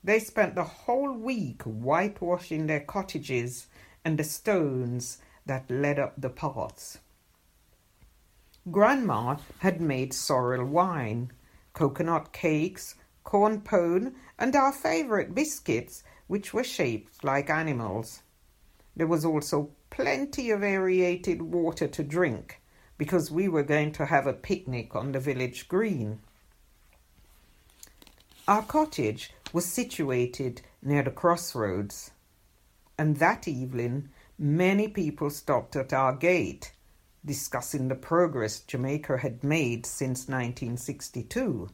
They 0.04 0.20
spent 0.20 0.56
the 0.56 0.64
whole 0.64 1.12
week 1.12 1.64
whitewashing 1.64 2.68
their 2.68 2.80
cottages 2.82 3.68
and 4.06 4.18
the 4.18 4.24
stones 4.24 5.18
that 5.46 5.70
led 5.70 6.00
up 6.00 6.14
the 6.18 6.30
paths. 6.30 7.00
Grandma 8.70 9.38
had 9.60 9.82
made 9.82 10.14
sorrel 10.14 10.66
wine, 10.66 11.32
coconut 11.74 12.32
cakes, 12.32 12.96
corn 13.24 13.62
pone, 13.62 14.16
and 14.38 14.56
our 14.56 14.72
favorite 14.72 15.34
biscuits, 15.34 16.04
which 16.28 16.54
were 16.54 16.64
shaped 16.64 17.24
like 17.24 17.50
animals. 17.50 18.22
There 18.96 19.08
was 19.08 19.26
also 19.26 19.72
plenty 19.90 20.52
of 20.52 20.64
aerated 20.64 21.42
water 21.42 21.88
to 21.88 22.04
drink 22.04 22.62
because 22.98 23.32
we 23.32 23.48
were 23.48 23.64
going 23.64 23.92
to 23.94 24.06
have 24.06 24.28
a 24.28 24.34
picnic 24.34 24.96
on 24.96 25.12
the 25.12 25.20
village 25.20 25.68
green. 25.68 26.20
Our 28.48 28.64
cottage 28.64 29.32
was 29.52 29.66
situated 29.66 30.62
near 30.82 31.04
the 31.04 31.12
crossroads, 31.12 32.12
and 32.98 33.18
that 33.18 33.48
evening 33.48 34.10
many 34.38 34.88
people 34.88 35.30
stopped 35.30 35.76
at 35.76 35.94
our 35.94 36.14
gate 36.14 36.74
discussing 37.26 37.88
the 37.88 37.96
progress 37.96 38.60
Jamaica 38.60 39.18
had 39.18 39.44
made 39.44 39.86
since 39.86 40.28
1962, 40.28 41.70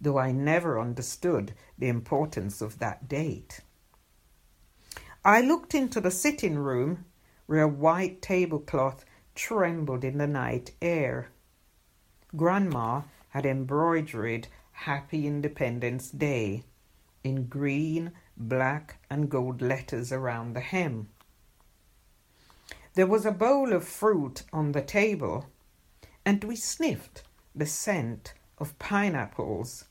though 0.00 0.18
I 0.18 0.32
never 0.32 0.80
understood 0.80 1.54
the 1.78 1.88
importance 1.88 2.60
of 2.60 2.78
that 2.78 3.08
date. 3.08 3.60
I 5.24 5.40
looked 5.40 5.74
into 5.74 6.00
the 6.00 6.10
sitting 6.10 6.58
room 6.58 7.04
where 7.46 7.62
a 7.62 7.68
white 7.68 8.22
tablecloth 8.22 9.04
trembled 9.34 10.04
in 10.04 10.18
the 10.18 10.26
night 10.26 10.72
air. 10.80 11.30
Grandma 12.36 13.02
had 13.30 13.46
embroidered 13.46 14.48
Happy 14.72 15.26
Independence 15.26 16.10
Day 16.10 16.64
in 17.22 17.46
green, 17.46 18.12
black, 18.36 18.98
and 19.08 19.30
gold 19.30 19.62
letters 19.62 20.12
around 20.12 20.52
the 20.52 20.60
hem. 20.60 21.08
There 22.94 23.08
was 23.08 23.26
a 23.26 23.32
bowl 23.32 23.72
of 23.72 23.82
fruit 23.84 24.44
on 24.52 24.70
the 24.70 24.80
table, 24.80 25.46
and 26.24 26.44
we 26.44 26.54
sniffed 26.54 27.24
the 27.52 27.66
scent 27.66 28.34
of 28.56 28.78
pineapples, 28.78 29.86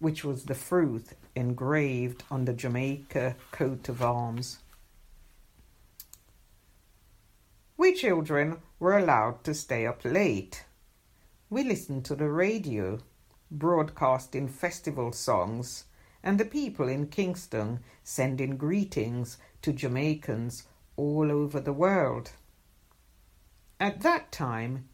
which 0.00 0.22
was 0.22 0.44
the 0.44 0.54
fruit 0.54 1.14
engraved 1.34 2.24
on 2.30 2.44
the 2.44 2.52
Jamaica 2.52 3.36
coat 3.52 3.88
of 3.88 4.02
arms. 4.02 4.58
We 7.78 7.94
children 7.94 8.58
were 8.78 8.98
allowed 8.98 9.42
to 9.44 9.54
stay 9.54 9.86
up 9.86 10.04
late. 10.04 10.66
We 11.48 11.64
listened 11.64 12.04
to 12.04 12.14
the 12.14 12.28
radio, 12.28 12.98
broadcasting 13.50 14.48
festival 14.48 15.12
songs, 15.12 15.84
and 16.22 16.38
the 16.38 16.44
people 16.44 16.86
in 16.86 17.06
Kingston 17.06 17.80
sending 18.04 18.58
greetings 18.58 19.38
to 19.62 19.72
Jamaicans 19.72 20.64
all 20.96 21.30
over 21.30 21.60
the 21.60 21.72
world. 21.72 22.32
At 23.78 24.00
that 24.00 24.32
time, 24.32 24.88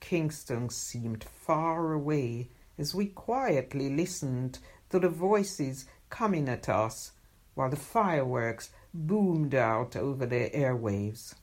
Kingston 0.00 0.70
seemed 0.70 1.24
far 1.24 1.92
away 1.92 2.50
as 2.78 2.94
we 2.94 3.06
quietly 3.06 3.94
listened 3.94 4.60
to 4.90 4.98
the 4.98 5.08
voices 5.08 5.86
coming 6.10 6.48
at 6.48 6.68
us 6.68 7.12
while 7.54 7.68
the 7.68 7.76
fireworks 7.76 8.70
boomed 8.94 9.54
out 9.54 9.96
over 9.96 10.24
the 10.24 10.50
airwaves. 10.50 11.34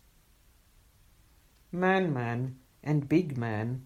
Man 1.72 2.14
Man 2.14 2.56
and 2.82 3.10
Big 3.10 3.38
Man, 3.38 3.86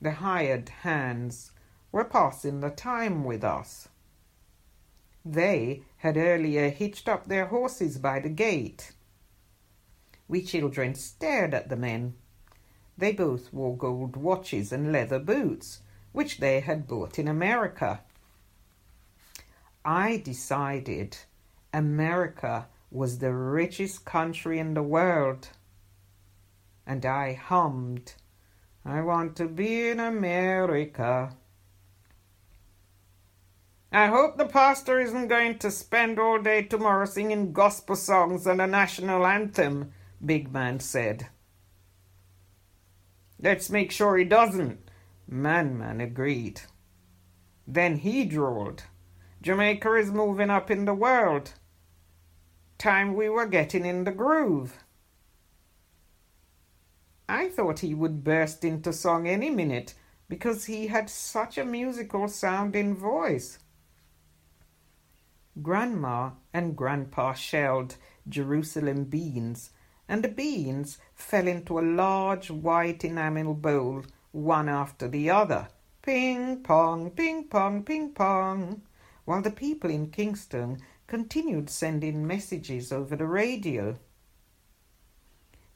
the 0.00 0.12
hired 0.12 0.68
hands, 0.68 1.50
were 1.90 2.04
passing 2.04 2.60
the 2.60 2.70
time 2.70 3.24
with 3.24 3.42
us. 3.42 3.88
They 5.24 5.82
had 5.98 6.16
earlier 6.16 6.70
hitched 6.70 7.08
up 7.08 7.26
their 7.26 7.46
horses 7.46 7.98
by 7.98 8.20
the 8.20 8.28
gate. 8.28 8.92
We 10.30 10.42
children 10.42 10.94
stared 10.94 11.54
at 11.54 11.70
the 11.70 11.76
men. 11.76 12.14
They 12.96 13.10
both 13.10 13.52
wore 13.52 13.76
gold 13.76 14.14
watches 14.14 14.70
and 14.70 14.92
leather 14.92 15.18
boots, 15.18 15.80
which 16.12 16.38
they 16.38 16.60
had 16.60 16.86
bought 16.86 17.18
in 17.18 17.26
America. 17.26 18.02
I 19.84 20.18
decided 20.18 21.16
America 21.74 22.68
was 22.92 23.18
the 23.18 23.34
richest 23.34 24.04
country 24.04 24.60
in 24.60 24.74
the 24.74 24.84
world 24.84 25.48
and 26.86 27.04
I 27.04 27.34
hummed, 27.34 28.14
I 28.84 29.00
want 29.00 29.34
to 29.36 29.46
be 29.46 29.88
in 29.88 29.98
America. 29.98 31.36
I 33.90 34.06
hope 34.06 34.38
the 34.38 34.46
pastor 34.46 35.00
isn't 35.00 35.26
going 35.26 35.58
to 35.58 35.72
spend 35.72 36.20
all 36.20 36.40
day 36.40 36.62
tomorrow 36.62 37.06
singing 37.06 37.52
gospel 37.52 37.96
songs 37.96 38.46
and 38.46 38.60
a 38.60 38.68
national 38.68 39.26
anthem, 39.26 39.92
Big 40.24 40.52
Man 40.52 40.80
said. 40.80 41.28
Let's 43.42 43.70
make 43.70 43.90
sure 43.90 44.16
he 44.16 44.24
doesn't, 44.24 44.78
Man 45.26 45.78
Man 45.78 46.00
agreed. 46.00 46.60
Then 47.66 47.96
he 47.96 48.24
drawled, 48.24 48.84
Jamaica 49.42 49.94
is 49.94 50.10
moving 50.10 50.50
up 50.50 50.70
in 50.70 50.84
the 50.84 50.94
world. 50.94 51.54
Time 52.76 53.14
we 53.14 53.28
were 53.28 53.46
getting 53.46 53.86
in 53.86 54.04
the 54.04 54.12
groove. 54.12 54.84
I 57.28 57.48
thought 57.48 57.78
he 57.78 57.94
would 57.94 58.24
burst 58.24 58.64
into 58.64 58.92
song 58.92 59.28
any 59.28 59.50
minute 59.50 59.94
because 60.28 60.64
he 60.64 60.88
had 60.88 61.08
such 61.08 61.58
a 61.58 61.64
musical 61.64 62.28
sounding 62.28 62.96
voice. 62.96 63.58
Grandma 65.62 66.30
and 66.52 66.76
Grandpa 66.76 67.34
shelled 67.34 67.96
Jerusalem 68.28 69.04
beans, 69.04 69.70
and 70.10 70.24
the 70.24 70.28
beans 70.28 70.98
fell 71.14 71.46
into 71.46 71.78
a 71.78 71.90
large 71.96 72.50
white 72.50 73.04
enamel 73.04 73.54
bowl, 73.54 74.02
one 74.32 74.68
after 74.68 75.06
the 75.06 75.30
other. 75.30 75.68
Ping 76.02 76.64
pong, 76.64 77.12
ping 77.12 77.44
pong, 77.44 77.84
ping 77.84 78.10
pong, 78.10 78.82
while 79.24 79.40
the 79.40 79.52
people 79.52 79.88
in 79.88 80.10
Kingston 80.10 80.78
continued 81.06 81.70
sending 81.70 82.26
messages 82.26 82.90
over 82.90 83.14
the 83.14 83.24
radio. 83.24 83.96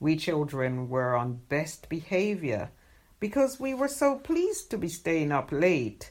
We 0.00 0.16
children 0.16 0.88
were 0.88 1.14
on 1.14 1.42
best 1.48 1.88
behavior 1.88 2.72
because 3.20 3.60
we 3.60 3.72
were 3.72 3.86
so 3.86 4.16
pleased 4.16 4.68
to 4.72 4.78
be 4.78 4.88
staying 4.88 5.30
up 5.30 5.52
late. 5.52 6.10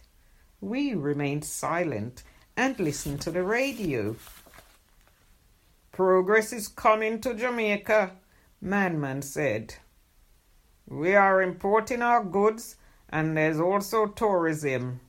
We 0.61 0.93
remained 0.93 1.43
silent 1.43 2.23
and 2.55 2.79
listened 2.79 3.19
to 3.21 3.31
the 3.31 3.43
radio. 3.43 4.15
Progress 5.93 6.51
is 6.51 6.67
coming 6.67 7.21
to 7.21 7.35
Jamaica, 7.35 8.13
Man 8.59 8.99
Man 8.99 9.21
said. 9.21 9.75
We 10.87 11.15
are 11.15 11.39
importing 11.41 12.01
our 12.01 12.23
goods 12.23 12.77
and 13.09 13.37
there's 13.37 13.59
also 13.59 14.07
tourism. 14.07 15.01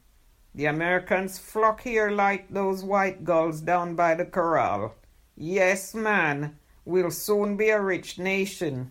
The 0.55 0.67
Americans 0.67 1.39
flock 1.39 1.81
here 1.81 2.11
like 2.11 2.51
those 2.51 2.85
white 2.85 3.25
gulls 3.25 3.63
down 3.63 3.97
by 3.97 4.15
the 4.15 4.27
corral. 4.27 4.95
Yes, 5.35 5.95
man, 5.95 6.59
We'll 6.85 7.11
soon 7.11 7.57
be 7.57 7.71
a 7.71 7.81
rich 7.81 8.19
nation. 8.19 8.91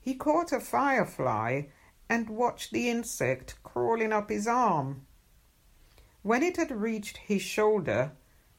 He 0.00 0.14
caught 0.14 0.52
a 0.52 0.60
firefly 0.60 1.62
and 2.08 2.30
watched 2.30 2.70
the 2.70 2.88
insect 2.88 3.60
crawling 3.64 4.12
up 4.12 4.30
his 4.30 4.46
arm. 4.46 5.06
When 6.22 6.44
it 6.44 6.56
had 6.56 6.70
reached 6.70 7.16
his 7.16 7.42
shoulder, 7.42 8.12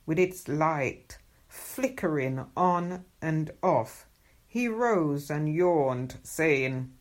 with 0.05 0.19
its 0.19 0.49
light 0.49 1.17
flickering 1.53 2.43
on 2.57 3.05
and 3.21 3.51
off, 3.61 4.07
he 4.47 4.67
rose 4.67 5.29
and 5.29 5.47
yawned, 5.53 6.17
saying, 6.23 6.91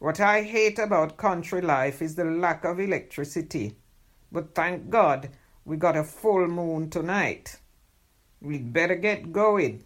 What 0.00 0.18
I 0.18 0.42
hate 0.42 0.80
about 0.80 1.16
country 1.16 1.62
life 1.62 2.02
is 2.02 2.16
the 2.16 2.24
lack 2.24 2.64
of 2.64 2.80
electricity. 2.80 3.76
But 4.32 4.54
thank 4.54 4.90
God 4.90 5.30
we 5.64 5.76
got 5.76 5.96
a 5.96 6.02
full 6.02 6.48
moon 6.48 6.90
tonight. 6.90 7.60
We'd 8.40 8.72
better 8.72 8.96
get 8.96 9.32
going. 9.32 9.84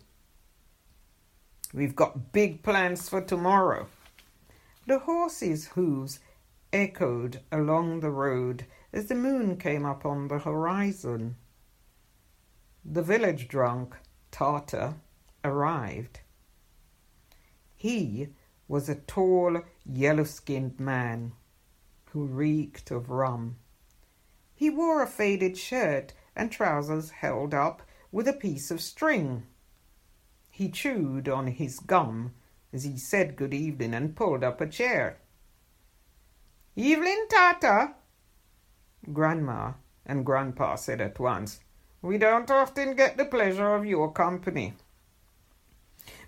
We've 1.74 1.96
got 1.96 2.32
big 2.32 2.62
plans 2.62 3.08
for 3.08 3.20
tomorrow. 3.20 3.88
The 4.86 5.00
horses' 5.00 5.68
hooves 5.68 6.20
echoed 6.72 7.40
along 7.52 8.00
the 8.00 8.10
road 8.10 8.64
as 8.92 9.06
the 9.06 9.14
moon 9.14 9.58
came 9.58 9.84
up 9.84 10.06
on 10.06 10.28
the 10.28 10.38
horizon. 10.38 11.36
The 12.84 13.02
village 13.02 13.48
drunk, 13.48 13.96
Tartar, 14.34 14.96
arrived. 15.44 16.18
He 17.76 18.30
was 18.66 18.88
a 18.88 18.96
tall, 18.96 19.62
yellow 19.86 20.24
skinned 20.24 20.80
man 20.80 21.34
who 22.06 22.24
reeked 22.26 22.90
of 22.90 23.10
rum. 23.10 23.58
He 24.52 24.70
wore 24.70 25.02
a 25.02 25.06
faded 25.06 25.56
shirt 25.56 26.14
and 26.34 26.50
trousers 26.50 27.10
held 27.10 27.54
up 27.54 27.82
with 28.10 28.26
a 28.26 28.32
piece 28.32 28.72
of 28.72 28.80
string. 28.80 29.44
He 30.50 30.68
chewed 30.68 31.28
on 31.28 31.46
his 31.46 31.78
gum 31.78 32.34
as 32.72 32.82
he 32.82 32.98
said 32.98 33.36
good 33.36 33.54
evening 33.54 33.94
and 33.94 34.16
pulled 34.16 34.42
up 34.42 34.60
a 34.60 34.66
chair. 34.66 35.18
Evelyn 36.76 37.28
Tata. 37.28 37.94
Grandma 39.12 39.74
and 40.04 40.26
Grandpa 40.26 40.74
said 40.74 41.00
at 41.00 41.20
once, 41.20 41.60
We 42.04 42.18
don't 42.18 42.50
often 42.50 42.96
get 42.96 43.16
the 43.16 43.24
pleasure 43.24 43.74
of 43.74 43.86
your 43.86 44.12
company. 44.12 44.74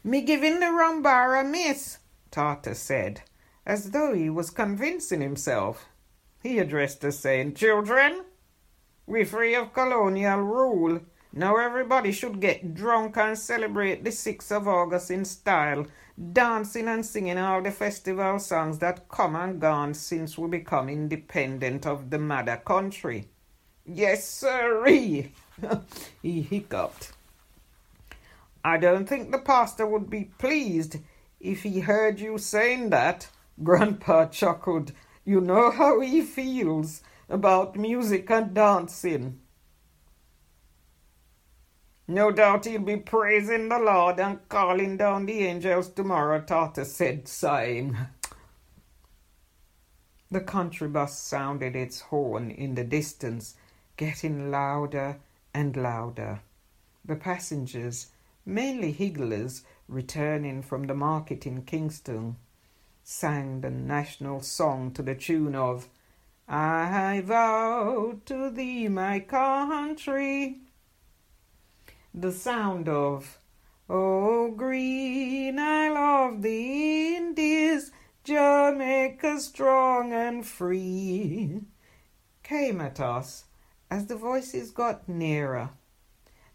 Me 0.02 0.22
giving 0.22 0.58
the 0.58 0.72
rum 0.72 1.02
bar 1.02 1.36
a 1.36 1.44
miss, 1.44 1.98
Tata 2.30 2.74
said, 2.74 3.20
as 3.66 3.90
though 3.90 4.14
he 4.14 4.30
was 4.30 4.48
convincing 4.48 5.20
himself. 5.20 5.90
He 6.42 6.58
addressed 6.58 7.04
us, 7.04 7.18
saying, 7.18 7.56
Children, 7.56 8.24
we're 9.06 9.26
free 9.26 9.54
of 9.54 9.74
colonial 9.74 10.40
rule. 10.40 11.00
Now 11.34 11.58
everybody 11.58 12.10
should 12.10 12.40
get 12.40 12.72
drunk 12.72 13.18
and 13.18 13.36
celebrate 13.36 14.02
the 14.02 14.12
6th 14.12 14.50
of 14.50 14.66
August 14.66 15.10
in 15.10 15.26
style, 15.26 15.84
dancing 16.32 16.88
and 16.88 17.04
singing 17.04 17.36
all 17.36 17.60
the 17.60 17.70
festival 17.70 18.38
songs 18.38 18.78
that 18.78 19.10
come 19.10 19.36
and 19.36 19.60
gone 19.60 19.92
since 19.92 20.38
we 20.38 20.48
become 20.48 20.88
independent 20.88 21.84
of 21.86 22.08
the 22.08 22.18
mother 22.18 22.62
country. 22.64 23.28
Yes, 23.84 24.26
sirree, 24.26 25.32
he 26.22 26.42
hiccuped. 26.42 27.12
I 28.64 28.78
don't 28.78 29.08
think 29.08 29.30
the 29.30 29.38
pastor 29.38 29.86
would 29.86 30.10
be 30.10 30.30
pleased 30.38 30.96
if 31.40 31.62
he 31.62 31.80
heard 31.80 32.18
you 32.20 32.38
saying 32.38 32.90
that. 32.90 33.28
Grandpa 33.62 34.26
chuckled. 34.26 34.92
You 35.24 35.40
know 35.40 35.70
how 35.70 36.00
he 36.00 36.20
feels 36.22 37.02
about 37.28 37.76
music 37.76 38.30
and 38.30 38.54
dancing. 38.54 39.40
No 42.08 42.30
doubt 42.30 42.66
he'll 42.66 42.82
be 42.82 42.96
praising 42.96 43.68
the 43.68 43.78
Lord 43.78 44.20
and 44.20 44.48
calling 44.48 44.96
down 44.96 45.26
the 45.26 45.44
angels 45.44 45.88
tomorrow, 45.88 46.40
Tata 46.40 46.84
said, 46.84 47.26
sighing. 47.26 47.96
The 50.30 50.40
country 50.40 50.88
bus 50.88 51.18
sounded 51.18 51.74
its 51.74 52.00
horn 52.00 52.50
in 52.50 52.74
the 52.74 52.84
distance, 52.84 53.56
getting 53.96 54.50
louder 54.50 55.18
and 55.56 55.74
louder. 55.74 56.40
The 57.02 57.16
passengers, 57.16 58.08
mainly 58.44 58.92
higglers 58.92 59.62
returning 59.88 60.60
from 60.60 60.86
the 60.86 60.94
market 60.94 61.46
in 61.46 61.62
Kingston, 61.62 62.36
sang 63.02 63.62
the 63.62 63.70
national 63.70 64.40
song 64.40 64.90
to 64.92 65.02
the 65.02 65.14
tune 65.14 65.54
of 65.54 65.88
I 66.46 67.22
vow 67.24 68.18
to 68.26 68.50
thee, 68.50 68.88
my 68.88 69.20
country. 69.20 70.60
The 72.12 72.32
sound 72.32 72.86
of 72.90 73.38
Oh, 73.88 74.50
green 74.50 75.58
Isle 75.58 75.96
of 75.96 76.42
the 76.42 77.16
Indies, 77.16 77.92
Jamaica 78.24 79.40
strong 79.40 80.12
and 80.12 80.44
free, 80.44 81.62
came 82.42 82.80
at 82.82 83.00
us 83.00 83.44
as 83.90 84.06
the 84.06 84.16
voices 84.16 84.70
got 84.70 85.08
nearer. 85.08 85.70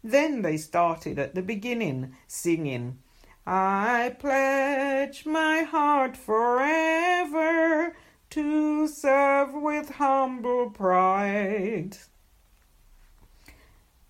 Then 0.04 0.42
they 0.42 0.56
started 0.56 1.18
at 1.18 1.34
the 1.34 1.42
beginning, 1.42 2.14
singing, 2.26 2.98
I 3.46 4.14
pledge 4.20 5.26
my 5.26 5.62
heart 5.62 6.16
forever 6.16 7.96
to 8.30 8.86
serve 8.86 9.52
with 9.52 9.90
humble 9.90 10.70
pride. 10.70 11.98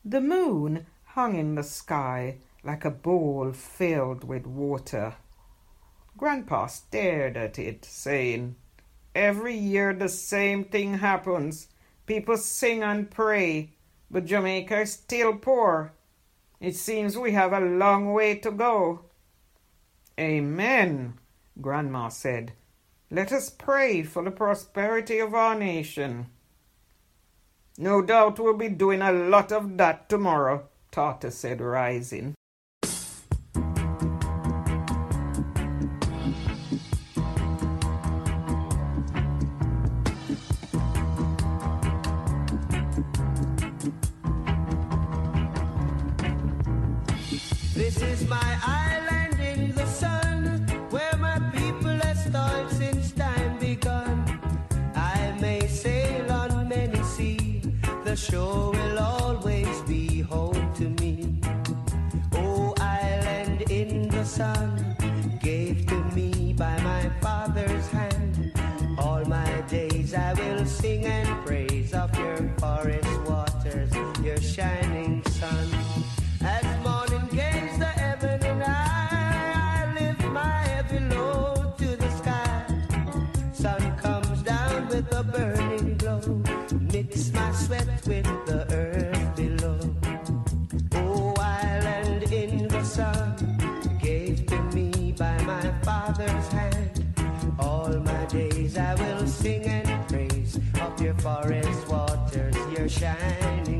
The 0.05 0.21
moon 0.21 0.87
hung 1.05 1.37
in 1.37 1.55
the 1.55 1.63
sky 1.63 2.39
like 2.63 2.85
a 2.85 2.91
bowl 2.91 3.53
filled 3.53 4.25
with 4.25 4.47
water. 4.47 5.15
Grandpa 6.17 6.67
stared 6.67 7.37
at 7.37 7.59
it, 7.59 7.85
saying, 7.85 8.57
Every 9.15 9.55
year 9.55 9.95
the 9.95 10.09
same 10.09 10.65
thing 10.65 10.99
happens. 10.99 11.69
People 12.07 12.37
sing 12.37 12.83
and 12.83 13.11
pray, 13.11 13.71
but 14.11 14.27
Jamaica 14.27 14.81
is 14.81 14.93
still 14.93 15.35
poor. 15.37 15.93
It 16.61 16.77
seems 16.77 17.17
we 17.17 17.33
have 17.33 17.53
a 17.53 17.61
long 17.61 18.13
way 18.13 18.37
to 18.37 18.51
go. 18.51 19.07
Amen, 20.19 21.15
Grandma 21.61 22.09
said. 22.09 22.53
Let 23.11 23.33
us 23.33 23.51
pray 23.51 24.03
for 24.03 24.23
the 24.23 24.31
prosperity 24.31 25.19
of 25.19 25.35
our 25.35 25.55
nation. 25.55 26.27
No 27.79 28.03
doubt 28.03 28.39
we'll 28.39 28.57
be 28.57 28.69
doing 28.69 29.03
a 29.03 29.13
lot 29.13 29.53
of 29.53 29.77
that 29.79 30.09
tomorrow, 30.09 30.69
Tata 30.91 31.31
said, 31.31 31.61
rising. 31.61 32.35
Forest 101.23 101.87
waters, 101.87 102.57
your 102.77 102.89
shining 102.89 103.72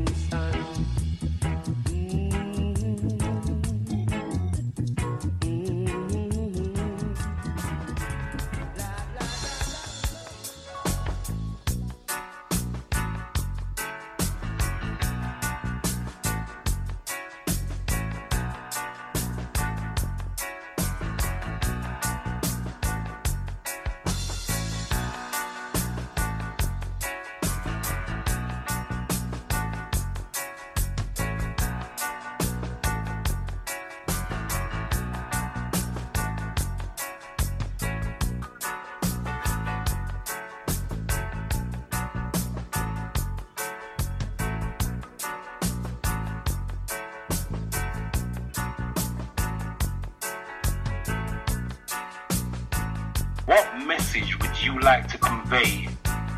message 54.53 54.65
you 54.65 54.79
like 54.81 55.07
to 55.07 55.17
convey 55.17 55.87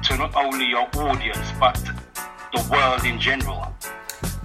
to 0.03 0.17
not 0.17 0.35
only 0.35 0.65
your 0.65 0.87
audience 0.95 1.51
but 1.59 1.75
the 2.53 2.67
world 2.71 3.03
in 3.05 3.19
general? 3.19 3.73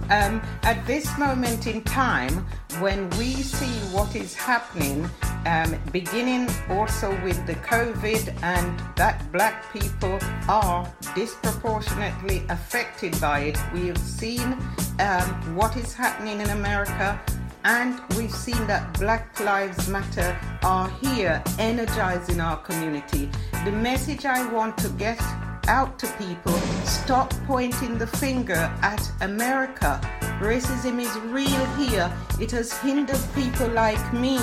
Um, 0.09 0.41
at 0.63 0.85
this 0.85 1.17
moment 1.17 1.67
in 1.67 1.81
time, 1.83 2.45
when 2.79 3.09
we 3.11 3.33
see 3.33 3.73
what 3.95 4.15
is 4.15 4.35
happening, 4.35 5.09
um, 5.45 5.75
beginning 5.91 6.49
also 6.69 7.11
with 7.23 7.45
the 7.47 7.55
COVID 7.55 8.43
and 8.43 8.79
that 8.97 9.31
black 9.31 9.71
people 9.71 10.19
are 10.49 10.91
disproportionately 11.15 12.43
affected 12.49 13.19
by 13.21 13.39
it, 13.51 13.57
we 13.73 13.87
have 13.87 13.97
seen 13.97 14.57
um, 14.99 15.55
what 15.55 15.77
is 15.77 15.93
happening 15.93 16.41
in 16.41 16.49
America 16.49 17.19
And 17.63 18.01
we've 18.17 18.33
seen 18.33 18.65
that 18.67 18.97
Black 18.99 19.39
Lives 19.39 19.87
Matter 19.87 20.35
are 20.63 20.89
here 21.01 21.43
energizing 21.59 22.39
our 22.39 22.57
community. 22.57 23.29
The 23.63 23.71
message 23.71 24.25
I 24.25 24.51
want 24.51 24.75
to 24.79 24.89
get 24.89 25.21
out 25.67 25.99
to 25.99 26.07
people 26.17 26.57
stop 26.83 27.31
pointing 27.45 27.99
the 27.99 28.07
finger 28.07 28.73
at 28.81 29.11
America. 29.21 30.01
Racism 30.39 30.99
is 30.99 31.15
real 31.31 31.65
here. 31.75 32.11
It 32.39 32.49
has 32.51 32.75
hindered 32.79 33.19
people 33.35 33.67
like 33.67 34.01
me 34.13 34.39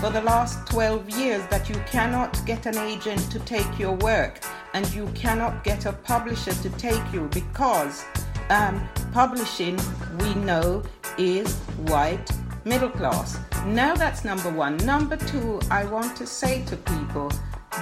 for 0.00 0.10
the 0.10 0.22
last 0.22 0.68
12 0.68 1.10
years 1.10 1.44
that 1.48 1.68
you 1.68 1.74
cannot 1.88 2.40
get 2.46 2.66
an 2.66 2.78
agent 2.78 3.20
to 3.32 3.40
take 3.40 3.76
your 3.76 3.96
work 3.96 4.38
and 4.72 4.88
you 4.94 5.08
cannot 5.16 5.64
get 5.64 5.86
a 5.86 5.92
publisher 5.92 6.52
to 6.52 6.70
take 6.70 7.02
you 7.12 7.28
because 7.32 8.04
um, 8.50 8.88
publishing, 9.12 9.80
we 10.20 10.32
know, 10.34 10.84
is 11.18 11.56
white 11.88 12.30
middle 12.64 12.90
class. 12.90 13.36
Now 13.66 13.96
that's 13.96 14.24
number 14.24 14.50
one. 14.52 14.76
Number 14.78 15.16
two, 15.16 15.60
I 15.72 15.86
want 15.86 16.16
to 16.18 16.26
say 16.26 16.64
to 16.66 16.76
people 16.76 17.32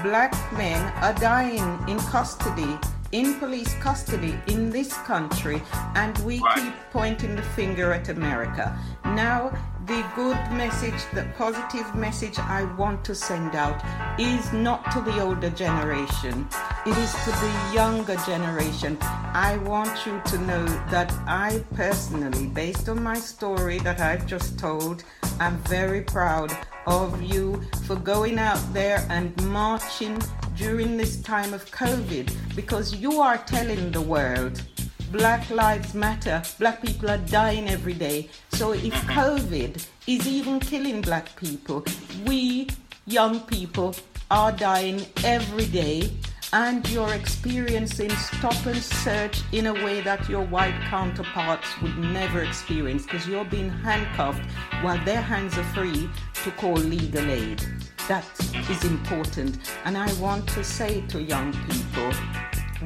black 0.03 0.35
men 0.53 0.81
are 1.03 1.15
dying 1.15 1.79
in 1.89 1.99
custody, 1.99 2.79
in 3.13 3.35
police 3.39 3.75
custody 3.75 4.39
in 4.47 4.71
this 4.71 4.93
country, 4.93 5.63
and 5.95 6.17
we 6.21 6.41
keep 6.55 6.75
pointing 6.91 7.35
the 7.37 7.43
finger 7.43 7.93
at 7.93 8.09
America. 8.09 8.79
Now, 9.05 9.53
the 9.89 10.07
good 10.15 10.37
message, 10.53 11.03
the 11.15 11.27
positive 11.39 11.95
message 11.95 12.39
I 12.39 12.65
want 12.77 13.07
to 13.07 13.15
send 13.15 13.55
out 13.55 13.83
is 14.21 14.53
not 14.53 14.91
to 14.93 15.01
the 15.01 15.19
older 15.23 15.49
generation, 15.49 16.47
it 16.85 16.95
is 16.99 17.13
to 17.25 17.31
the 17.31 17.71
younger 17.73 18.17
generation. 18.27 18.99
I 19.01 19.57
want 19.65 20.05
you 20.05 20.21
to 20.27 20.39
know 20.43 20.67
that 20.91 21.11
I 21.27 21.65
personally, 21.75 22.49
based 22.49 22.91
on 22.91 23.03
my 23.03 23.15
story 23.15 23.79
that 23.79 23.99
I've 23.99 24.27
just 24.27 24.59
told, 24.59 25.05
I'm 25.41 25.57
very 25.65 26.03
proud 26.03 26.55
of 26.87 27.23
you 27.23 27.63
for 27.87 27.97
going 27.97 28.39
out 28.39 28.63
there 28.75 29.07
and 29.09 29.35
marching 29.47 30.21
during 30.55 30.99
this 30.99 31.23
time 31.23 31.55
of 31.55 31.65
COVID 31.71 32.31
because 32.55 32.95
you 32.95 33.23
are 33.23 33.39
telling 33.39 33.91
the 33.91 34.03
world 34.03 34.63
Black 35.11 35.49
Lives 35.51 35.95
Matter. 35.95 36.43
Black 36.59 36.83
people 36.83 37.11
are 37.11 37.19
dying 37.19 37.69
every 37.69 37.95
day. 37.95 38.29
So 38.53 38.73
if 38.73 38.93
mm-hmm. 38.93 39.11
COVID 39.11 39.87
is 40.07 40.29
even 40.29 40.61
killing 40.61 41.01
black 41.01 41.35
people, 41.37 41.85
we 42.27 42.69
young 43.07 43.41
people 43.41 43.95
are 44.31 44.53
dying 44.53 45.07
every 45.25 45.67
day 45.67 46.11
and 46.53 46.89
you're 46.91 47.13
experiencing 47.13 48.11
stop 48.11 48.67
and 48.67 48.83
search 48.83 49.41
in 49.53 49.67
a 49.67 49.73
way 49.85 50.01
that 50.01 50.29
your 50.29 50.45
white 50.45 50.79
counterparts 50.89 51.67
would 51.83 51.97
never 51.99 52.43
experience 52.43 53.05
because 53.05 53.27
you're 53.27 53.45
being 53.45 53.71
handcuffed 53.71 54.43
while 54.83 55.03
their 55.05 55.21
hands 55.21 55.57
are 55.59 55.65
free 55.75 56.09
to 56.45 56.51
call 56.53 56.75
legal 56.75 57.31
aid. 57.31 57.63
That 58.09 58.25
is 58.71 58.85
important. 58.85 59.59
And 59.85 59.97
I 59.97 60.11
want 60.15 60.49
to 60.51 60.65
say 60.65 61.03
to 61.09 61.23
young 61.23 61.53
people, 61.69 62.13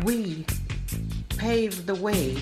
we 0.05 0.45
pave 1.43 1.87
the 1.87 1.95
way 1.97 2.37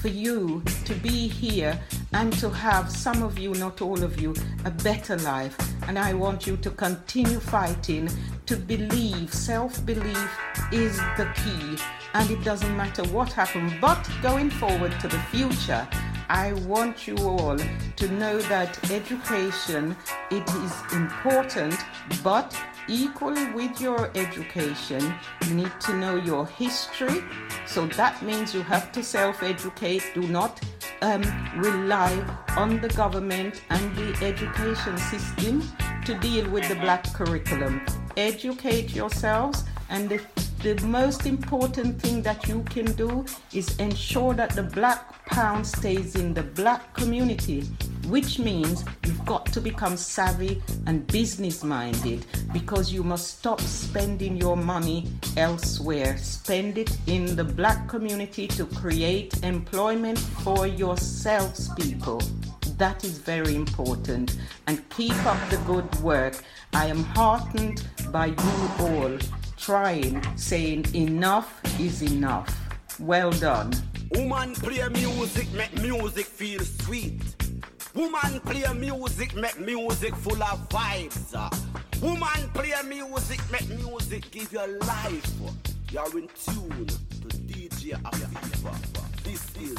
for 0.00 0.06
you 0.06 0.62
to 0.84 0.94
be 0.94 1.26
here 1.26 1.76
and 2.12 2.32
to 2.34 2.48
have 2.48 2.88
some 2.88 3.24
of 3.24 3.36
you, 3.40 3.52
not 3.54 3.82
all 3.82 4.04
of 4.04 4.20
you, 4.20 4.32
a 4.64 4.70
better 4.70 5.16
life. 5.16 5.56
And 5.88 5.98
I 5.98 6.14
want 6.14 6.46
you 6.46 6.56
to 6.58 6.70
continue 6.70 7.40
fighting 7.40 8.08
to 8.46 8.56
believe. 8.56 9.34
Self 9.34 9.84
belief 9.84 10.30
is 10.70 10.96
the 11.16 11.28
key, 11.42 11.76
and 12.14 12.30
it 12.30 12.44
doesn't 12.44 12.76
matter 12.76 13.02
what 13.08 13.32
happens. 13.32 13.72
But 13.80 14.08
going 14.22 14.48
forward 14.48 14.92
to 15.00 15.08
the 15.08 15.22
future, 15.32 15.88
I 16.28 16.52
want 16.68 17.08
you 17.08 17.16
all 17.16 17.58
to 17.96 18.08
know 18.12 18.38
that 18.42 18.78
education 18.92 19.96
it 20.30 20.48
is 20.64 20.72
important, 20.92 21.74
but 22.22 22.56
equally 22.90 23.50
with 23.52 23.80
your 23.80 24.10
education, 24.16 25.14
you 25.46 25.54
need 25.54 25.72
to 25.80 25.96
know 25.96 26.16
your 26.16 26.46
history. 26.46 27.22
So 27.66 27.86
that 27.86 28.20
means 28.22 28.52
you 28.52 28.62
have 28.62 28.92
to 28.92 29.02
self 29.02 29.42
educate. 29.42 30.02
Do 30.14 30.22
not 30.22 30.60
um, 31.00 31.22
rely 31.56 32.12
on 32.56 32.80
the 32.80 32.88
government 32.88 33.62
and 33.70 33.96
the 33.96 34.26
education 34.26 34.98
system 34.98 35.62
to 36.04 36.14
deal 36.18 36.50
with 36.50 36.68
the 36.68 36.74
black 36.74 37.04
curriculum. 37.14 37.86
Educate 38.16 38.94
yourselves, 38.94 39.64
and 39.88 40.08
the, 40.08 40.20
the 40.62 40.74
most 40.86 41.26
important 41.26 42.00
thing 42.00 42.22
that 42.22 42.46
you 42.46 42.62
can 42.64 42.92
do 42.92 43.24
is 43.52 43.76
ensure 43.78 44.34
that 44.34 44.50
the 44.50 44.62
black 44.62 45.24
pound 45.26 45.66
stays 45.66 46.16
in 46.16 46.34
the 46.34 46.42
black 46.42 46.92
community 46.94 47.66
which 48.10 48.40
means 48.40 48.84
you've 49.06 49.24
got 49.24 49.46
to 49.46 49.60
become 49.60 49.96
savvy 49.96 50.60
and 50.86 51.06
business 51.06 51.62
minded 51.62 52.26
because 52.52 52.92
you 52.92 53.04
must 53.04 53.38
stop 53.38 53.60
spending 53.60 54.36
your 54.36 54.56
money 54.56 55.08
elsewhere. 55.36 56.16
Spend 56.18 56.76
it 56.76 56.96
in 57.06 57.36
the 57.36 57.44
black 57.44 57.88
community 57.88 58.48
to 58.48 58.66
create 58.66 59.42
employment 59.44 60.18
for 60.18 60.66
yourselves, 60.66 61.70
people. 61.76 62.20
That 62.78 63.04
is 63.04 63.18
very 63.18 63.54
important. 63.54 64.36
And 64.66 64.86
keep 64.90 65.14
up 65.24 65.38
the 65.50 65.58
good 65.58 65.94
work. 66.00 66.42
I 66.72 66.86
am 66.86 67.04
heartened 67.04 67.86
by 68.10 68.26
you 68.26 68.70
all 68.80 69.18
trying, 69.60 70.22
saying 70.36 70.86
enough 70.94 71.60
is 71.78 72.02
enough. 72.02 72.48
Well 72.98 73.30
done. 73.30 73.72
Woman 74.12 74.54
play 74.54 74.88
music, 74.88 75.52
make 75.52 75.74
music 75.80 76.26
feel 76.26 76.60
sweet. 76.60 77.20
Woman 77.94 78.40
play 78.40 78.64
music, 78.74 79.34
make 79.36 79.60
music 79.60 80.14
full 80.16 80.42
of 80.42 80.68
vibes. 80.70 81.32
Woman 82.00 82.50
play 82.54 82.72
music, 82.88 83.40
make 83.52 83.68
music 83.68 84.30
give 84.30 84.52
your 84.52 84.68
life. 84.78 85.30
You're 85.92 86.18
in 86.18 86.28
tune 86.28 86.86
to 86.86 87.28
DJ 87.48 88.00
Afifa. 88.02 89.22
This 89.24 89.44
is 89.56 89.78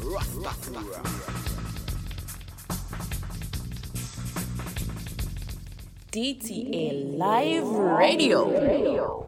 Rastafari. 0.00 1.71
DTA 6.12 7.16
Live 7.16 7.64
Radio. 7.64 9.22